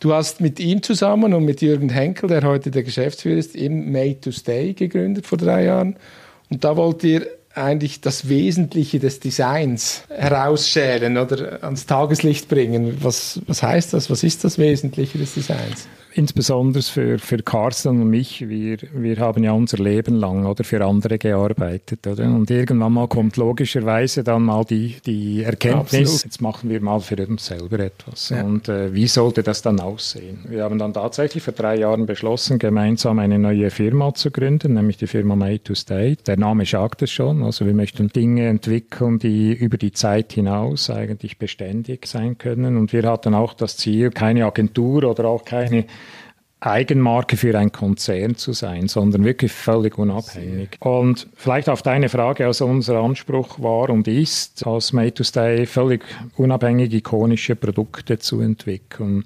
Du 0.00 0.12
hast 0.12 0.40
mit 0.40 0.60
ihm 0.60 0.82
zusammen 0.82 1.34
und 1.34 1.44
mit 1.44 1.60
Jürgen 1.60 1.88
Henkel, 1.88 2.28
der 2.28 2.42
heute 2.42 2.70
der 2.70 2.82
Geschäftsführer 2.82 3.38
ist, 3.38 3.54
eben 3.54 3.90
Made 3.90 4.20
to 4.20 4.30
Stay 4.30 4.72
gegründet 4.72 5.26
vor 5.26 5.38
drei 5.38 5.64
Jahren. 5.64 5.96
Und 6.50 6.64
da 6.64 6.76
wollt 6.76 7.02
ihr 7.04 7.26
eigentlich 7.54 8.00
das 8.00 8.28
Wesentliche 8.28 8.98
des 8.98 9.20
Designs 9.20 10.04
herausschälen 10.08 11.18
oder 11.18 11.62
ans 11.62 11.86
Tageslicht 11.86 12.48
bringen. 12.48 12.98
Was, 13.02 13.40
was 13.46 13.62
heißt 13.62 13.92
das? 13.92 14.10
Was 14.10 14.22
ist 14.22 14.44
das 14.44 14.58
Wesentliche 14.58 15.18
des 15.18 15.34
Designs? 15.34 15.86
Insbesondere 16.14 16.82
für, 16.82 17.18
für 17.18 17.38
Carsten 17.38 18.00
und 18.00 18.10
mich, 18.10 18.48
wir, 18.48 18.78
wir 18.92 19.16
haben 19.18 19.42
ja 19.44 19.52
unser 19.52 19.78
Leben 19.78 20.16
lang 20.16 20.46
oder 20.46 20.64
für 20.64 20.84
andere 20.84 21.18
gearbeitet. 21.18 22.06
Oder? 22.06 22.24
Und 22.24 22.50
irgendwann 22.50 22.92
mal 22.92 23.08
kommt 23.08 23.36
logischerweise 23.36 24.24
dann 24.24 24.42
mal 24.42 24.64
die, 24.64 24.96
die 25.04 25.42
Erkenntnis, 25.42 26.00
Absolut. 26.00 26.24
jetzt 26.24 26.40
machen 26.40 26.70
wir 26.70 26.80
mal 26.80 27.00
für 27.00 27.26
uns 27.26 27.46
selber 27.46 27.78
etwas. 27.80 28.30
Ja. 28.30 28.42
Und 28.42 28.68
äh, 28.68 28.92
wie 28.94 29.06
sollte 29.06 29.42
das 29.42 29.62
dann 29.62 29.80
aussehen? 29.80 30.38
Wir 30.48 30.64
haben 30.64 30.78
dann 30.78 30.92
tatsächlich 30.92 31.42
vor 31.42 31.54
drei 31.54 31.76
Jahren 31.76 32.06
beschlossen, 32.06 32.58
gemeinsam 32.58 33.18
eine 33.18 33.38
neue 33.38 33.70
Firma 33.70 34.14
zu 34.14 34.30
gründen, 34.30 34.74
nämlich 34.74 34.96
die 34.96 35.06
Firma 35.06 35.36
Made 35.36 35.62
to 35.62 35.74
Stay. 35.74 36.16
Der 36.26 36.36
Name 36.36 36.66
sagt 36.66 37.02
es 37.02 37.10
schon. 37.10 37.42
Also 37.42 37.66
wir 37.66 37.74
möchten 37.74 38.08
Dinge 38.08 38.48
entwickeln, 38.48 39.18
die 39.18 39.52
über 39.52 39.78
die 39.78 39.92
Zeit 39.92 40.32
hinaus 40.32 40.90
eigentlich 40.90 41.38
beständig 41.38 42.06
sein 42.06 42.38
können. 42.38 42.76
Und 42.76 42.92
wir 42.92 43.02
hatten 43.04 43.34
auch 43.34 43.54
das 43.54 43.76
Ziel, 43.76 44.10
keine 44.10 44.46
Agentur 44.46 45.04
oder 45.04 45.26
auch 45.26 45.44
keine 45.44 45.84
Eigenmarke 46.64 47.36
für 47.36 47.58
ein 47.58 47.72
Konzern 47.72 48.36
zu 48.36 48.52
sein, 48.52 48.86
sondern 48.86 49.24
wirklich 49.24 49.52
völlig 49.52 49.98
unabhängig. 49.98 50.76
Und 50.78 51.26
vielleicht 51.34 51.68
auf 51.68 51.82
deine 51.82 52.08
Frage, 52.08 52.46
also 52.46 52.66
unser 52.66 53.00
Anspruch 53.00 53.60
war 53.60 53.90
und 53.90 54.06
ist, 54.06 54.64
als 54.66 54.92
Made 54.92 55.14
to 55.14 55.24
Stay 55.24 55.66
völlig 55.66 56.04
unabhängig 56.36 56.92
ikonische 56.94 57.56
Produkte 57.56 58.18
zu 58.18 58.40
entwickeln 58.40 59.24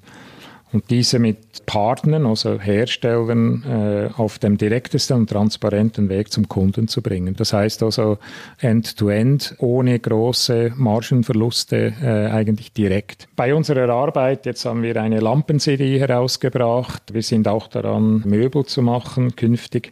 und 0.73 0.89
diese 0.89 1.19
mit 1.19 1.65
Partnern, 1.65 2.25
also 2.25 2.59
Herstellern, 2.59 3.63
äh, 3.63 4.09
auf 4.17 4.39
dem 4.39 4.57
direktesten 4.57 5.17
und 5.17 5.29
transparenten 5.29 6.09
Weg 6.09 6.31
zum 6.31 6.47
Kunden 6.47 6.87
zu 6.87 7.01
bringen. 7.01 7.35
Das 7.35 7.53
heißt 7.53 7.83
also 7.83 8.17
end-to-end, 8.59 9.53
-End, 9.53 9.55
ohne 9.59 9.99
große 9.99 10.73
Margenverluste, 10.75 11.93
äh, 12.01 12.31
eigentlich 12.31 12.73
direkt. 12.73 13.27
Bei 13.35 13.53
unserer 13.55 13.89
Arbeit, 13.89 14.45
jetzt 14.45 14.65
haben 14.65 14.83
wir 14.83 15.01
eine 15.01 15.19
Lampenserie 15.19 15.99
herausgebracht. 15.99 17.13
Wir 17.13 17.23
sind 17.23 17.47
auch 17.47 17.67
daran, 17.67 18.23
Möbel 18.25 18.65
zu 18.65 18.81
machen 18.81 19.35
künftig 19.35 19.91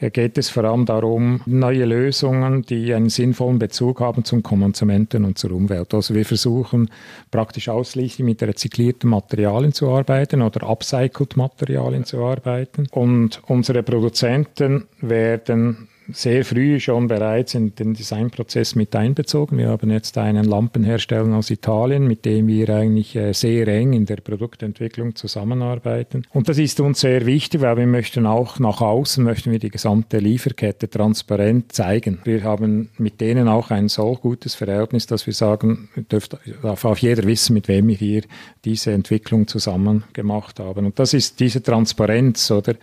geht 0.00 0.38
es 0.38 0.48
vor 0.48 0.64
allem 0.64 0.86
darum, 0.86 1.40
neue 1.46 1.84
Lösungen, 1.84 2.62
die 2.62 2.94
einen 2.94 3.08
sinnvollen 3.08 3.58
Bezug 3.58 4.00
haben 4.00 4.24
zum 4.24 4.42
Konsumenten 4.42 5.24
und 5.24 5.38
zur 5.38 5.52
Umwelt. 5.52 5.92
Also 5.92 6.14
wir 6.14 6.24
versuchen 6.24 6.90
praktisch 7.30 7.68
ausschließlich 7.68 8.24
mit 8.24 8.42
rezyklierten 8.42 9.10
Materialien 9.10 9.72
zu 9.72 9.90
arbeiten 9.90 10.42
oder 10.42 10.68
upcycled 10.68 11.36
Materialien 11.36 12.04
zu 12.04 12.24
arbeiten. 12.24 12.86
Und 12.90 13.42
unsere 13.46 13.82
Produzenten 13.82 14.84
werden 15.00 15.88
sehr 16.12 16.44
früh 16.44 16.80
schon 16.80 17.06
bereits 17.06 17.54
in 17.54 17.74
den 17.74 17.94
Designprozess 17.94 18.74
mit 18.74 18.94
einbezogen. 18.96 19.58
Wir 19.58 19.68
haben 19.68 19.90
jetzt 19.90 20.16
einen 20.16 20.44
Lampenhersteller 20.44 21.36
aus 21.36 21.50
Italien, 21.50 22.06
mit 22.06 22.24
dem 22.24 22.46
wir 22.46 22.68
eigentlich 22.70 23.14
äh, 23.16 23.32
sehr 23.32 23.68
eng 23.68 23.92
in 23.92 24.06
der 24.06 24.16
Produktentwicklung 24.16 25.14
zusammenarbeiten. 25.14 26.24
Und 26.32 26.48
das 26.48 26.58
ist 26.58 26.80
uns 26.80 27.00
sehr 27.00 27.26
wichtig, 27.26 27.60
weil 27.60 27.76
wir 27.76 27.86
möchten 27.86 28.26
auch 28.26 28.58
nach 28.58 28.80
außen, 28.80 29.22
möchten 29.22 29.52
wir 29.52 29.58
die 29.58 29.70
gesamte 29.70 30.18
Lieferkette 30.18 30.88
transparent 30.88 31.72
zeigen. 31.72 32.20
Wir 32.24 32.42
haben 32.42 32.88
mit 32.98 33.20
denen 33.20 33.48
auch 33.48 33.70
ein 33.70 33.88
so 33.88 34.14
gutes 34.14 34.54
Verhältnis, 34.54 35.06
dass 35.06 35.26
wir 35.26 35.34
sagen, 35.34 35.88
dürft, 36.10 36.36
darf 36.62 36.84
auch 36.84 36.96
jeder 36.96 37.24
wissen, 37.24 37.54
mit 37.54 37.68
wem 37.68 37.88
wir 37.88 37.96
hier 37.96 38.22
diese 38.64 38.92
Entwicklung 38.92 39.46
zusammen 39.46 40.04
gemacht 40.12 40.58
haben. 40.60 40.86
Und 40.86 40.98
das 40.98 41.14
ist 41.14 41.40
diese 41.40 41.62
Transparenz, 41.62 42.50
oder? 42.50 42.74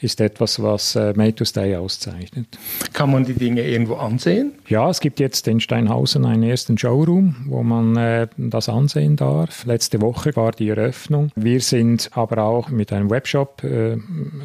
Ist 0.00 0.20
etwas, 0.20 0.62
was 0.62 0.94
äh, 0.96 1.12
Made 1.16 1.34
to 1.34 1.44
Stay 1.44 1.74
auszeichnet. 1.76 2.58
Kann 2.92 3.10
man 3.10 3.24
die 3.24 3.34
Dinge 3.34 3.62
irgendwo 3.62 3.94
ansehen? 3.94 4.52
Ja, 4.68 4.90
es 4.90 5.00
gibt 5.00 5.20
jetzt 5.20 5.48
in 5.48 5.60
Steinhausen 5.60 6.24
einen 6.24 6.42
ersten 6.42 6.76
Showroom, 6.76 7.36
wo 7.46 7.62
man 7.62 7.96
äh, 7.96 8.28
das 8.36 8.68
ansehen 8.68 9.16
darf. 9.16 9.64
Letzte 9.64 10.00
Woche 10.00 10.36
war 10.36 10.52
die 10.52 10.68
Eröffnung. 10.68 11.30
Wir 11.34 11.60
sind 11.60 12.10
aber 12.12 12.42
auch 12.42 12.68
mit 12.68 12.92
einem 12.92 13.10
Webshop 13.10 13.64
äh, 13.64 13.96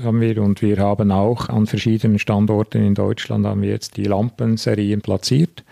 haben 0.04 0.22
wir 0.22 0.42
und 0.42 0.62
wir 0.62 0.78
haben 0.78 1.12
auch 1.12 1.50
an 1.50 1.68
verschiedenen 1.68 2.20
Standorten 2.20 2.86
in 2.86 2.96
Deutschland 2.96 3.46
haben 3.46 3.62
wir 3.62 3.70
jetzt 3.70 3.98
die 3.98 4.06
Lampenserien 4.06 5.02
platziert. 5.02 5.64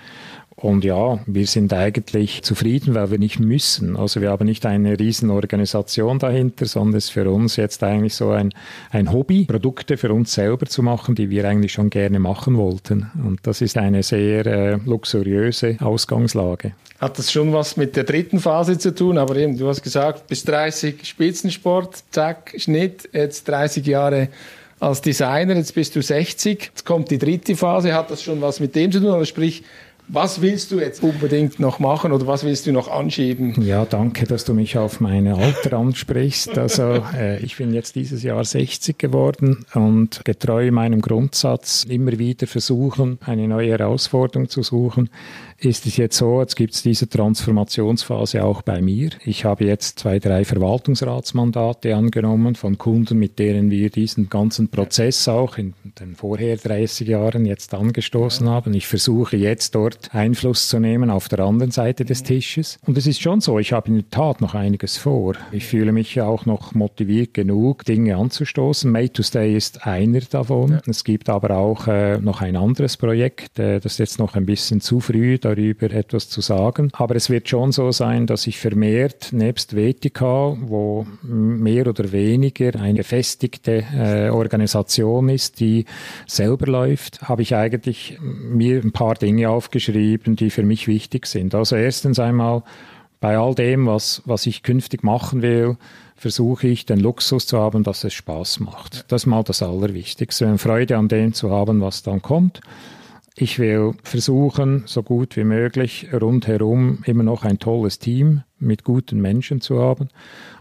Und 0.62 0.84
ja, 0.84 1.20
wir 1.26 1.48
sind 1.48 1.72
eigentlich 1.72 2.42
zufrieden, 2.44 2.94
weil 2.94 3.12
wir 3.12 3.18
nicht 3.18 3.40
müssen. 3.40 3.96
Also 3.96 4.20
wir 4.20 4.30
haben 4.30 4.46
nicht 4.46 4.66
eine 4.66 5.00
riesen 5.00 5.30
Organisation 5.30 6.20
dahinter, 6.20 6.66
sondern 6.66 6.98
es 6.98 7.06
ist 7.06 7.12
für 7.12 7.32
uns 7.32 7.56
jetzt 7.56 7.82
eigentlich 7.82 8.14
so 8.14 8.32
ein, 8.32 8.54
ein 8.92 9.14
Hobby, 9.14 9.46
Produkte 9.46 9.96
für 9.96 10.12
uns 10.14 10.34
selber 10.34 10.66
zu 10.66 10.84
machen, 10.84 11.16
die 11.16 11.30
wir 11.30 11.48
eigentlich 11.48 11.72
schon 11.72 11.90
gerne 11.90 12.20
machen 12.20 12.58
wollten. 12.58 13.10
Und 13.26 13.40
das 13.44 13.62
ist 13.62 13.78
eine 13.78 14.04
sehr 14.04 14.46
äh, 14.46 14.80
luxuriöse 14.86 15.78
Ausgangslage. 15.80 16.74
Hat 17.00 17.18
das 17.18 17.32
schon 17.32 17.54
was 17.54 17.78
mit 17.78 17.96
der 17.96 18.04
dritten 18.04 18.42
Phase 18.42 18.78
zu 18.78 18.94
tun? 18.94 19.18
Aber 19.18 19.38
eben, 19.38 19.58
du 19.58 19.70
hast 19.70 19.82
gesagt, 19.82 20.28
bis 20.28 20.44
30 20.44 21.06
Spitzensport, 21.06 22.04
zack, 22.12 22.54
Schnitt, 22.58 23.08
jetzt 23.14 23.48
30 23.48 23.86
Jahre 23.86 24.28
als 24.82 25.02
Designer, 25.02 25.56
jetzt 25.56 25.74
bist 25.74 25.96
du 25.96 26.02
60, 26.02 26.64
jetzt 26.64 26.86
kommt 26.86 27.12
die 27.12 27.18
dritte 27.18 27.56
Phase, 27.56 27.94
hat 27.94 28.12
das 28.12 28.24
schon 28.24 28.42
was 28.42 28.60
mit 28.60 28.76
dem 28.76 28.92
zu 28.92 29.00
tun? 29.00 29.12
Also 29.12 29.26
sprich, 29.26 29.64
was 30.10 30.42
willst 30.42 30.72
du 30.72 30.80
jetzt 30.80 31.04
unbedingt 31.04 31.60
noch 31.60 31.80
machen 31.80 32.12
oder 32.12 32.26
was 32.28 32.44
willst 32.44 32.66
du 32.66 32.72
noch 32.72 32.90
anschieben? 32.90 33.62
Ja, 33.62 33.86
danke, 33.86 34.26
dass 34.26 34.44
du 34.44 34.54
mich 34.54 34.78
auf 34.78 35.00
meine 35.00 35.36
Alter 35.36 35.78
ansprichst. 35.78 36.58
Also 36.58 37.04
äh, 37.16 37.40
ich 37.44 37.58
bin 37.58 37.74
jetzt 37.74 37.96
dieses 37.96 38.24
Jahr 38.24 38.44
60 38.44 38.98
geworden 38.98 39.66
und 39.76 40.26
getreu 40.26 40.72
meinem 40.72 41.02
Grundsatz 41.02 41.86
immer 41.88 42.18
wieder 42.18 42.48
versuchen, 42.48 43.20
eine 43.24 43.48
neue 43.48 43.70
Herausforderung 43.70 44.50
zu 44.50 44.64
suchen 44.64 45.10
ist 45.62 45.86
es 45.86 45.98
jetzt 45.98 46.18
so, 46.18 46.42
jetzt 46.42 46.56
gibt 46.56 46.74
es 46.74 46.84
diese 46.84 47.10
Transformationsphase 47.10 48.44
auch 48.44 48.62
bei 48.62 48.82
mir. 48.82 49.10
Ich 49.26 49.46
habe 49.46 49.66
jetzt 49.66 50.00
zwei, 50.00 50.20
drei 50.20 50.46
Verwaltungsratsmandate 50.46 51.96
angenommen 51.96 52.56
von 52.56 52.78
Kunden, 52.78 53.20
mit 53.20 53.40
denen 53.40 53.70
wir 53.70 53.90
diesen 53.90 54.30
ganzen 54.30 54.70
Prozess 54.70 55.28
auch 55.28 55.58
in 55.58 55.74
den 56.00 56.16
vorher 56.16 56.58
30 56.58 57.08
Jahren 57.08 57.46
jetzt 57.46 57.74
angestoßen 57.74 58.48
haben. 58.48 58.74
Ich 58.74 58.88
versuche 58.88 59.38
jetzt 59.38 59.76
dort 59.76 60.14
Einfluss 60.14 60.68
zu 60.70 60.80
nehmen 60.80 61.10
auf 61.10 61.28
der 61.28 61.40
anderen 61.40 61.72
Seite 61.72 62.06
des 62.06 62.24
Tisches. 62.24 62.80
Und 62.86 62.98
es 62.98 63.08
ist 63.08 63.22
schon 63.22 63.42
so, 63.42 63.60
ich 63.60 63.74
habe 63.74 63.90
in 63.90 63.96
der 63.96 64.10
Tat 64.10 64.42
noch 64.42 64.56
einiges 64.56 64.98
vor. 64.98 65.36
Ich 65.52 65.66
fühle 65.66 65.92
mich 65.92 66.22
auch 66.22 66.46
noch 66.46 66.74
motiviert 66.74 67.34
genug, 67.34 67.86
Dinge 67.86 68.16
anzustoßen. 68.16 68.92
Made 68.92 69.14
to 69.14 69.24
Stay 69.24 69.56
ist 69.56 69.86
einer 69.86 70.22
davon. 70.22 70.72
Ja. 70.74 70.82
Es 70.88 71.04
gibt 71.04 71.30
aber 71.30 71.58
auch 71.58 71.88
äh, 71.88 72.18
noch 72.20 72.42
ein 72.42 72.56
anderes 72.56 72.98
Projekt, 72.98 73.60
äh, 73.60 73.80
das 73.80 73.94
ist 73.94 74.00
jetzt 74.00 74.20
noch 74.20 74.36
ein 74.36 74.46
bisschen 74.46 74.82
zu 74.82 75.00
früh 75.00 75.38
darüber 75.56 75.92
etwas 75.92 76.30
zu 76.30 76.42
sagen. 76.42 76.90
Aber 76.94 77.16
es 77.16 77.30
wird 77.30 77.50
schon 77.50 77.72
so 77.72 77.92
sein, 77.92 78.28
dass 78.28 78.48
ich 78.48 78.58
vermehrt 78.60 79.30
nebst 79.32 79.76
WTK, 79.76 80.58
wo 80.62 81.06
mehr 81.24 81.88
oder 81.88 82.12
weniger 82.12 82.80
eine 82.80 83.00
gefestigte 83.00 83.84
äh, 83.94 84.30
Organisation 84.30 85.30
ist, 85.30 85.60
die 85.60 85.86
selber 86.28 86.68
läuft, 86.68 87.22
habe 87.22 87.42
ich 87.42 87.56
eigentlich 87.56 88.18
mir 88.22 88.82
ein 88.82 88.92
paar 88.92 89.16
Dinge 89.16 89.50
aufgeschrieben, 89.50 90.36
die 90.36 90.50
für 90.50 90.64
mich 90.64 90.88
wichtig 90.88 91.26
sind. 91.26 91.56
Also 91.56 91.76
erstens 91.76 92.20
einmal 92.20 92.64
bei 93.20 93.38
all 93.38 93.54
dem, 93.54 93.86
was, 93.86 94.22
was 94.26 94.46
ich 94.46 94.64
künftig 94.64 95.04
machen 95.04 95.42
will, 95.42 95.78
versuche 96.16 96.68
ich 96.68 96.86
den 96.86 97.00
Luxus 97.00 97.48
zu 97.48 97.58
haben, 97.58 97.84
dass 97.84 98.04
es 98.04 98.14
Spaß 98.14 98.60
macht. 98.60 99.06
Das 99.12 99.24
ist 99.24 99.26
mal 99.26 99.44
das 99.44 99.62
Allerwichtigste, 99.62 100.58
Freude 100.58 100.98
an 100.98 101.08
dem 101.08 101.34
zu 101.34 101.50
haben, 101.50 101.82
was 101.82 102.04
dann 102.04 102.22
kommt. 102.22 102.62
Ich 103.36 103.60
will 103.60 103.94
versuchen, 104.04 104.84
so 104.86 105.04
gut 105.04 105.36
wie 105.38 105.44
möglich 105.44 106.08
rundherum 106.14 107.00
immer 107.06 107.24
noch 107.24 107.46
ein 107.46 107.60
tolles 107.60 108.00
Team 108.00 108.44
mit 108.60 108.84
guten 108.84 109.22
Menschen 109.22 109.62
zu 109.62 109.80
haben. 109.80 110.10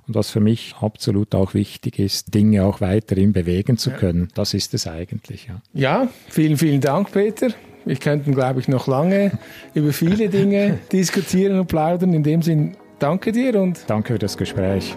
Und 0.07 0.15
was 0.15 0.31
für 0.31 0.41
mich 0.41 0.75
absolut 0.81 1.35
auch 1.35 1.55
wichtig 1.55 1.99
ist, 1.99 2.35
Dinge 2.35 2.65
auch 2.65 2.81
weiterhin 2.81 3.33
bewegen 3.33 3.77
zu 3.77 3.91
können. 3.91 4.29
Das 4.35 4.55
ist 4.55 4.75
es 4.75 4.87
eigentlich. 4.87 5.49
Ja, 5.49 5.61
ja 5.75 6.09
vielen, 6.29 6.57
vielen 6.57 6.81
Dank, 6.81 7.13
Peter. 7.13 7.49
Wir 7.85 7.97
könnten, 7.97 8.35
glaube 8.35 8.61
ich, 8.61 8.69
noch 8.69 8.87
lange 8.87 9.33
über 9.75 9.93
viele 9.93 10.29
Dinge 10.29 10.79
diskutieren 10.93 11.59
und 11.59 11.67
plaudern. 11.67 12.13
In 12.13 12.23
dem 12.23 12.43
Sinn, 12.43 12.77
danke 12.99 13.33
dir 13.33 13.61
und 13.61 13.81
danke 13.87 14.15
für 14.15 14.19
das 14.19 14.37
Gespräch. 14.37 14.95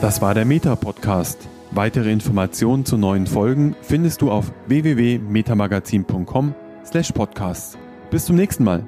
Das 0.00 0.20
war 0.20 0.34
der 0.34 0.44
Meta-Podcast. 0.44 1.48
Weitere 1.70 2.12
Informationen 2.12 2.84
zu 2.84 2.96
neuen 2.96 3.26
Folgen 3.26 3.74
findest 3.82 4.22
du 4.22 4.30
auf 4.30 4.52
www.metamagazin.com 4.68 6.54
slash 6.84 7.12
podcast. 7.12 7.78
Bis 8.10 8.26
zum 8.26 8.36
nächsten 8.36 8.64
Mal. 8.64 8.84